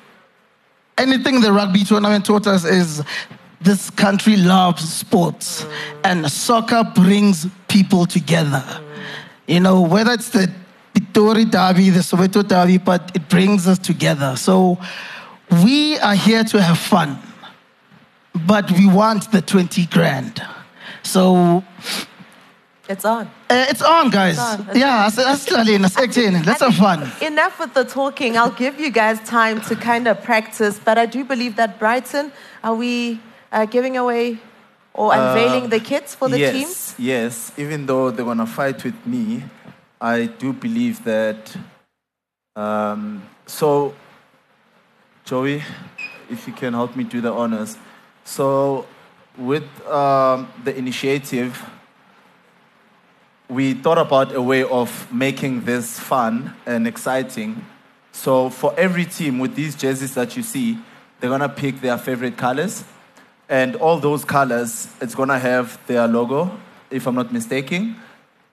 anything 0.96 1.40
the 1.40 1.52
rugby 1.52 1.84
tournament 1.84 2.26
taught 2.26 2.46
us 2.46 2.64
is 2.64 3.02
this 3.60 3.90
country 3.90 4.36
loves 4.36 4.88
sports 4.92 5.66
and 6.04 6.30
soccer 6.30 6.84
brings 6.94 7.46
people 7.68 8.06
together. 8.06 8.64
You 9.46 9.60
know, 9.60 9.80
whether 9.80 10.12
it's 10.12 10.30
the 10.30 10.52
Pitori 10.94 11.50
Derby, 11.50 11.90
the 11.90 12.00
Soweto 12.00 12.46
Derby, 12.46 12.78
but 12.78 13.10
it 13.14 13.28
brings 13.28 13.66
us 13.66 13.78
together. 13.78 14.36
So 14.36 14.78
we 15.64 15.98
are 15.98 16.14
here 16.14 16.44
to 16.44 16.62
have 16.62 16.78
fun, 16.78 17.18
but 18.34 18.70
we 18.72 18.86
want 18.86 19.30
the 19.32 19.40
20 19.42 19.86
grand. 19.86 20.42
So 21.02 21.62
It's 22.88 23.04
on. 23.04 23.26
uh, 23.50 23.66
it's 23.68 23.82
on, 23.82 24.10
guys. 24.10 24.34
It's 24.38 24.40
on. 24.40 24.68
It's 24.68 24.78
yeah, 24.78 25.06
as- 25.06 25.16
let's 26.46 26.60
have 26.60 26.74
fun. 26.74 27.10
Enough 27.20 27.58
with 27.60 27.74
the 27.74 27.84
talking. 27.84 28.36
I'll 28.36 28.50
give 28.50 28.78
you 28.80 28.90
guys 28.90 29.20
time 29.28 29.60
to 29.62 29.76
kind 29.76 30.06
of 30.08 30.22
practice, 30.22 30.78
but 30.84 30.98
I 30.98 31.06
do 31.06 31.24
believe 31.24 31.56
that 31.56 31.78
Brighton, 31.78 32.32
are 32.62 32.74
we 32.74 33.20
uh, 33.52 33.64
giving 33.66 33.96
away 33.96 34.38
or 34.94 35.12
unveiling 35.14 35.64
Uh, 35.64 35.68
the 35.68 35.80
kits 35.80 36.14
for 36.14 36.28
the 36.28 36.38
yes, 36.38 36.52
teams? 36.52 36.94
Yes, 36.98 37.52
even 37.56 37.86
though 37.86 38.10
they're 38.10 38.24
gonna 38.26 38.46
fight 38.46 38.82
with 38.84 39.06
me, 39.06 39.44
I 40.00 40.26
do 40.26 40.52
believe 40.52 41.04
that. 41.04 41.56
Um, 42.56 43.22
so, 43.46 43.94
Joey, 45.24 45.62
if 46.30 46.46
you 46.46 46.52
can 46.52 46.72
help 46.74 46.96
me 46.96 47.04
do 47.04 47.20
the 47.20 47.32
honors. 47.32 47.76
So, 48.28 48.84
with 49.38 49.64
um, 49.86 50.52
the 50.62 50.76
initiative, 50.76 51.64
we 53.48 53.72
thought 53.72 53.96
about 53.96 54.34
a 54.34 54.42
way 54.42 54.64
of 54.64 55.10
making 55.10 55.64
this 55.64 55.98
fun 55.98 56.54
and 56.66 56.86
exciting. 56.86 57.64
So, 58.12 58.50
for 58.50 58.74
every 58.76 59.06
team 59.06 59.38
with 59.38 59.54
these 59.54 59.74
jerseys 59.74 60.12
that 60.14 60.36
you 60.36 60.42
see, 60.42 60.78
they're 61.18 61.30
gonna 61.30 61.48
pick 61.48 61.80
their 61.80 61.96
favorite 61.96 62.36
colors. 62.36 62.84
And 63.48 63.76
all 63.76 63.98
those 63.98 64.26
colors, 64.26 64.88
it's 65.00 65.14
gonna 65.14 65.38
have 65.38 65.78
their 65.86 66.06
logo, 66.06 66.50
if 66.90 67.06
I'm 67.06 67.14
not 67.14 67.32
mistaken, 67.32 67.96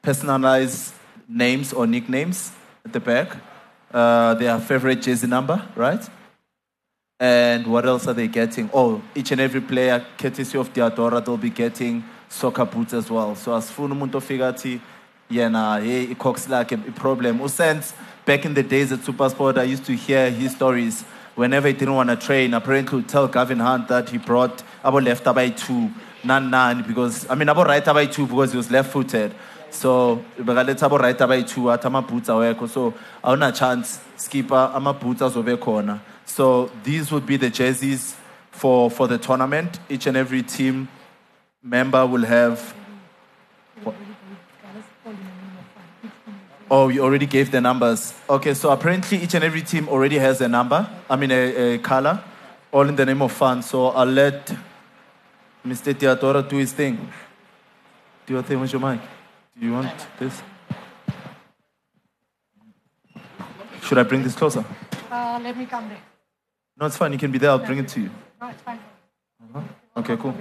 personalized 0.02 0.94
names 1.28 1.74
or 1.74 1.86
nicknames 1.86 2.54
at 2.86 2.94
the 2.94 3.02
back, 3.02 3.36
uh, 3.94 4.36
their 4.36 4.58
favorite 4.58 5.02
jersey 5.02 5.28
number, 5.28 5.62
right? 5.76 6.10
And 7.18 7.68
what 7.68 7.86
else 7.86 8.08
are 8.10 8.14
they 8.14 8.28
getting? 8.28 8.70
Oh, 8.74 9.02
each 9.16 9.32
and 9.32 9.40
every 9.40 9.62
player, 9.62 10.06
courtesy 10.18 10.58
of 10.58 10.74
Diadora, 10.74 11.24
they'll 11.24 11.38
be 11.38 11.50
getting 11.50 12.04
soccer 12.28 12.66
boots 12.66 12.94
as 12.94 13.10
well. 13.10 13.36
So 13.36 13.56
as 13.56 13.72
funa 13.72 13.96
umuntu 13.96 14.16
ofika 14.16 14.50
athi 14.50 14.82
yena 15.32 15.80
lakhe 16.50 16.74
a 16.74 16.92
problem. 16.92 17.40
Usense 17.40 17.94
back 18.26 18.44
in 18.44 18.54
the 18.54 18.64
days 18.64 18.92
at 18.92 19.00
Supersport, 19.00 19.58
I 19.58 19.64
used 19.64 19.86
to 19.86 19.96
hear 19.96 20.30
his 20.30 20.54
stories. 20.54 21.04
Whenever 21.36 21.70
he 21.70 21.74
didn't 21.74 21.96
want 21.96 22.10
to 22.10 22.18
train, 22.18 22.54
apparently 22.54 22.98
would 22.98 23.08
tell 23.08 23.30
Gavin 23.30 23.60
Hunt 23.60 23.88
that 23.88 24.10
he 24.10 24.18
brought 24.18 24.62
abo 24.84 25.02
left 25.02 25.24
by 25.24 25.50
two, 25.50 25.90
nan 26.22 26.50
nan 26.50 26.84
because 26.86 27.30
I 27.30 27.36
mean 27.36 27.48
abo 27.48 27.66
right 27.66 27.86
by 27.86 28.08
two 28.08 28.28
because 28.28 28.52
he 28.52 28.58
was 28.58 28.70
left-footed. 28.70 29.34
So 29.70 30.24
bekaletha 30.38 30.90
abo 30.90 31.00
right 31.00 31.18
by 31.18 31.44
two 31.44 31.72
athi 31.72 31.86
ama 31.86 32.02
boots 32.02 32.28
awekho. 32.28 32.68
So 32.68 32.94
awuna 33.24 33.58
chance 33.58 34.02
skipper 34.18 34.72
ama 34.74 34.94
boots 34.94 35.22
azobe 35.22 35.56
khona. 35.56 36.02
So 36.26 36.72
these 36.84 37.12
would 37.12 37.26
be 37.26 37.38
the 37.38 37.50
jerseys 37.50 38.16
for 38.52 38.90
for 38.90 39.08
the 39.08 39.18
tournament. 39.18 39.80
Each 39.90 40.08
and 40.08 40.18
every 40.18 40.44
team 40.44 40.88
member 41.62 42.06
will 42.06 42.26
have. 42.26 42.74
Oh, 46.70 46.90
you 46.90 47.04
already 47.04 47.28
gave 47.28 47.52
the 47.52 47.62
numbers. 47.62 48.14
Okay, 48.28 48.54
so 48.56 48.72
apparently 48.72 49.22
each 49.22 49.36
and 49.36 49.44
every 49.44 49.62
team 49.62 49.88
already 49.88 50.18
has 50.18 50.42
a 50.42 50.48
number. 50.48 50.90
I 51.10 51.16
mean 51.16 51.32
a, 51.32 51.76
a 51.76 51.78
color, 51.78 52.24
all 52.72 52.90
in 52.90 52.96
the 52.96 53.06
name 53.06 53.22
of 53.22 53.32
fun. 53.32 53.62
So 53.62 53.90
I'll 53.90 54.06
let 54.06 54.48
Mr. 55.66 55.94
Teodoro 55.94 56.48
do 56.48 56.58
his 56.58 56.74
thing. 56.74 57.12
Do 58.26 58.34
your 58.34 58.44
thing 58.44 58.60
with 58.60 58.74
your 58.74 58.82
mic. 58.82 59.00
Do 59.60 59.66
you 59.66 59.74
want 59.74 60.08
this? 60.20 60.42
Should 63.84 64.00
I 64.00 64.04
bring 64.04 64.24
this 64.24 64.34
closer? 64.36 64.66
Uh, 65.12 65.40
let 65.44 65.56
me 65.56 65.68
come 65.68 65.88
there. 65.90 66.15
No, 66.78 66.86
it's 66.88 66.98
fine. 66.98 67.14
You 67.14 67.18
can 67.18 67.32
be 67.32 67.38
there. 67.38 67.52
I'll 67.52 67.60
bring 67.60 67.80
it 67.80 67.88
to 67.90 68.02
you. 68.02 68.10
No, 68.42 68.50
it's 68.50 68.62
fine. 68.62 68.80
Uh-huh. 69.56 69.62
Okay, 69.98 70.18
cool. 70.18 70.36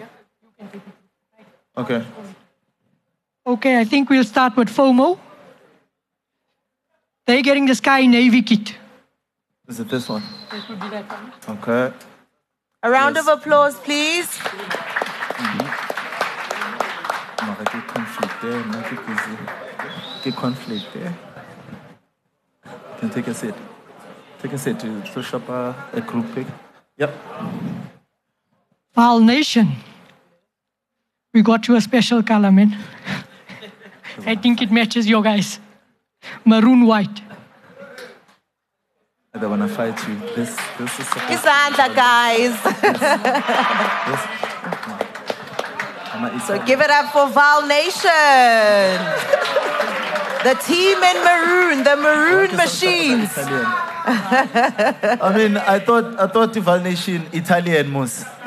Okay. 1.76 2.04
Okay, 3.46 3.80
I 3.80 3.84
think 3.84 4.10
we'll 4.10 4.24
start 4.24 4.56
with 4.56 4.68
FOMO. 4.68 5.18
They're 7.26 7.42
getting 7.42 7.66
the 7.66 7.74
Sky 7.74 8.06
Navy 8.06 8.42
kit. 8.42 8.76
Is 9.68 9.80
it 9.80 9.88
this 9.88 10.08
one? 10.08 10.22
This 10.50 10.68
would 10.68 10.80
be 10.80 10.88
that 10.90 11.08
one. 11.08 11.32
Okay. 11.58 11.92
A 12.82 12.90
round 12.90 13.16
of 13.16 13.28
applause, 13.28 13.76
please. 13.80 14.26
Mm-hmm. 14.26 15.84
Mara 17.46 17.64
ke 17.64 17.86
conflict 17.88 18.42
there, 18.42 18.62
nna 18.62 18.82
ke 18.88 18.96
busy. 19.06 19.36
Ke 20.22 20.34
conflict 20.36 20.86
there. 20.94 21.14
Can 22.98 23.10
take 23.10 23.28
a 23.28 23.34
seat. 23.34 23.54
Take 24.44 24.52
a 24.52 24.58
seat 24.58 24.78
to, 24.80 25.00
to 25.00 25.22
shop 25.22 25.48
a, 25.48 25.74
a 25.94 26.02
group 26.02 26.26
pic. 26.34 26.46
Yep. 26.98 27.14
Val 28.94 29.18
Nation. 29.18 29.72
We 31.32 31.40
got 31.40 31.66
you 31.66 31.76
a 31.76 31.80
special 31.80 32.22
color, 32.22 32.52
man. 32.52 32.76
I 34.26 34.34
think 34.34 34.60
it 34.60 34.70
matches 34.70 35.06
your 35.08 35.22
guys. 35.22 35.58
Maroon 36.44 36.84
white. 36.84 37.22
I 39.32 39.38
don't 39.38 39.48
wanna 39.48 39.66
fight 39.66 39.98
you. 40.06 40.14
This 40.36 40.54
this 40.78 41.00
is 41.00 41.08
supposed 41.08 41.42
Isandla, 41.42 41.94
guys. 41.96 42.54
I'm 46.12 46.40
so 46.40 46.62
give 46.66 46.82
it 46.82 46.90
up 46.90 47.10
for 47.14 47.28
Val 47.30 47.66
Nation. 47.66 48.10
The 50.44 50.54
team 50.60 51.00
in 51.02 51.24
maroon, 51.24 51.84
the 51.84 51.96
maroon 51.96 52.54
machines. 52.56 53.30
Italian. 53.32 53.64
I 54.04 55.32
mean, 55.34 55.56
I 55.56 55.78
thought 55.78 56.20
I 56.20 56.26
thought 56.26 56.54
Val 56.56 56.80
Nation 56.80 57.26
Italian 57.32 57.90
mus. 57.90 58.24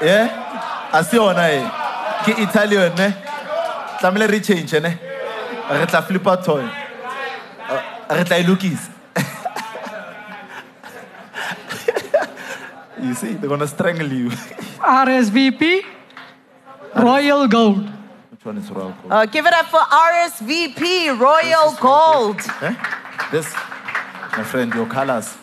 yeah? 0.00 0.88
Asiona 0.92 1.50
eh. 1.52 1.68
Ke 2.24 2.40
Italian 2.40 2.92
eh? 2.92 2.96
ne. 2.96 3.14
Tlamehile 4.00 4.28
re 4.32 4.40
change 4.40 4.72
ne. 4.80 4.96
Re 5.68 5.86
tla 5.86 6.00
flipa 6.00 6.36
toy. 6.42 6.64
Uh, 6.64 7.80
re 8.16 8.24
tla 8.24 8.36
e 8.40 8.44
lokisa. 8.44 8.90
You 13.02 13.12
see, 13.12 13.34
they're 13.34 13.50
gonna 13.50 13.66
strangle 13.68 14.10
you. 14.10 14.30
RSVP, 14.80 15.82
Royal 16.96 17.46
Gold. 17.46 17.95
Uh, 19.10 19.26
give 19.26 19.44
it 19.46 19.52
up 19.52 19.66
for 19.66 19.80
RSVP, 19.80 21.18
Royal 21.18 21.74
Gold. 21.80 22.40
Eh? 22.62 22.74
This, 23.32 23.52
my 24.36 24.44
friend, 24.44 24.72
your 24.72 24.86
colors. 24.86 25.34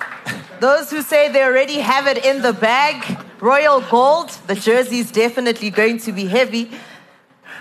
Those 0.59 0.89
who 0.89 1.01
say 1.01 1.29
they 1.29 1.43
already 1.43 1.79
have 1.79 2.07
it 2.07 2.23
in 2.25 2.41
the 2.41 2.53
bag, 2.53 3.19
Royal 3.41 3.81
Gold, 3.81 4.29
the 4.47 4.55
jersey 4.55 4.99
is 4.99 5.11
definitely 5.11 5.69
going 5.69 5.97
to 5.99 6.13
be 6.13 6.25
heavy. 6.27 6.71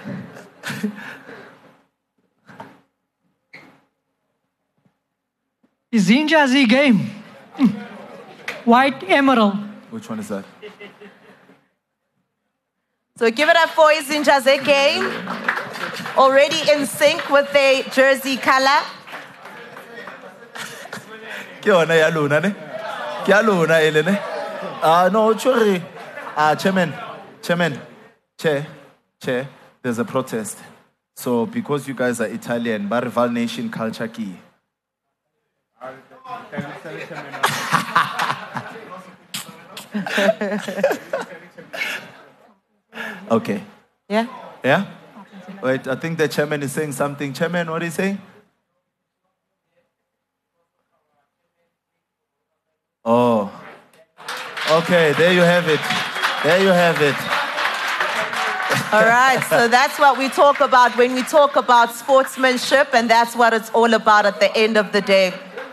Izinjazi 5.93 6.69
game. 6.69 7.11
White 8.65 9.03
Emerald. 9.11 9.57
Which 9.91 10.09
one 10.09 10.21
is 10.21 10.29
that? 10.29 10.45
So 13.23 13.31
give 13.31 13.49
it 13.49 13.55
up 13.55 13.71
for 13.71 13.85
Izinjaze 13.93 14.65
game. 14.65 15.05
Already 16.19 16.61
in 16.73 16.87
sync 16.87 17.31
with 17.31 17.53
their 17.53 17.85
jersey 17.85 18.37
color. 18.37 18.81
Ke 21.61 21.69
yona 21.71 21.97
ya 22.01 22.09
lona 22.09 22.41
ne? 22.41 22.51
Ke 23.23 23.29
ya 23.29 23.39
lona 23.43 23.75
ele 23.75 24.03
ne? 24.03 24.19
Ah 24.83 25.09
no, 25.13 25.35
chori. 25.35 25.81
Ah 26.37 26.57
chairman, 26.57 26.93
chairman, 27.41 27.81
chair, 28.37 28.67
chair. 29.23 29.49
There's 29.83 30.01
a 30.01 30.05
protest. 30.05 30.59
So 31.15 31.47
because 31.47 31.87
you 31.87 31.95
guys 31.95 32.21
are 32.21 32.27
Italian, 32.27 32.89
Barival 32.89 33.33
Nation 33.33 33.71
culture 33.71 34.09
key. 34.09 34.37
Okay. 43.31 43.63
Yeah? 44.09 44.27
Yeah? 44.63 44.87
Wait, 45.63 45.87
I 45.87 45.95
think 45.97 46.19
the 46.19 46.29
chairman 46.29 46.63
is 46.63 46.73
saying 46.73 46.93
something. 46.93 47.33
Chairman, 47.33 47.71
what 47.71 47.83
is 47.83 47.97
he 47.97 48.03
saying? 48.03 48.19
Oh. 53.05 53.51
Okay, 54.71 55.13
there 55.13 55.33
you 55.33 55.41
have 55.41 55.69
it. 55.69 55.81
There 56.45 56.63
you 56.63 56.69
have 56.69 57.01
it. 57.01 57.17
All 58.93 59.05
right, 59.05 59.43
so 59.49 59.69
that's 59.69 59.99
what 59.99 60.19
we 60.19 60.29
talk 60.29 60.61
about 60.61 60.97
when 60.97 61.15
we 61.15 61.23
talk 61.23 61.57
about 61.57 61.95
sportsmanship, 61.95 62.95
and 62.95 63.09
that's 63.09 63.35
what 63.35 63.55
it's 63.55 63.71
all 63.71 63.93
about 63.95 64.27
at 64.27 64.39
the 64.41 64.55
end 64.57 64.77
of 64.77 64.93
the 64.93 65.01
day. 65.01 65.33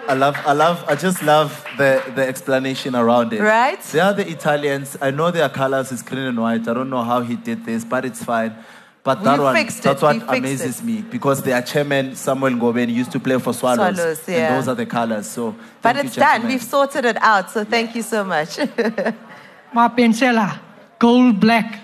I 0.09 0.13
love, 0.15 0.35
I 0.45 0.53
love, 0.53 0.83
I 0.87 0.95
just 0.95 1.21
love 1.21 1.63
the, 1.77 2.01
the 2.15 2.27
explanation 2.27 2.95
around 2.95 3.31
it. 3.31 3.41
Right? 3.41 3.79
They 3.83 3.99
are 3.99 4.11
the 4.13 4.27
Italians. 4.27 4.97
I 4.99 5.11
know 5.11 5.29
their 5.29 5.49
colors 5.49 5.91
is 5.91 6.01
green 6.01 6.25
and 6.25 6.39
white. 6.39 6.67
I 6.67 6.73
don't 6.73 6.89
know 6.89 7.03
how 7.03 7.21
he 7.21 7.35
did 7.35 7.63
this, 7.63 7.85
but 7.85 8.05
it's 8.05 8.23
fine. 8.23 8.55
But 9.03 9.23
that 9.23 9.37
We 9.37 9.43
one, 9.45 9.55
fixed 9.55 9.79
it. 9.79 9.83
that's 9.83 10.01
We 10.01 10.07
what 10.07 10.15
fixed 10.17 10.33
amazes 10.39 10.83
me 10.83 11.01
because 11.03 11.43
their 11.43 11.61
chairman 11.61 12.15
Samuel 12.15 12.53
Goben 12.53 12.89
used 12.93 13.11
to 13.11 13.19
play 13.19 13.37
for 13.39 13.53
Swallows, 13.53 13.95
Swallows, 13.95 14.27
yeah. 14.27 14.35
and 14.47 14.55
those 14.57 14.67
are 14.67 14.75
the 14.75 14.85
colors. 14.87 15.27
So, 15.29 15.55
But 15.81 15.95
it's 15.97 16.15
you, 16.15 16.21
done. 16.21 16.31
gentlemen. 16.31 16.51
We've 16.53 16.63
sorted 16.63 17.05
it 17.05 17.17
out, 17.21 17.51
so 17.51 17.63
thank 17.63 17.95
you 17.95 18.01
so 18.01 18.23
much. 18.23 18.57
Mapensela, 19.75 20.59
gold 20.97 21.39
black. 21.39 21.79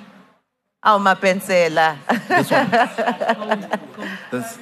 oh, 0.83 0.97
Mapensela. 0.99 1.97
This- 4.31 4.57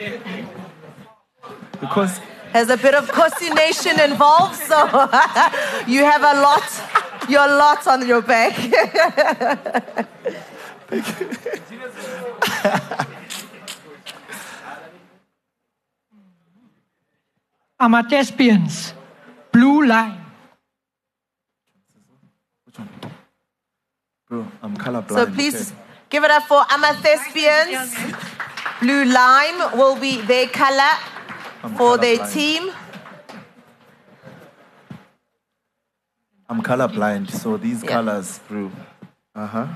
because 1.80 2.20
There's 2.54 2.70
a 2.70 2.76
bit 2.76 2.94
of 2.94 3.10
coordination 3.10 3.98
involved, 3.98 4.54
so 4.54 4.76
you 5.88 6.04
have 6.04 6.22
a 6.22 6.40
lot, 6.40 6.62
your 7.28 7.48
lot 7.48 7.84
on 7.88 8.06
your 8.06 8.22
back. 8.22 8.52
Amathespians, 17.80 18.92
blue 19.50 19.84
line. 19.84 20.20
bro, 24.28 24.46
I'm 24.62 24.76
colorblind. 24.76 25.10
So 25.10 25.26
please 25.26 25.72
okay. 25.72 25.80
give 26.08 26.22
it 26.22 26.30
up 26.30 26.44
for 26.44 26.62
Amathespians. 26.62 27.96
Blue 28.80 29.04
lime 29.06 29.76
will 29.76 29.96
be 29.96 30.20
their 30.20 30.46
color 30.46 31.13
I'm 31.64 31.74
for 31.76 31.96
their 31.96 32.26
team. 32.26 32.70
I'm 36.48 36.62
colorblind, 36.62 37.30
so 37.30 37.56
these 37.56 37.82
Yeah. 37.82 37.90
colors, 37.90 38.38
bro. 38.48 38.70
Uh 39.34 39.46
huh. 39.46 39.66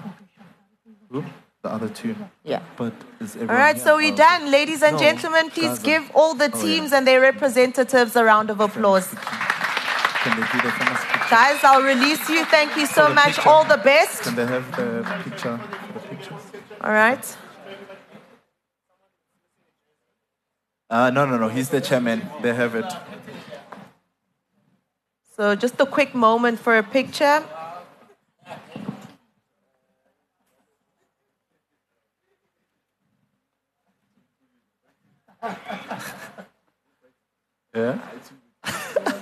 The 1.62 1.70
other 1.72 1.88
two. 1.88 2.14
Yeah. 2.44 2.60
But 2.76 2.92
is 3.20 3.34
everyone 3.34 3.56
All 3.56 3.62
right, 3.62 3.80
so 3.80 3.96
we're 3.96 4.14
done. 4.14 4.50
Ladies 4.50 4.82
and 4.82 4.92
No, 4.96 5.02
gentlemen, 5.02 5.50
please 5.50 5.78
Gaza. 5.78 5.82
give 5.90 6.10
all 6.14 6.34
the 6.34 6.50
Oh, 6.52 6.56
yeah. 6.56 6.62
teams 6.62 6.92
and 6.92 7.04
their 7.06 7.20
representatives 7.20 8.14
a 8.14 8.22
round 8.24 8.50
of 8.50 8.60
applause. 8.60 9.08
Can 10.22 10.32
they 10.38 10.46
do 10.52 10.58
the 10.60 10.70
famous? 10.78 11.00
Guys, 11.30 11.58
I'll 11.64 11.82
release 11.82 12.28
you. 12.28 12.44
Thank 12.44 12.76
you 12.76 12.86
so 12.86 13.08
much. 13.08 13.36
picture? 13.36 13.48
All 13.48 13.64
the 13.64 13.78
best. 13.78 14.22
Can 14.22 14.36
they 14.36 14.46
have 14.46 14.66
the 14.76 14.88
picture 15.24 15.58
the 15.94 16.00
pictures? 16.00 16.42
All 16.84 16.92
right. 16.92 17.24
Uh, 20.90 21.10
no, 21.10 21.26
no, 21.26 21.36
no. 21.36 21.48
He's 21.48 21.68
the 21.68 21.80
chairman. 21.80 22.22
They 22.40 22.54
have 22.54 22.74
it. 22.74 22.90
So 25.36 25.54
just 25.54 25.78
a 25.80 25.86
quick 25.86 26.14
moment 26.14 26.58
for 26.58 26.78
a 26.78 26.82
picture. 26.82 27.44
Yeah. 37.74 37.98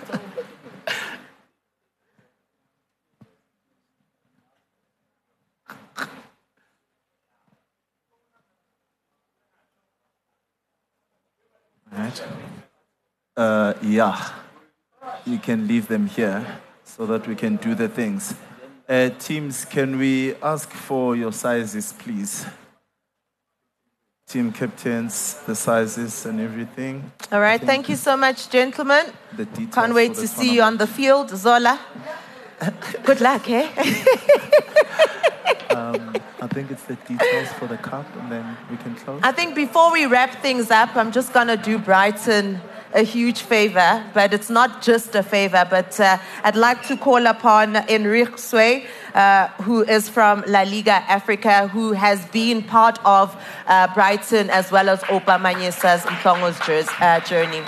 Right. 11.97 12.22
Uh, 13.36 13.74
yeah. 13.82 14.28
You 15.24 15.38
can 15.38 15.66
leave 15.66 15.88
them 15.88 16.07
here 16.07 16.44
so 16.84 17.07
that 17.07 17.26
we 17.26 17.34
can 17.34 17.57
do 17.57 17.74
the 17.74 17.88
things. 17.88 18.34
Uh, 18.88 19.09
teams, 19.18 19.64
can 19.64 19.99
we 19.99 20.34
ask 20.42 20.70
for 20.70 21.16
your 21.16 21.32
sizes, 21.32 21.94
please? 21.99 22.44
Team 24.28 24.53
captains, 24.53 25.40
the 25.47 25.55
sizes 25.55 26.26
and 26.26 26.40
everything. 26.40 27.11
All 27.32 27.40
right. 27.40 27.61
Thank 27.61 27.88
you 27.88 27.97
so 27.97 28.16
much, 28.16 28.51
gentlemen. 28.51 29.07
Can't 29.72 29.94
wait 29.94 30.14
to 30.14 30.28
see 30.28 30.55
you 30.55 30.62
on 30.62 30.76
the 30.76 30.86
field, 30.86 31.30
Zola. 31.30 31.80
Good 33.05 33.20
luck, 33.20 33.49
eh? 33.49 33.68
Um, 35.77 36.14
I 36.41 36.47
think 36.47 36.70
it's 36.70 36.85
the 36.85 36.97
details 37.07 37.49
for 37.59 37.66
the 37.66 37.77
cup, 37.77 38.07
and 38.16 38.33
then 38.33 38.57
we 38.70 38.79
can 38.79 38.95
close. 38.95 39.20
I 39.22 39.31
think 39.31 39.55
before 39.55 39.93
we 39.93 40.07
wrap 40.07 40.33
things 40.41 40.70
up, 40.70 40.97
I'm 40.97 41.12
just 41.12 41.35
going 41.35 41.49
to 41.49 41.59
do 41.59 41.77
Brighton 41.79 42.61
a 42.95 43.03
huge 43.03 43.41
favor, 43.43 44.03
but 44.14 44.33
it's 44.33 44.49
not 44.49 44.81
just 44.81 45.14
a 45.14 45.22
favor, 45.22 45.66
but 45.68 46.01
uh, 46.01 46.16
I'd 46.45 46.57
like 46.57 46.87
to 46.87 46.97
call 46.97 47.27
upon 47.27 47.77
Enrique 47.91 48.37
Sway, 48.37 48.87
uh, 49.14 49.49
who 49.66 49.83
is 49.83 50.09
from 50.09 50.43
La 50.47 50.62
Liga 50.62 51.05
Africa, 51.18 51.68
who 51.68 51.93
has 51.93 52.24
been 52.27 52.62
part 52.62 52.99
of 53.05 53.37
uh, 53.66 53.93
Brighton 53.93 54.49
as 54.49 54.72
well 54.72 54.89
as 54.89 55.01
Opa 55.14 55.39
Manyisa's 55.39 56.05
jours- 56.64 56.89
uh, 57.01 57.20
journey. 57.20 57.62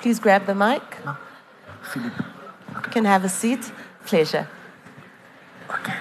Please 0.00 0.18
grab 0.18 0.46
the 0.46 0.54
mic. 0.56 0.82
Can 2.90 3.04
have 3.04 3.24
a 3.24 3.28
seat. 3.28 3.72
Pleasure. 4.04 4.48
Okay. 5.70 5.94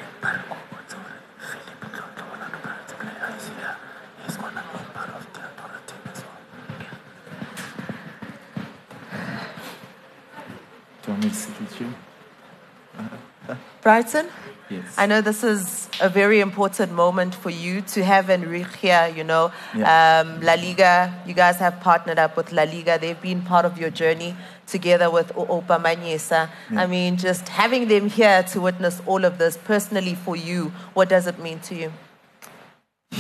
Do 11.06 11.12
you 11.12 11.18
want 11.18 11.24
me 11.24 11.30
to 11.30 11.36
sit 11.36 11.60
with 11.60 11.82
you? 11.82 11.94
Brighton, 13.84 14.28
Yes. 14.70 14.96
I 14.98 15.06
know 15.06 15.22
this 15.22 15.44
is 15.44 15.88
a 16.02 16.10
very 16.10 16.40
important 16.40 16.92
moment 16.92 17.36
for 17.36 17.52
you 17.52 17.82
to 17.82 18.04
have 18.04 18.30
Enrique 18.30 18.78
here, 18.80 19.14
you 19.16 19.24
know. 19.24 19.52
Yeah. 19.76 20.22
Um, 20.22 20.42
La 20.42 20.56
Liga, 20.56 21.14
you 21.28 21.34
guys 21.34 21.58
have 21.58 21.80
partnered 21.82 22.18
up 22.18 22.36
with 22.36 22.52
La 22.52 22.64
Liga. 22.64 22.98
They've 22.98 23.22
been 23.22 23.42
part 23.42 23.66
of 23.66 23.78
your 23.78 23.92
journey 23.92 24.36
together 24.66 25.12
with 25.12 25.28
Opa 25.36 25.80
Manyisa. 25.80 26.50
Yeah. 26.72 26.82
I 26.82 26.88
mean, 26.88 27.18
just 27.18 27.50
having 27.50 27.88
them 27.88 28.10
here 28.10 28.42
to 28.44 28.62
witness 28.62 29.02
all 29.06 29.24
of 29.24 29.38
this 29.38 29.58
personally 29.58 30.16
for 30.16 30.36
you, 30.36 30.72
what 30.94 31.10
does 31.10 31.28
it 31.28 31.38
mean 31.40 31.60
to 31.60 31.76
you? 31.76 31.94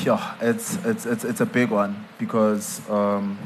Yeah, 0.03 0.35
it's, 0.41 0.83
it's, 0.83 1.05
it's, 1.05 1.23
it's 1.23 1.41
a 1.41 1.45
big 1.45 1.69
one 1.69 2.05
because 2.17 2.87
um, 2.89 3.37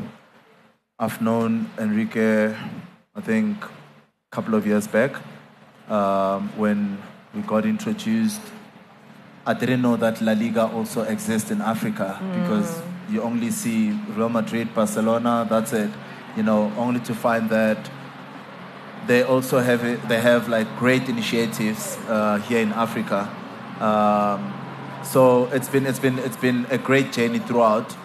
I've 0.97 1.21
known 1.21 1.69
Enrique, 1.77 2.55
I 3.15 3.21
think, 3.21 3.63
a 3.63 3.69
couple 4.31 4.55
of 4.55 4.65
years 4.65 4.87
back 4.87 5.15
um, 5.89 6.49
when 6.57 6.97
we 7.33 7.41
got 7.41 7.65
introduced. 7.65 8.41
I 9.45 9.53
didn't 9.53 9.81
know 9.81 9.95
that 9.97 10.21
La 10.21 10.33
Liga 10.33 10.67
also 10.67 11.03
exists 11.03 11.51
in 11.51 11.61
Africa 11.61 12.19
because 12.39 12.81
you 13.09 13.21
only 13.21 13.51
see 13.51 13.91
Real 14.15 14.29
Madrid, 14.29 14.73
Barcelona, 14.73 15.45
that's 15.49 15.73
it. 15.73 15.89
You 16.35 16.43
know, 16.43 16.71
only 16.77 16.99
to 17.01 17.15
find 17.15 17.49
that 17.49 17.89
they 19.07 19.23
also 19.23 19.59
have 19.59 19.83
it, 19.83 20.07
they 20.07 20.21
have 20.21 20.47
like 20.49 20.67
great 20.77 21.09
initiatives 21.09 21.97
uh, 22.07 22.37
here 22.39 22.59
in 22.59 22.71
Africa. 22.73 23.27
Um, 23.79 24.53
so 25.03 25.45
it's 25.45 25.69
been 25.69 25.85
it's 25.85 25.99
been 25.99 26.19
it's 26.19 26.37
been 26.37 26.67
a 26.69 26.77
great 26.77 27.11
journey 27.11 27.39
throughout. 27.39 27.95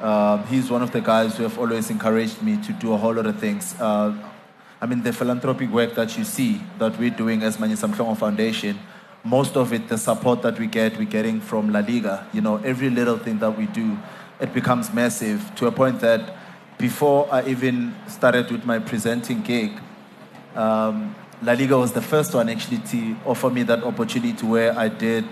Um, 0.00 0.46
he's 0.46 0.70
one 0.70 0.82
of 0.82 0.92
the 0.92 1.00
guys 1.00 1.36
who 1.36 1.42
have 1.42 1.58
always 1.58 1.90
encouraged 1.90 2.42
me 2.42 2.56
to 2.62 2.72
do 2.72 2.92
a 2.92 2.96
whole 2.96 3.14
lot 3.14 3.26
of 3.26 3.38
things. 3.38 3.74
Uh, 3.80 4.14
I 4.80 4.86
mean, 4.86 5.02
the 5.02 5.12
philanthropic 5.12 5.70
work 5.70 5.94
that 5.94 6.18
you 6.18 6.24
see 6.24 6.60
that 6.78 6.98
we're 6.98 7.10
doing 7.10 7.42
as 7.42 7.56
Manyisa 7.56 7.92
Mhlongo 7.92 8.16
Foundation, 8.16 8.78
most 9.24 9.56
of 9.56 9.72
it, 9.72 9.88
the 9.88 9.96
support 9.96 10.42
that 10.42 10.58
we 10.58 10.66
get, 10.66 10.98
we're 10.98 11.04
getting 11.04 11.40
from 11.40 11.72
La 11.72 11.80
Liga. 11.80 12.26
You 12.32 12.42
know, 12.42 12.58
every 12.58 12.90
little 12.90 13.18
thing 13.18 13.38
that 13.38 13.56
we 13.56 13.66
do, 13.66 13.98
it 14.38 14.52
becomes 14.52 14.92
massive 14.92 15.50
to 15.56 15.66
a 15.66 15.72
point 15.72 16.00
that 16.00 16.36
before 16.78 17.26
I 17.32 17.46
even 17.48 17.94
started 18.06 18.50
with 18.50 18.66
my 18.66 18.78
presenting 18.78 19.40
gig, 19.42 19.72
um, 20.54 21.14
La 21.42 21.54
Liga 21.54 21.76
was 21.78 21.92
the 21.92 22.02
first 22.02 22.34
one 22.34 22.48
actually 22.48 22.78
to 22.78 23.16
offer 23.24 23.50
me 23.50 23.62
that 23.62 23.82
opportunity 23.82 24.46
where 24.46 24.78
I 24.78 24.88
did, 24.88 25.24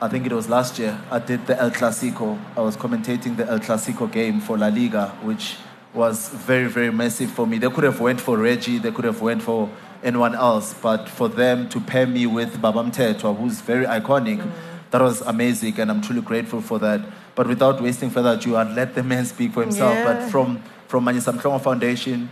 I 0.00 0.08
think 0.08 0.24
it 0.24 0.32
was 0.32 0.48
last 0.48 0.78
year, 0.78 1.00
I 1.10 1.18
did 1.18 1.46
the 1.46 1.60
El 1.60 1.70
Clasico. 1.70 2.38
I 2.56 2.60
was 2.60 2.76
commentating 2.76 3.36
the 3.36 3.48
El 3.48 3.58
Clasico 3.58 4.10
game 4.10 4.40
for 4.40 4.56
La 4.56 4.68
Liga, 4.68 5.08
which 5.22 5.56
was 5.94 6.28
very, 6.28 6.68
very 6.68 6.90
massive 6.90 7.30
for 7.30 7.46
me. 7.46 7.58
They 7.58 7.70
could 7.70 7.84
have 7.84 8.00
went 8.00 8.20
for 8.20 8.36
Reggie, 8.36 8.78
they 8.78 8.92
could 8.92 9.04
have 9.04 9.20
went 9.20 9.42
for 9.42 9.70
anyone 10.02 10.34
else, 10.34 10.74
but 10.74 11.08
for 11.08 11.28
them 11.28 11.68
to 11.70 11.80
pair 11.80 12.06
me 12.06 12.26
with 12.26 12.60
Babam 12.60 12.92
Tetwa, 12.94 13.36
who's 13.36 13.60
very 13.60 13.86
iconic, 13.86 14.46
that 14.90 15.00
was 15.00 15.20
amazing, 15.22 15.78
and 15.80 15.90
I'm 15.90 16.00
truly 16.00 16.22
grateful 16.22 16.60
for 16.60 16.78
that. 16.78 17.00
But 17.34 17.48
without 17.48 17.82
wasting 17.82 18.10
further 18.10 18.32
ado, 18.32 18.56
I'd 18.56 18.74
let 18.74 18.94
the 18.94 19.02
man 19.02 19.24
speak 19.26 19.52
for 19.52 19.62
himself. 19.62 19.94
Yeah. 19.94 20.04
But 20.04 20.30
from 20.30 20.62
from 20.86 21.04
Manyisa 21.04 21.36
Mhlongo 21.36 21.60
Foundation, 21.60 22.30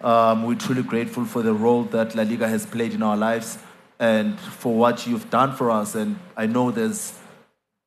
um, 0.00 0.44
we're 0.44 0.54
truly 0.54 0.82
grateful 0.82 1.24
for 1.24 1.42
the 1.42 1.52
role 1.52 1.82
that 1.84 2.14
La 2.14 2.22
Liga 2.22 2.48
has 2.48 2.64
played 2.64 2.94
in 2.94 3.02
our 3.02 3.16
lives 3.16 3.58
and 3.98 4.38
for 4.38 4.74
what 4.74 5.06
you've 5.06 5.28
done 5.30 5.54
for 5.56 5.70
us. 5.70 5.94
And 5.94 6.18
I 6.36 6.46
know 6.46 6.70
there's 6.70 7.18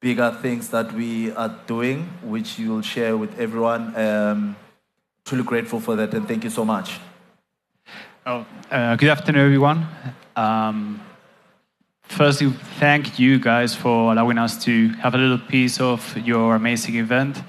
bigger 0.01 0.37
things 0.41 0.69
that 0.69 0.93
we 0.93 1.31
are 1.31 1.55
doing, 1.67 2.09
which 2.23 2.59
you 2.59 2.71
will 2.71 2.81
share 2.81 3.15
with 3.15 3.39
everyone. 3.39 3.95
Um, 3.95 4.55
truly 5.29 5.43
grateful 5.43 5.79
for 5.79 5.95
that, 5.95 6.11
and 6.15 6.27
thank 6.27 6.43
you 6.43 6.49
so 6.49 6.65
much. 6.65 6.99
Oh, 8.25 8.47
uh, 8.71 8.95
good 8.95 9.09
afternoon, 9.09 9.45
everyone. 9.45 9.85
Um, 10.35 10.99
firstly, 12.01 12.49
thank 12.79 13.19
you 13.19 13.37
guys 13.37 13.75
for 13.75 14.11
allowing 14.11 14.39
us 14.39 14.63
to 14.63 14.87
have 15.03 15.13
a 15.13 15.19
little 15.19 15.37
piece 15.37 15.79
of 15.79 16.17
your 16.17 16.55
amazing 16.55 16.95
event. 16.95 17.43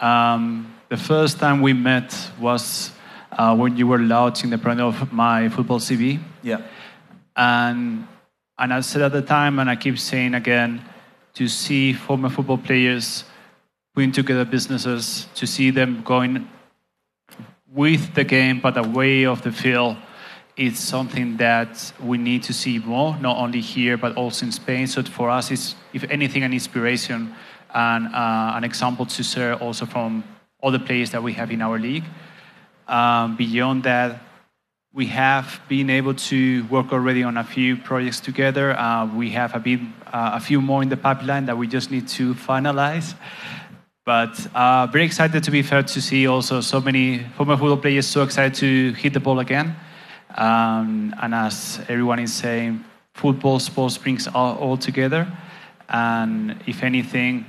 Um, 0.00 0.74
the 0.88 0.96
first 0.96 1.38
time 1.38 1.62
we 1.62 1.72
met 1.72 2.12
was 2.40 2.90
uh, 3.30 3.54
when 3.54 3.76
you 3.76 3.86
were 3.86 4.00
launching 4.00 4.50
the 4.50 4.58
brand 4.58 4.80
of 4.80 5.12
my 5.12 5.48
football 5.48 5.78
CV. 5.78 6.18
Yeah. 6.42 6.62
And, 7.36 8.08
and 8.58 8.74
I 8.74 8.80
said 8.80 9.02
at 9.02 9.12
the 9.12 9.22
time, 9.22 9.60
and 9.60 9.70
I 9.70 9.76
keep 9.76 9.96
saying 9.96 10.34
again, 10.34 10.84
to 11.34 11.46
see 11.46 11.92
former 11.92 12.28
football 12.28 12.58
players 12.58 13.22
putting 13.94 14.10
together 14.10 14.44
businesses, 14.44 15.28
to 15.36 15.46
see 15.46 15.70
them 15.70 16.02
going 16.02 16.48
with 17.74 18.14
the 18.14 18.24
game 18.24 18.60
but 18.60 18.76
away 18.76 19.24
of 19.24 19.40
the 19.42 19.52
field 19.52 19.96
it's 20.56 20.78
something 20.78 21.38
that 21.38 21.92
we 21.98 22.18
need 22.18 22.42
to 22.42 22.52
see 22.52 22.78
more 22.78 23.16
not 23.18 23.36
only 23.38 23.60
here 23.60 23.96
but 23.96 24.14
also 24.16 24.44
in 24.44 24.52
spain. 24.52 24.86
So 24.86 25.02
for 25.02 25.30
us 25.30 25.50
it's 25.50 25.74
if 25.92 26.04
anything 26.10 26.42
an 26.42 26.52
inspiration 26.52 27.34
and 27.74 28.06
uh, 28.08 28.52
an 28.54 28.64
example 28.64 29.06
to 29.06 29.22
share 29.22 29.54
also 29.54 29.86
from 29.86 30.22
other 30.62 30.78
players 30.78 31.10
that 31.10 31.22
we 31.22 31.32
have 31.32 31.50
in 31.50 31.62
our 31.62 31.78
league. 31.78 32.04
Um, 32.86 33.36
beyond 33.36 33.84
that 33.84 34.20
we 34.92 35.06
have 35.06 35.62
been 35.68 35.88
able 35.88 36.12
to 36.12 36.66
work 36.66 36.92
already 36.92 37.22
on 37.22 37.38
a 37.38 37.44
few 37.44 37.78
projects 37.78 38.20
together. 38.20 38.78
Uh, 38.78 39.06
we 39.06 39.30
have 39.30 39.54
a, 39.54 39.58
bit, 39.58 39.80
uh, 40.12 40.32
a 40.34 40.40
few 40.40 40.60
more 40.60 40.82
in 40.82 40.90
the 40.90 40.98
pipeline 40.98 41.46
that 41.46 41.56
we 41.56 41.66
just 41.66 41.90
need 41.90 42.06
to 42.08 42.34
finalize 42.34 43.14
but 44.04 44.46
uh, 44.54 44.86
very 44.88 45.04
excited 45.04 45.44
to 45.44 45.50
be 45.50 45.62
fair 45.62 45.82
to 45.82 46.00
see 46.00 46.26
also 46.26 46.60
so 46.60 46.80
many 46.80 47.20
former 47.36 47.56
football 47.56 47.76
players 47.76 48.06
so 48.06 48.22
excited 48.22 48.54
to 48.54 48.92
hit 48.94 49.12
the 49.12 49.20
ball 49.20 49.38
again. 49.38 49.76
Um, 50.34 51.14
and 51.20 51.34
as 51.34 51.80
everyone 51.88 52.18
is 52.18 52.32
saying, 52.32 52.84
football, 53.14 53.58
sports 53.60 53.98
brings 53.98 54.26
all, 54.26 54.56
all 54.56 54.76
together. 54.76 55.30
And 55.88 56.56
if 56.66 56.82
anything, 56.82 57.46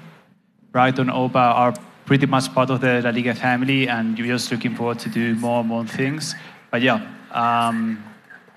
Brighton, 0.72 1.10
Oba 1.10 1.40
are 1.40 1.74
pretty 2.06 2.26
much 2.26 2.54
part 2.54 2.70
of 2.70 2.82
the 2.82 3.02
La 3.02 3.10
Liga 3.10 3.34
family, 3.34 3.88
and 3.88 4.18
you're 4.18 4.28
just 4.28 4.52
looking 4.52 4.76
forward 4.76 5.00
to 5.00 5.10
do 5.10 5.36
more 5.36 5.62
and 5.62 5.70
more 5.70 5.86
things. 5.86 6.36
But 6.70 6.82
yeah, 6.82 7.08
um, 7.32 8.04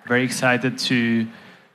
very 0.07 0.25
excited 0.25 0.79
to 0.79 1.27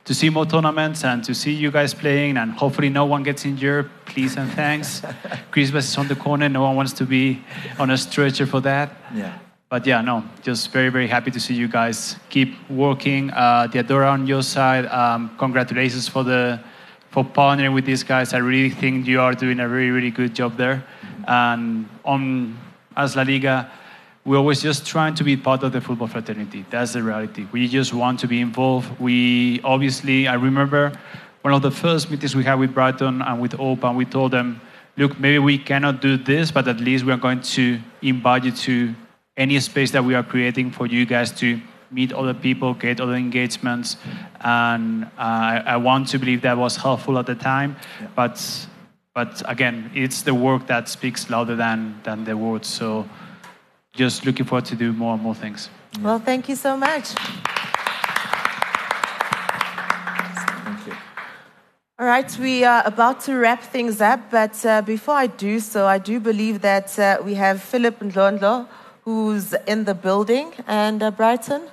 to 0.06 0.14
see 0.14 0.30
more 0.30 0.45
tournaments 0.45 1.04
and 1.04 1.24
to 1.24 1.34
see 1.34 1.52
you 1.52 1.72
guys 1.72 1.93
playing, 1.93 2.38
and 2.38 2.52
hopefully 2.52 2.89
no 2.89 3.06
one 3.06 3.24
gets 3.24 3.45
injured. 3.45 3.89
Please 4.06 4.36
and 4.36 4.52
thanks. 4.52 5.02
Christmas 5.52 5.89
is 5.89 5.97
on 5.97 6.08
the 6.08 6.16
corner. 6.16 6.49
No 6.49 6.64
one 6.64 6.76
wants 6.76 6.93
to 6.93 7.06
be 7.06 7.41
on 7.78 7.91
a 7.91 7.97
stretcher 7.97 8.45
for 8.45 8.62
that. 8.62 8.91
Yeah. 9.14 9.38
But 9.70 9.88
yeah, 9.88 10.02
no, 10.02 10.26
just 10.41 10.72
very, 10.72 10.89
very 10.89 11.08
happy 11.08 11.32
to 11.32 11.39
see 11.39 11.54
you 11.54 11.70
guys 11.70 12.18
keep 12.30 12.70
working. 12.70 13.30
Uh, 13.30 13.68
Diadora 13.72 14.12
on 14.12 14.28
your 14.28 14.43
side, 14.43 14.86
um, 14.88 15.32
congratulations 15.38 16.10
for 16.10 16.24
the 16.24 16.60
for 17.12 17.24
partnering 17.24 17.74
with 17.74 17.86
these 17.86 18.04
guys. 18.04 18.34
I 18.34 18.38
really 18.39 18.70
think 18.70 19.06
you 19.06 19.22
are 19.22 19.34
doing 19.34 19.60
a 19.60 19.68
really, 19.68 19.91
really 19.91 20.12
good 20.12 20.34
job 20.34 20.58
there. 20.58 20.84
And 21.28 21.88
on 22.04 22.58
as 22.97 23.16
La 23.16 23.24
Liga, 23.24 23.72
we're 24.24 24.38
always 24.38 24.61
just 24.61 24.86
trying 24.86 25.15
to 25.15 25.24
be 25.24 25.36
part 25.36 25.63
of 25.63 25.72
the 25.72 25.82
football 25.82 26.07
fraternity. 26.07 26.63
That's 26.69 26.93
the 26.93 27.01
reality. 27.01 27.47
We 27.51 27.67
just 27.67 27.93
want 27.93 28.19
to 28.19 28.28
be 28.28 28.39
involved. 28.39 28.99
We 28.99 29.59
obviously, 29.63 30.28
I 30.28 30.36
remember 30.36 30.91
one 31.41 31.53
of 31.53 31.63
the 31.63 31.72
first 31.72 32.11
meetings 32.11 32.36
we 32.36 32.43
had 32.43 32.59
with 32.59 32.74
Brighton 32.74 33.22
and 33.24 33.41
with 33.41 33.53
Opa, 33.53 33.86
and 33.86 33.97
we 33.97 34.05
told 34.05 34.32
them, 34.32 34.61
look, 34.95 35.19
maybe 35.19 35.39
we 35.39 35.57
cannot 35.57 36.01
do 36.01 36.17
this, 36.17 36.51
but 36.51 36.67
at 36.67 36.80
least 36.80 37.03
we 37.03 37.11
are 37.11 37.17
going 37.17 37.41
to 37.41 37.80
invite 38.03 38.43
you 38.43 38.51
to 38.51 38.93
any 39.38 39.59
space 39.59 39.89
that 39.91 40.03
we 40.03 40.13
are 40.13 40.24
creating 40.24 40.69
for 40.69 40.86
you 40.86 41.05
guys 41.05 41.32
to 41.32 41.59
meet 41.89 42.13
other 42.13 42.34
people, 42.34 42.76
get 42.76 43.01
other 43.01 43.15
engagements. 43.15 43.97
And 44.41 45.05
uh, 45.05 45.07
I, 45.17 45.63
I 45.65 45.78
want 45.78 46.09
to 46.09 46.19
believe 46.19 46.43
that 46.43 46.57
was 46.57 46.76
helpful 46.76 47.17
at 47.17 47.26
the 47.26 47.36
time. 47.36 47.76
But, 48.15 48.67
but 49.15 49.41
again, 49.49 49.89
it's 49.95 50.22
the 50.22 50.36
work 50.36 50.67
that 50.67 50.89
speaks 50.89 51.30
louder 51.30 51.55
than, 51.55 51.99
than 52.03 52.24
the 52.24 52.38
words. 52.38 52.67
So 52.67 53.09
just 53.94 54.26
looking 54.26 54.46
forward 54.46 54.66
to 54.66 54.76
do 54.76 54.94
more 54.94 55.14
and 55.14 55.22
more 55.22 55.36
things. 55.36 55.70
Well, 56.02 56.20
thank 56.20 56.48
you 56.50 56.56
so 56.56 56.78
much. 56.78 57.10
Thank 60.66 60.88
you. 60.88 60.94
All 62.00 62.06
right, 62.06 62.38
we 62.39 62.64
are 62.64 62.84
about 62.86 63.20
to 63.22 63.36
wrap 63.36 63.62
things 63.62 64.02
up, 64.02 64.32
but 64.32 64.66
uh, 64.66 64.82
before 64.82 65.16
I 65.16 65.28
do 65.28 65.60
so, 65.60 65.86
I 65.86 65.98
do 65.98 66.20
believe 66.20 66.62
that 66.62 66.98
uh, 66.98 67.18
we 67.24 67.34
have 67.36 67.62
Philip 67.62 68.00
Ndlondlo, 68.00 68.68
who's 69.04 69.54
in 69.68 69.84
the 69.84 69.94
building, 69.94 70.54
and 70.68 71.04
uh, 71.04 71.12
Brighton. 71.12 71.64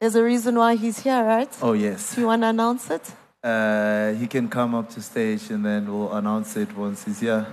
There's 0.00 0.16
a 0.16 0.22
reason 0.22 0.56
why 0.56 0.76
he's 0.76 1.00
here, 1.00 1.24
right? 1.24 1.48
Oh, 1.62 1.72
yes. 1.72 2.14
Do 2.14 2.20
you 2.20 2.26
want 2.26 2.42
to 2.42 2.48
announce 2.48 2.90
it? 2.90 3.02
Uh, 3.42 4.12
he 4.14 4.26
can 4.26 4.48
come 4.48 4.74
up 4.74 4.90
to 4.90 5.00
stage 5.00 5.50
and 5.50 5.64
then 5.64 5.92
we'll 5.92 6.12
announce 6.12 6.56
it 6.56 6.76
once 6.76 7.04
he's 7.04 7.20
here. 7.20 7.46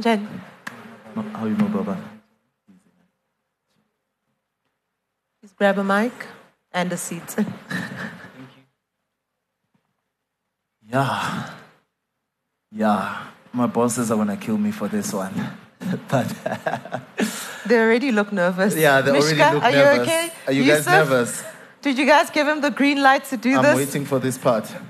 Jen. 0.00 0.28
How 1.34 1.44
you 1.44 1.56
know, 1.56 1.66
Baba? 1.68 1.98
Just 5.42 5.56
grab 5.56 5.78
a 5.78 5.84
mic 5.84 6.12
and 6.72 6.92
a 6.92 6.96
seat. 6.96 7.22
Thank 7.28 7.48
you. 8.56 8.62
Yeah. 10.92 11.57
Yeah. 12.72 13.26
My 13.52 13.66
bosses 13.66 14.10
are 14.10 14.16
going 14.16 14.28
to 14.28 14.36
kill 14.36 14.58
me 14.58 14.70
for 14.70 14.88
this 14.88 15.12
one. 15.12 15.32
but 16.08 16.26
they 17.66 17.78
already 17.78 18.12
look 18.12 18.32
nervous. 18.32 18.76
yeah, 18.76 19.00
they 19.00 19.10
already 19.10 19.36
Mishka, 19.36 19.54
look 19.54 19.62
are 19.62 19.72
nervous. 19.72 19.96
you 19.96 20.02
okay? 20.02 20.32
Are 20.46 20.52
you 20.52 20.62
Yusuf? 20.64 20.84
guys 20.84 21.08
nervous? 21.08 21.44
Did 21.80 21.98
you 21.98 22.06
guys 22.06 22.30
give 22.30 22.46
him 22.46 22.60
the 22.60 22.70
green 22.70 23.00
light 23.00 23.24
to 23.26 23.36
do 23.36 23.56
this? 23.56 23.64
I'm 23.64 23.76
waiting 23.76 24.04
for 24.04 24.18
this 24.18 24.36
part. 24.36 24.66
Thank 24.66 24.82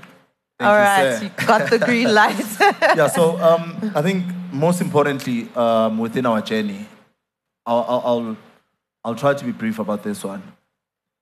All 0.61 0.75
you, 0.75 0.81
right, 0.81 1.23
you 1.23 1.45
got 1.47 1.69
the 1.69 1.79
green 1.79 2.13
light. 2.13 2.43
yeah, 2.59 3.07
so 3.07 3.39
um, 3.39 3.93
I 3.95 4.01
think 4.01 4.25
most 4.51 4.81
importantly 4.81 5.47
um, 5.55 5.99
within 5.99 6.25
our 6.25 6.41
journey, 6.41 6.87
I'll, 7.65 7.85
I'll, 7.87 8.01
I'll, 8.05 8.37
I'll 9.05 9.15
try 9.15 9.35
to 9.35 9.45
be 9.45 9.51
brief 9.51 9.79
about 9.79 10.03
this 10.03 10.23
one. 10.23 10.41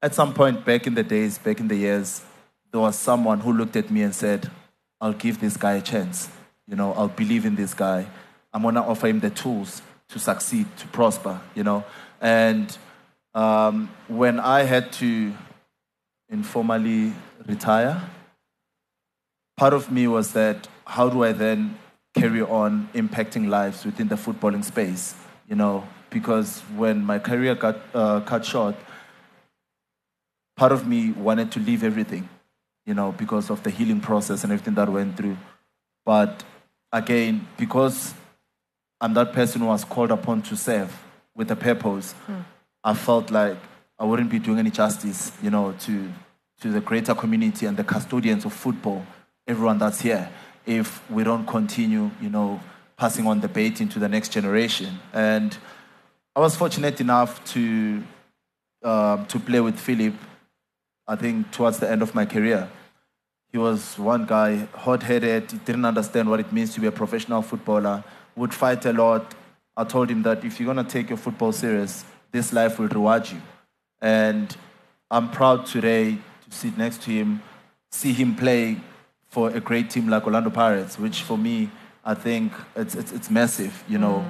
At 0.02 0.16
some 0.16 0.34
point 0.34 0.66
back 0.66 0.88
in 0.88 0.96
the 0.96 1.04
days, 1.04 1.38
back 1.38 1.60
in 1.60 1.68
the 1.68 1.76
years, 1.76 2.24
there 2.72 2.82
was 2.82 2.98
someone 2.98 3.42
who 3.42 3.54
looked 3.54 3.76
at 3.76 3.92
me 3.92 4.02
and 4.02 4.16
said, 4.16 4.50
I'll 5.00 5.14
give 5.14 5.40
this 5.40 5.58
guy 5.58 5.74
a 5.74 5.82
chance. 5.82 6.30
You 6.68 6.76
know, 6.76 6.94
I'll 6.94 7.08
believe 7.08 7.46
in 7.46 7.56
this 7.56 7.74
guy. 7.74 8.08
I'm 8.54 8.62
going 8.62 8.76
to 8.76 8.82
offer 8.82 9.08
him 9.08 9.20
the 9.20 9.30
tools 9.30 9.82
to 10.10 10.20
succeed, 10.20 10.66
to 10.78 10.88
prosper, 10.88 11.40
you 11.56 11.64
know. 11.64 11.84
And 12.22 12.76
um, 13.34 13.90
when 14.08 14.40
I 14.40 14.64
had 14.64 14.92
to 14.94 15.34
informally 16.30 17.14
retire, 17.46 18.02
part 19.56 19.74
of 19.74 19.92
me 19.92 20.08
was 20.08 20.34
that 20.34 20.68
how 20.86 21.10
do 21.10 21.24
I 21.24 21.32
then 21.32 21.78
carry 22.14 22.42
on 22.42 22.90
impacting 22.94 23.48
lives 23.48 23.86
within 23.86 24.08
the 24.08 24.16
footballing 24.16 24.64
space? 24.64 25.16
You 25.48 25.56
know, 25.56 25.88
because 26.10 26.62
when 26.76 27.04
my 27.04 27.20
career 27.20 27.56
got 27.56 27.78
uh, 27.94 28.22
cut 28.22 28.46
short, 28.46 28.76
part 30.56 30.72
of 30.72 30.88
me 30.88 31.12
wanted 31.12 31.52
to 31.52 31.60
leave 31.60 31.84
everything, 31.84 32.28
you 32.86 32.94
know, 32.94 33.12
because 33.12 33.50
of 33.50 33.64
the 33.64 33.70
healing 33.70 34.02
process 34.02 34.44
and 34.44 34.52
everything 34.52 34.74
that 34.76 34.90
went 34.90 35.16
through. 35.16 35.38
But 36.06 36.44
again, 36.98 37.48
because 37.58 38.14
I'm 39.00 39.14
that 39.14 39.34
person 39.34 39.62
who 39.62 39.68
was 39.68 39.84
called 39.84 40.12
upon 40.12 40.42
to 40.44 40.56
serve 40.56 40.92
with 41.36 41.52
a 41.52 41.56
purpose, 41.56 42.16
I 42.84 42.94
felt 42.94 43.32
like 43.32 43.58
I 44.00 44.06
wouldn't 44.06 44.30
be 44.30 44.40
doing 44.40 44.60
any 44.60 44.72
justice, 44.72 45.32
you 45.42 45.50
know, 45.50 45.74
to 45.82 46.12
to 46.62 46.72
the 46.72 46.82
greater 46.82 47.14
community 47.14 47.68
and 47.68 47.78
the 47.78 47.84
custodians 47.84 48.44
of 48.44 48.52
football, 48.52 49.06
everyone 49.48 49.78
that's 49.78 50.02
here, 50.02 50.28
if 50.66 51.08
we 51.12 51.24
don't 51.24 51.46
continue, 51.46 52.10
you 52.20 52.30
know, 52.30 52.60
passing 52.98 53.28
on 53.28 53.40
the 53.42 53.48
bait 53.48 53.76
to 53.76 54.00
the 54.00 54.10
next 54.10 54.30
generation. 54.30 54.98
And 55.14 55.56
I 56.36 56.40
was 56.40 56.56
fortunate 56.56 57.00
enough 57.00 57.44
to 57.54 58.04
um, 58.84 59.26
to 59.28 59.40
play 59.40 59.60
with 59.60 59.80
Philip. 59.80 60.14
I 61.08 61.16
think 61.16 61.52
towards 61.52 61.80
the 61.80 61.90
end 61.90 62.02
of 62.02 62.14
my 62.16 62.26
career, 62.26 62.70
he 63.52 63.58
was 63.58 63.98
one 63.98 64.26
guy, 64.26 64.68
hot-headed. 64.74 65.52
He 65.52 65.58
didn't 65.60 65.86
understand 65.86 66.30
what 66.30 66.40
it 66.40 66.52
means 66.52 66.74
to 66.76 66.82
be 66.82 66.88
a 66.88 66.92
professional 66.92 67.42
footballer. 67.42 68.04
Would 68.36 68.54
fight 68.54 68.86
a 68.86 68.94
lot. 68.94 69.34
I 69.76 69.84
told 69.84 70.10
him 70.10 70.24
that 70.24 70.44
if 70.44 70.60
you're 70.60 70.68
gonna 70.68 70.88
take 70.88 71.10
your 71.10 71.18
football 71.18 71.52
serious, 71.52 72.04
this 72.32 72.52
life 72.52 72.78
will 72.78 72.88
reward 72.88 73.30
you. 73.30 73.42
And 74.02 74.56
I'm 75.10 75.32
proud 75.32 75.66
today 75.66 76.12
to 76.50 76.56
sit 76.56 76.78
next 76.78 77.02
to 77.04 77.12
him, 77.12 77.42
see 77.92 78.14
him 78.14 78.36
play 78.36 78.78
for 79.28 79.50
a 79.50 79.60
great 79.60 79.90
team 79.90 80.08
like 80.10 80.26
Orlando 80.26 80.50
Pirates, 80.50 81.00
which 81.00 81.24
for 81.24 81.38
me, 81.38 81.70
I 82.04 82.14
think 82.14 82.54
it's, 82.76 82.96
it's, 82.96 83.12
it's 83.12 83.30
massive, 83.30 83.84
you 83.88 83.98
know. 83.98 84.26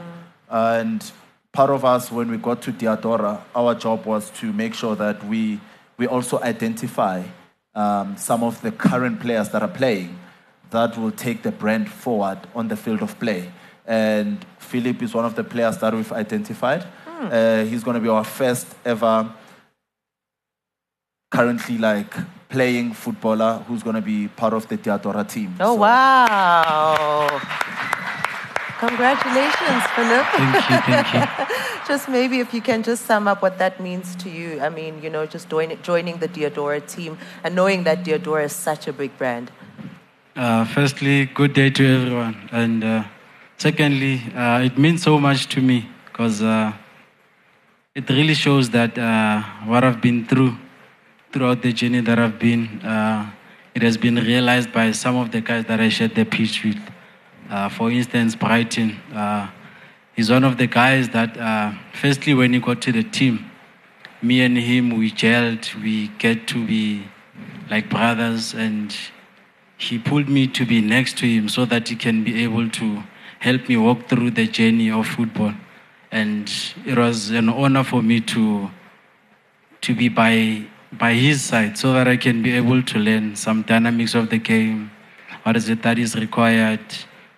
Mm. 0.50 0.84
And 0.84 1.12
part 1.52 1.70
of 1.70 1.84
us, 1.86 2.12
when 2.12 2.30
we 2.30 2.38
got 2.38 2.62
to 2.64 2.72
Diadora, 2.72 3.42
our 3.56 3.76
job 3.76 4.06
was 4.06 4.30
to 4.32 4.52
make 4.54 4.74
sure 4.74 4.96
that 4.96 5.24
we, 5.26 5.60
we 5.98 6.08
also 6.08 6.40
identify 6.42 7.24
um, 7.78 8.18
some 8.18 8.44
of 8.44 8.60
the 8.62 8.72
current 8.72 9.20
players 9.20 9.50
that 9.50 9.62
are 9.62 9.68
playing 9.68 10.18
that 10.72 10.98
will 10.98 11.12
take 11.12 11.44
the 11.44 11.52
brand 11.52 11.90
forward 11.90 12.40
on 12.56 12.68
the 12.68 12.76
field 12.76 13.02
of 13.02 13.18
play. 13.20 13.52
And 13.86 14.44
Philip 14.58 15.02
is 15.04 15.14
one 15.14 15.26
of 15.26 15.36
the 15.36 15.44
players 15.44 15.78
that 15.78 15.94
we've 15.94 16.12
identified. 16.12 16.86
Uh, 17.06 17.64
he's 17.64 17.84
going 17.84 17.96
to 17.96 18.02
be 18.02 18.10
our 18.10 18.24
first 18.24 18.68
ever 18.84 19.32
currently 21.32 21.78
like 21.78 22.14
playing 22.50 22.94
footballer 22.94 23.64
who's 23.68 23.84
going 23.84 23.96
to 23.96 24.02
be 24.02 24.28
part 24.28 24.54
of 24.54 24.68
the 24.68 24.78
Diadora 24.78 25.28
team. 25.28 25.56
oh, 25.60 25.76
wow. 25.76 27.28
Congratulations, 28.80 29.84
Philip. 29.96 30.26
Thank 30.38 30.70
you, 30.70 30.78
thank 30.86 31.14
you. 31.14 31.56
just 31.88 32.08
maybe 32.10 32.40
if 32.40 32.54
you 32.54 32.62
can 32.62 32.84
just 32.84 33.06
sum 33.06 33.28
up 33.28 33.42
what 33.42 33.58
that 33.58 33.80
means 33.80 34.16
to 34.18 34.30
you. 34.30 34.60
I 34.62 34.70
mean, 34.70 35.02
you 35.02 35.10
know, 35.10 35.26
just 35.26 35.50
join, 35.50 35.78
joining 35.82 36.18
the 36.18 36.28
Diadora 36.28 36.86
team 36.88 37.18
and 37.44 37.56
knowing 37.56 37.84
that 37.86 38.04
Diadora 38.04 38.46
is 38.46 38.54
such 38.54 38.88
a 38.88 38.94
big 38.94 39.18
brand. 39.18 39.52
Uh, 40.36 40.66
firstly, 40.66 41.26
good 41.26 41.54
day 41.54 41.70
to 41.72 41.84
everyone. 41.96 42.50
And 42.52 42.84
uh, 42.84 43.04
secondly, 43.58 44.22
uh, 44.36 44.62
it 44.64 44.78
means 44.78 45.02
so 45.02 45.20
much 45.20 45.48
to 45.50 45.62
me 45.62 45.90
because 46.06 46.44
uh, 46.44 46.72
it 47.96 48.08
really 48.10 48.36
shows 48.36 48.70
that 48.70 48.96
uh, 48.98 49.42
what 49.66 49.84
I've 49.84 50.02
been 50.02 50.28
through 50.28 50.56
throughout 51.32 51.64
the 51.64 51.74
journey 51.74 52.02
that 52.02 52.20
I've 52.20 52.38
been, 52.38 52.82
uh, 52.82 53.32
it 53.74 53.82
has 53.82 53.98
been 53.98 54.16
realized 54.16 54.72
by 54.72 54.92
some 54.92 55.16
of 55.16 55.32
the 55.32 55.42
guys 55.42 55.66
that 55.66 55.80
I 55.80 55.90
shared 55.90 56.14
the 56.14 56.26
pitch 56.26 56.64
with. 56.64 56.80
Uh, 57.50 57.70
for 57.70 57.90
instance, 57.90 58.36
Brighton. 58.36 58.98
Uh, 59.14 59.50
he's 60.16 60.30
one 60.30 60.44
of 60.44 60.58
the 60.58 60.68
guys 60.68 61.10
that, 61.10 61.38
uh, 61.38 61.72
firstly, 61.94 62.34
when 62.34 62.54
he 62.54 62.60
got 62.60 62.82
to 62.82 62.92
the 62.92 63.04
team, 63.04 63.50
me 64.22 64.42
and 64.42 64.58
him, 64.58 64.98
we 64.98 65.12
gelled, 65.12 65.74
we 65.82 66.10
get 66.20 66.48
to 66.48 66.66
be 66.66 67.08
like 67.70 67.90
brothers, 67.90 68.54
and 68.54 68.96
he 69.78 70.00
pulled 70.00 70.28
me 70.28 70.48
to 70.48 70.66
be 70.66 70.82
next 70.82 71.18
to 71.20 71.28
him 71.28 71.48
so 71.48 71.66
that 71.66 71.88
he 71.88 71.96
can 71.96 72.24
be 72.24 72.44
able 72.44 72.70
to 72.70 73.04
help 73.40 73.70
me 73.70 73.78
walk 73.78 74.10
through 74.10 74.32
the 74.32 74.48
journey 74.48 74.90
of 74.90 75.08
football. 75.08 75.54
And 76.12 76.52
it 76.86 76.98
was 76.98 77.30
an 77.30 77.50
honor 77.50 77.84
for 77.84 78.02
me 78.02 78.22
to 78.22 78.72
to 79.82 79.96
be 79.96 80.10
by 80.10 80.66
by 80.92 81.14
his 81.14 81.44
side 81.44 81.78
so 81.78 81.94
that 81.94 82.08
I 82.08 82.18
can 82.18 82.42
be 82.42 82.54
able 82.54 82.82
to 82.82 83.00
learn 83.00 83.36
some 83.36 83.62
dynamics 83.62 84.16
of 84.16 84.30
the 84.30 84.38
game. 84.38 84.90
What 85.44 85.56
is 85.56 85.70
it 85.70 85.84
that 85.84 86.00
is 86.00 86.16
required? 86.16 86.80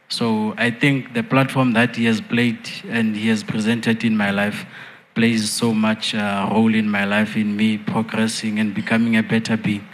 So 0.10 0.55
I 0.57 0.72
think 0.72 1.14
the 1.14 1.22
platform 1.22 1.74
that 1.74 1.95
he 1.95 2.05
has 2.05 2.20
played 2.20 2.70
and 2.89 3.16
he 3.16 3.30
has 3.30 3.43
presented 3.43 4.03
in 4.03 4.18
my 4.18 4.32
life 4.32 4.66
plays 5.14 5.51
so 5.51 5.74
much 5.74 6.16
uh, 6.16 6.49
role 6.51 6.74
in 6.74 6.89
my 6.89 7.05
life 7.05 7.36
in 7.36 7.55
me 7.55 7.78
progressing 7.78 8.60
and 8.60 8.74
becoming 8.74 9.18
a 9.18 9.24
better 9.24 9.55
being. 9.55 9.88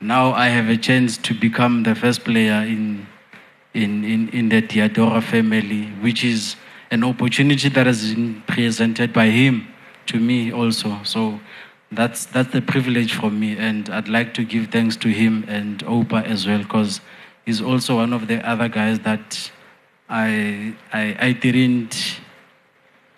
Now 0.00 0.32
I 0.32 0.48
have 0.48 0.68
a 0.68 0.76
chance 0.76 1.18
to 1.18 1.34
become 1.34 1.82
the 1.82 1.94
first 1.94 2.24
player 2.24 2.62
in 2.66 3.06
in, 3.74 4.04
in, 4.04 4.28
in 4.30 4.48
the 4.48 4.62
Diadora 4.62 5.22
family, 5.22 5.86
which 6.00 6.24
is 6.24 6.56
an 6.90 7.04
opportunity 7.04 7.68
that 7.68 7.86
has 7.86 8.14
been 8.14 8.42
presented 8.46 9.12
by 9.12 9.26
him 9.26 9.68
to 10.06 10.18
me 10.18 10.50
also. 10.50 10.98
So 11.04 11.38
that's 11.92 12.24
that's 12.24 12.50
the 12.52 12.62
privilege 12.62 13.12
for 13.12 13.30
me, 13.30 13.56
and 13.56 13.90
I'd 13.90 14.08
like 14.08 14.32
to 14.34 14.44
give 14.44 14.68
thanks 14.68 14.96
to 14.96 15.08
him 15.08 15.44
and 15.46 15.84
Opa 15.84 16.24
as 16.24 16.46
well, 16.46 16.58
because 16.58 17.02
he's 17.44 17.60
also 17.60 17.96
one 17.96 18.14
of 18.14 18.28
the 18.28 18.46
other 18.48 18.68
guys 18.68 19.00
that 19.00 19.50
I 20.08 20.74
I 20.92 21.16
I 21.20 21.32
didn't. 21.32 22.20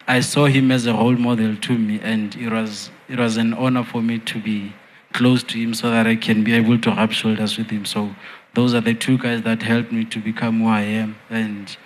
I 0.09 0.21
saw 0.21 0.47
him 0.47 0.73
as 0.73 0.87
a 0.87 0.93
role 0.93 1.17
model 1.17 1.57
to 1.57 1.79
me, 1.79 2.01
and 2.03 2.35
it 2.35 2.51
was 2.51 2.91
it 3.09 3.19
was 3.19 3.37
an 3.37 3.55
honor 3.55 3.85
for 3.85 4.03
me 4.03 4.19
to 4.19 4.41
be 4.41 4.73
close 5.13 5.43
to 5.43 5.59
him 5.59 5.75
so 5.75 5.91
that 5.91 6.07
I 6.07 6.17
can 6.17 6.43
be 6.45 6.53
able 6.53 6.79
to 6.79 6.91
rub 6.91 7.13
shoulders 7.13 7.59
with 7.59 7.71
him. 7.71 7.85
So 7.85 8.15
those 8.55 8.75
are 8.75 8.81
the 8.81 8.95
two 8.95 9.19
guys 9.19 9.43
that 9.43 9.63
helped 9.63 9.93
me 9.93 10.05
to 10.07 10.19
become 10.19 10.61
who 10.61 10.69
I 10.69 10.83
am, 10.83 11.17
and 11.31 11.77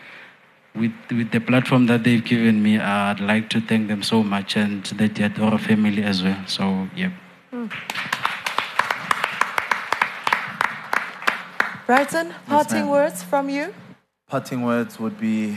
with 0.74 0.92
with 1.10 1.30
the 1.32 1.40
platform 1.40 1.86
that 1.86 2.04
they've 2.04 2.24
given 2.24 2.62
me, 2.62 2.78
uh, 2.78 3.12
I'd 3.12 3.20
like 3.20 3.50
to 3.50 3.60
thank 3.60 3.88
them 3.88 4.02
so 4.02 4.22
much 4.22 4.56
and 4.56 4.84
the 4.84 5.08
Diadora 5.08 5.60
family 5.60 6.02
as 6.02 6.22
well. 6.22 6.42
So 6.46 6.88
yeah. 6.96 7.10
Brighton, 11.86 12.32
parting 12.46 12.88
words 12.88 13.22
from 13.22 13.50
you? 13.50 13.74
Parting 14.34 14.62
words 14.62 14.98
would 14.98 15.16
be 15.20 15.56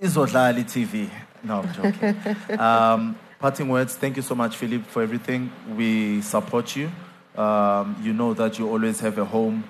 Izodlali 0.00 0.64
TV. 0.64 1.10
No, 1.42 1.60
I'm 1.60 1.74
joking. 1.74 2.58
um, 2.58 3.18
parting 3.38 3.68
words, 3.68 3.96
thank 3.96 4.16
you 4.16 4.22
so 4.22 4.34
much, 4.34 4.56
Philip, 4.56 4.86
for 4.86 5.02
everything. 5.02 5.52
We 5.76 6.22
support 6.22 6.74
you. 6.74 6.90
Um, 7.36 7.94
you 8.02 8.14
know 8.14 8.32
that 8.32 8.58
you 8.58 8.66
always 8.66 8.98
have 9.00 9.18
a 9.18 9.26
home 9.26 9.62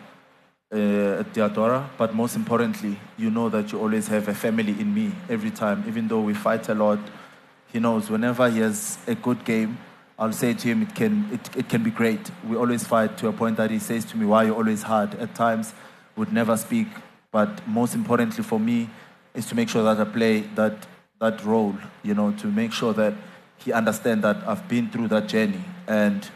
uh, 0.72 1.18
at 1.18 1.32
Diadora, 1.32 1.88
but 1.98 2.14
most 2.14 2.36
importantly, 2.36 2.96
you 3.16 3.28
know 3.28 3.48
that 3.48 3.72
you 3.72 3.80
always 3.80 4.06
have 4.06 4.28
a 4.28 4.34
family 4.34 4.76
in 4.78 4.94
me 4.94 5.10
every 5.28 5.50
time. 5.50 5.82
Even 5.88 6.06
though 6.06 6.20
we 6.20 6.32
fight 6.32 6.68
a 6.68 6.74
lot, 6.76 7.00
he 7.72 7.80
knows 7.80 8.08
whenever 8.08 8.48
he 8.48 8.60
has 8.60 8.98
a 9.08 9.16
good 9.16 9.44
game, 9.44 9.78
I'll 10.16 10.30
say 10.30 10.54
to 10.54 10.68
him, 10.68 10.82
it 10.82 10.94
can, 10.94 11.28
it, 11.32 11.56
it 11.56 11.68
can 11.68 11.82
be 11.82 11.90
great. 11.90 12.30
We 12.48 12.54
always 12.56 12.86
fight 12.86 13.18
to 13.18 13.26
a 13.26 13.32
point 13.32 13.56
that 13.56 13.72
he 13.72 13.80
says 13.80 14.04
to 14.04 14.16
me, 14.16 14.26
why 14.26 14.44
you're 14.44 14.54
always 14.54 14.84
hard. 14.84 15.16
At 15.16 15.34
times, 15.34 15.74
would 16.14 16.32
never 16.32 16.56
speak, 16.56 16.86
but 17.34 17.66
most 17.66 17.96
importantly 17.96 18.44
for 18.44 18.60
me 18.60 18.88
is 19.34 19.44
to 19.46 19.56
make 19.56 19.68
sure 19.68 19.82
that 19.82 19.98
I 19.98 20.08
play 20.08 20.42
that, 20.54 20.86
that 21.18 21.44
role, 21.44 21.74
you 22.04 22.14
know, 22.14 22.30
to 22.34 22.46
make 22.46 22.72
sure 22.72 22.92
that 22.92 23.12
he 23.56 23.72
understands 23.72 24.22
that 24.22 24.36
I've 24.46 24.68
been 24.68 24.88
through 24.88 25.08
that 25.08 25.26
journey 25.26 25.64
and 25.88 26.30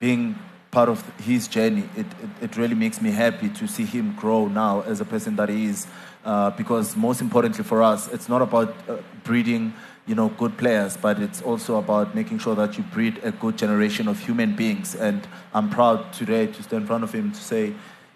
being 0.00 0.38
part 0.70 0.90
of 0.90 1.00
his 1.18 1.48
journey, 1.48 1.88
it, 1.96 2.04
it, 2.04 2.30
it 2.42 2.56
really 2.58 2.74
makes 2.74 3.00
me 3.00 3.10
happy 3.10 3.48
to 3.48 3.66
see 3.66 3.86
him 3.86 4.14
grow 4.14 4.48
now 4.48 4.82
as 4.82 5.00
a 5.00 5.06
person 5.06 5.36
that 5.36 5.48
he 5.48 5.64
is. 5.64 5.86
Uh, 6.26 6.50
because 6.50 6.94
most 6.94 7.22
importantly 7.22 7.64
for 7.64 7.82
us, 7.82 8.08
it's 8.08 8.28
not 8.28 8.42
about 8.42 8.74
uh, 8.90 8.98
breeding, 9.24 9.72
you 10.06 10.14
know, 10.14 10.28
good 10.28 10.58
players, 10.58 10.94
but 10.94 11.20
it's 11.20 11.40
also 11.40 11.76
about 11.76 12.14
making 12.14 12.38
sure 12.38 12.54
that 12.54 12.76
you 12.76 12.84
breed 12.92 13.18
a 13.22 13.32
good 13.32 13.56
generation 13.56 14.08
of 14.08 14.20
human 14.20 14.54
beings. 14.54 14.94
And 14.94 15.26
I'm 15.54 15.70
proud 15.70 16.12
today 16.12 16.48
to 16.48 16.62
stand 16.62 16.82
in 16.82 16.86
front 16.86 17.02
of 17.02 17.14
him 17.14 17.32
to 17.32 17.40
say 17.40 17.72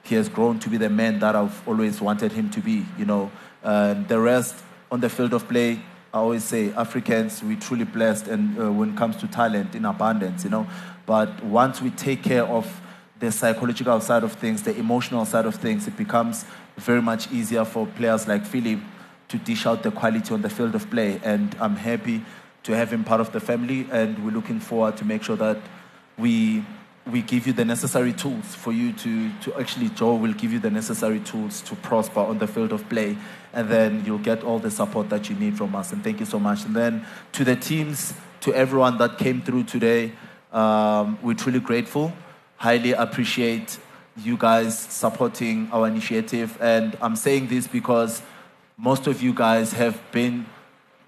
he 0.06 0.14
has 0.14 0.28
grown 0.28 0.58
to 0.60 0.68
be 0.68 0.76
the 0.76 0.88
man 0.88 1.18
that 1.18 1.34
I've 1.34 1.66
always 1.66 2.00
wanted 2.00 2.32
him 2.32 2.48
to 2.50 2.60
be. 2.60 2.86
You 2.96 3.04
know, 3.04 3.30
the 3.62 4.18
rest 4.18 4.54
on 4.90 5.00
the 5.00 5.08
field 5.08 5.34
of 5.34 5.48
play, 5.48 5.80
I 6.14 6.18
always 6.18 6.44
say 6.44 6.72
Africans, 6.72 7.42
we 7.42 7.56
truly 7.56 7.84
blessed, 7.84 8.28
and 8.28 8.58
uh, 8.58 8.72
when 8.72 8.90
it 8.90 8.96
comes 8.96 9.16
to 9.16 9.26
talent 9.26 9.74
in 9.74 9.84
abundance, 9.84 10.44
you 10.44 10.50
know. 10.50 10.66
But 11.04 11.42
once 11.44 11.82
we 11.82 11.90
take 11.90 12.22
care 12.22 12.44
of 12.44 12.80
the 13.18 13.30
psychological 13.32 14.00
side 14.00 14.22
of 14.22 14.32
things, 14.32 14.62
the 14.62 14.74
emotional 14.76 15.24
side 15.24 15.44
of 15.44 15.56
things, 15.56 15.86
it 15.86 15.96
becomes 15.96 16.44
very 16.76 17.02
much 17.02 17.30
easier 17.32 17.64
for 17.64 17.86
players 17.86 18.28
like 18.28 18.46
Philip 18.46 18.80
to 19.28 19.38
dish 19.38 19.66
out 19.66 19.82
the 19.82 19.90
quality 19.90 20.32
on 20.32 20.42
the 20.42 20.48
field 20.48 20.74
of 20.74 20.88
play. 20.90 21.20
And 21.24 21.54
I'm 21.60 21.76
happy 21.76 22.24
to 22.62 22.76
have 22.76 22.92
him 22.92 23.04
part 23.04 23.20
of 23.20 23.32
the 23.32 23.40
family, 23.40 23.86
and 23.90 24.24
we're 24.24 24.30
looking 24.30 24.60
forward 24.60 24.96
to 24.98 25.04
make 25.04 25.22
sure 25.22 25.36
that 25.36 25.58
we 26.16 26.64
we 27.10 27.22
give 27.22 27.46
you 27.46 27.52
the 27.52 27.64
necessary 27.64 28.12
tools 28.12 28.54
for 28.54 28.72
you 28.72 28.92
to, 28.92 29.30
to 29.40 29.54
actually, 29.54 29.88
Joe 29.90 30.16
will 30.16 30.32
give 30.32 30.52
you 30.52 30.58
the 30.58 30.70
necessary 30.70 31.20
tools 31.20 31.60
to 31.62 31.76
prosper 31.76 32.20
on 32.20 32.38
the 32.38 32.48
field 32.48 32.72
of 32.72 32.88
play. 32.88 33.16
And 33.52 33.68
then 33.68 34.04
you'll 34.04 34.18
get 34.18 34.42
all 34.42 34.58
the 34.58 34.70
support 34.70 35.08
that 35.10 35.30
you 35.30 35.36
need 35.36 35.56
from 35.56 35.74
us. 35.76 35.92
And 35.92 36.02
thank 36.02 36.18
you 36.18 36.26
so 36.26 36.40
much. 36.40 36.64
And 36.64 36.74
then 36.74 37.06
to 37.32 37.44
the 37.44 37.54
teams, 37.54 38.12
to 38.40 38.52
everyone 38.54 38.98
that 38.98 39.18
came 39.18 39.40
through 39.40 39.64
today, 39.64 40.12
um, 40.52 41.18
we're 41.22 41.34
truly 41.34 41.60
grateful. 41.60 42.12
Highly 42.56 42.92
appreciate 42.92 43.78
you 44.16 44.36
guys 44.36 44.76
supporting 44.76 45.68
our 45.72 45.86
initiative. 45.86 46.58
And 46.60 46.96
I'm 47.00 47.14
saying 47.14 47.48
this 47.48 47.68
because 47.68 48.20
most 48.76 49.06
of 49.06 49.22
you 49.22 49.32
guys 49.32 49.72
have 49.74 50.00
been 50.10 50.46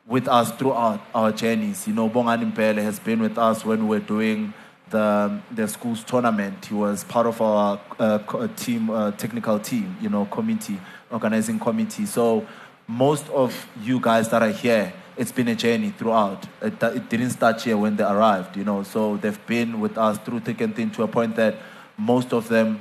with 0.07 0.28
us 0.28 0.53
throughout 0.53 1.01
our 1.14 1.32
journeys. 1.32 1.86
You 1.88 1.94
know, 1.94 2.09
Bongani 2.09 2.53
Mpele 2.53 2.82
has 2.82 2.99
been 2.99 3.20
with 3.20 3.36
us 3.36 3.64
when 3.64 3.88
we're 3.88 3.99
doing 3.99 4.55
the, 4.91 5.41
the 5.53 5.68
school's 5.68 6.05
tournament. 6.05 6.66
He 6.66 6.74
was 6.74 7.05
part 7.05 7.26
of 7.26 7.41
our 7.41 7.80
uh, 7.99 8.49
team, 8.57 8.91
uh, 8.91 9.11
technical 9.12 9.59
team, 9.59 9.97
you 10.01 10.09
know, 10.09 10.24
committee, 10.26 10.80
organizing 11.11 11.59
committee. 11.59 12.07
So 12.07 12.47
most 12.86 13.28
of 13.28 13.68
you 13.82 14.01
guys 14.01 14.28
that 14.30 14.43
are 14.43 14.51
here, 14.51 14.93
it's 15.16 15.32
been 15.32 15.49
a 15.49 15.55
journey 15.55 15.91
throughout. 15.91 16.47
It, 16.62 16.82
it 16.82 17.09
didn't 17.09 17.30
start 17.30 17.61
here 17.61 17.76
when 17.76 17.97
they 17.97 18.05
arrived, 18.05 18.57
you 18.57 18.64
know. 18.64 18.82
So 18.82 19.16
they've 19.16 19.47
been 19.47 19.80
with 19.80 19.99
us 19.99 20.18
through 20.18 20.41
thick 20.41 20.61
and 20.61 20.74
thin 20.74 20.91
to 20.93 21.03
a 21.03 21.09
point 21.09 21.36
that 21.36 21.57
most 21.97 22.32
of 22.32 22.49
them, 22.49 22.80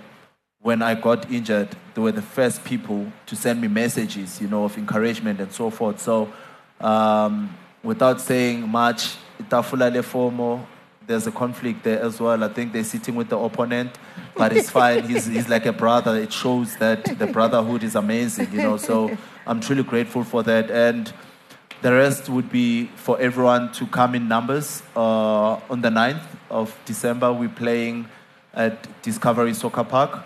when 0.62 0.82
I 0.82 0.94
got 0.96 1.30
injured, 1.32 1.76
they 1.94 2.02
were 2.02 2.12
the 2.12 2.22
first 2.22 2.64
people 2.64 3.12
to 3.26 3.36
send 3.36 3.60
me 3.60 3.68
messages, 3.68 4.40
you 4.40 4.48
know, 4.48 4.66
of 4.66 4.78
encouragement 4.78 5.40
and 5.40 5.52
so 5.52 5.70
forth. 5.70 6.00
So 6.00 6.32
um, 6.80 7.56
without 7.84 8.22
saying 8.22 8.68
much, 8.68 9.16
Itafula 9.42 9.92
Lefomo, 9.92 10.66
there's 11.08 11.26
a 11.26 11.32
conflict 11.32 11.84
there 11.84 12.02
as 12.02 12.20
well. 12.20 12.44
I 12.44 12.50
think 12.50 12.74
they're 12.74 12.84
sitting 12.84 13.16
with 13.16 13.30
the 13.30 13.38
opponent, 13.38 13.98
but 14.36 14.56
it's 14.56 14.70
fine. 14.70 15.08
He's, 15.08 15.26
he's 15.38 15.50
like 15.50 15.66
a 15.66 15.74
brother. 15.74 16.16
It 16.18 16.32
shows 16.32 16.76
that 16.78 17.18
the 17.18 17.28
brotherhood 17.28 17.84
is 17.84 17.96
amazing, 17.96 18.52
you 18.52 18.62
know. 18.62 18.78
So 18.78 19.18
I'm 19.46 19.62
truly 19.62 19.84
grateful 19.84 20.24
for 20.24 20.44
that. 20.44 20.70
And 20.70 21.12
the 21.82 21.94
rest 21.94 22.28
would 22.28 22.52
be 22.52 22.88
for 22.96 23.20
everyone 23.20 23.72
to 23.74 23.88
come 23.88 24.16
in 24.16 24.28
numbers. 24.28 24.84
Uh, 24.96 25.60
on 25.70 25.82
the 25.82 25.90
9th 25.90 26.26
of 26.50 26.78
December, 26.86 27.32
we're 27.32 27.50
playing 27.50 28.08
at 28.54 29.02
Discovery 29.02 29.54
Soccer 29.54 29.86
Park. 29.86 30.26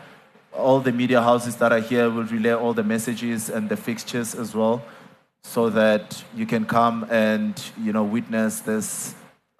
All 0.53 0.79
the 0.79 0.91
media 0.91 1.21
houses 1.21 1.55
that 1.57 1.71
are 1.71 1.79
here 1.79 2.09
will 2.09 2.23
relay 2.23 2.53
all 2.53 2.73
the 2.73 2.84
messages 2.84 3.49
and 3.49 3.69
the 3.69 3.77
fixtures 3.77 4.36
as 4.36 4.55
well, 4.55 4.82
so 5.43 5.69
that 5.69 6.23
you 6.36 6.45
can 6.45 6.65
come 6.65 7.05
and 7.09 7.61
you 7.82 7.93
know 7.93 8.03
witness 8.03 8.59
this 8.61 9.15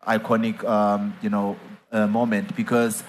iconic 0.08 0.64
um, 0.64 1.14
you 1.22 1.30
know 1.30 1.58
uh, 1.92 2.08
moment 2.08 2.56
because 2.56 3.04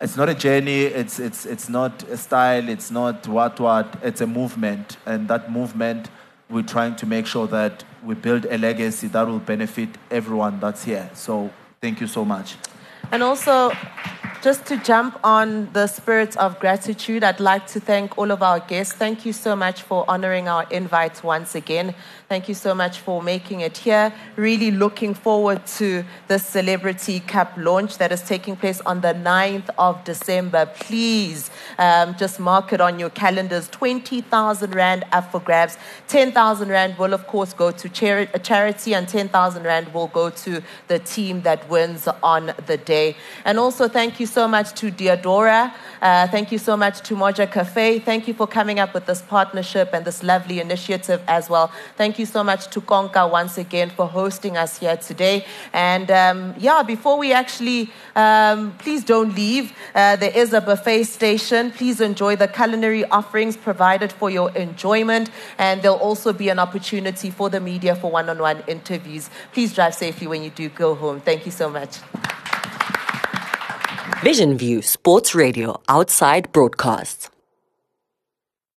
it's 0.00 0.16
not 0.16 0.28
a 0.28 0.34
journey 0.34 0.82
it's 0.82 1.18
it's 1.18 1.46
it's 1.46 1.68
not 1.68 2.02
a 2.04 2.16
style 2.16 2.68
it's 2.68 2.90
not 2.90 3.26
what 3.28 3.58
what 3.58 3.98
it's 4.02 4.20
a 4.20 4.26
movement 4.26 4.96
and 5.06 5.28
that 5.28 5.50
movement 5.50 6.10
we're 6.48 6.62
trying 6.62 6.94
to 6.94 7.06
make 7.06 7.26
sure 7.26 7.46
that 7.46 7.82
we 8.04 8.14
build 8.14 8.44
a 8.46 8.58
legacy 8.58 9.08
that 9.08 9.26
will 9.26 9.38
benefit 9.38 9.88
everyone 10.10 10.60
that's 10.60 10.84
here 10.84 11.10
so 11.14 11.50
thank 11.80 12.00
you 12.00 12.06
so 12.06 12.24
much 12.24 12.56
and 13.10 13.22
also 13.22 13.72
just 14.42 14.66
to 14.66 14.76
jump 14.76 15.18
on 15.24 15.72
the 15.72 15.88
spirit 15.88 16.36
of 16.36 16.60
gratitude, 16.60 17.24
I'd 17.24 17.40
like 17.40 17.66
to 17.68 17.80
thank 17.80 18.16
all 18.16 18.30
of 18.30 18.44
our 18.44 18.60
guests. 18.60 18.94
Thank 18.94 19.26
you 19.26 19.32
so 19.32 19.56
much 19.56 19.82
for 19.82 20.04
honoring 20.08 20.46
our 20.46 20.66
invite 20.70 21.24
once 21.24 21.56
again. 21.56 21.96
Thank 22.28 22.48
you 22.48 22.54
so 22.54 22.74
much 22.74 22.98
for 22.98 23.22
making 23.22 23.60
it 23.60 23.76
here. 23.76 24.12
Really 24.34 24.72
looking 24.72 25.14
forward 25.14 25.64
to 25.78 26.02
the 26.26 26.40
Celebrity 26.40 27.20
Cup 27.20 27.52
launch 27.56 27.98
that 27.98 28.10
is 28.10 28.20
taking 28.20 28.56
place 28.56 28.80
on 28.80 29.00
the 29.00 29.14
9th 29.14 29.70
of 29.78 30.02
December. 30.02 30.66
Please 30.66 31.52
um, 31.78 32.16
just 32.16 32.40
mark 32.40 32.72
it 32.72 32.80
on 32.80 32.98
your 32.98 33.10
calendars. 33.10 33.68
20,000 33.68 34.74
Rand 34.74 35.04
up 35.12 35.30
for 35.30 35.38
grabs. 35.38 35.78
10,000 36.08 36.68
Rand 36.68 36.98
will, 36.98 37.14
of 37.14 37.28
course, 37.28 37.52
go 37.52 37.70
to 37.70 37.88
chari- 37.88 38.28
a 38.34 38.40
charity, 38.40 38.92
and 38.92 39.08
10,000 39.08 39.62
Rand 39.62 39.94
will 39.94 40.08
go 40.08 40.28
to 40.28 40.60
the 40.88 40.98
team 40.98 41.42
that 41.42 41.68
wins 41.70 42.08
on 42.24 42.52
the 42.66 42.76
day. 42.76 43.14
And 43.44 43.56
also, 43.56 43.86
thank 43.86 44.18
you 44.18 44.26
so 44.26 44.48
much 44.48 44.72
to 44.80 44.90
Diadora. 44.90 45.72
Uh, 46.02 46.26
thank 46.26 46.50
you 46.50 46.58
so 46.58 46.76
much 46.76 47.02
to 47.02 47.14
Moja 47.14 47.48
Cafe. 47.48 48.00
Thank 48.00 48.26
you 48.26 48.34
for 48.34 48.48
coming 48.48 48.80
up 48.80 48.94
with 48.94 49.06
this 49.06 49.22
partnership 49.22 49.90
and 49.92 50.04
this 50.04 50.24
lovely 50.24 50.58
initiative 50.58 51.22
as 51.28 51.48
well. 51.48 51.70
Thank 52.16 52.30
you 52.30 52.32
so 52.32 52.44
much 52.44 52.68
to 52.68 52.80
Konka 52.80 53.30
once 53.30 53.58
again 53.58 53.90
for 53.90 54.06
hosting 54.08 54.56
us 54.56 54.78
here 54.78 54.96
today. 54.96 55.44
And 55.74 56.10
um, 56.10 56.54
yeah, 56.56 56.82
before 56.82 57.18
we 57.18 57.34
actually, 57.34 57.90
um, 58.14 58.72
please 58.78 59.04
don't 59.04 59.34
leave. 59.34 59.74
Uh, 59.94 60.16
there 60.16 60.34
is 60.34 60.54
a 60.54 60.62
buffet 60.62 61.04
station. 61.04 61.72
Please 61.72 62.00
enjoy 62.00 62.36
the 62.36 62.48
culinary 62.48 63.04
offerings 63.10 63.54
provided 63.54 64.14
for 64.14 64.30
your 64.30 64.50
enjoyment. 64.56 65.28
And 65.58 65.82
there'll 65.82 65.98
also 65.98 66.32
be 66.32 66.48
an 66.48 66.58
opportunity 66.58 67.28
for 67.28 67.50
the 67.50 67.60
media 67.60 67.94
for 67.94 68.10
one 68.10 68.30
on 68.30 68.38
one 68.38 68.64
interviews. 68.66 69.28
Please 69.52 69.74
drive 69.74 69.94
safely 69.94 70.26
when 70.26 70.42
you 70.42 70.48
do 70.48 70.70
go 70.70 70.94
home. 70.94 71.20
Thank 71.20 71.44
you 71.44 71.52
so 71.52 71.68
much. 71.68 71.98
Vision 74.22 74.56
View 74.56 74.80
Sports 74.80 75.34
Radio 75.34 75.82
Outside 75.86 76.50
Broadcasts. 76.52 77.28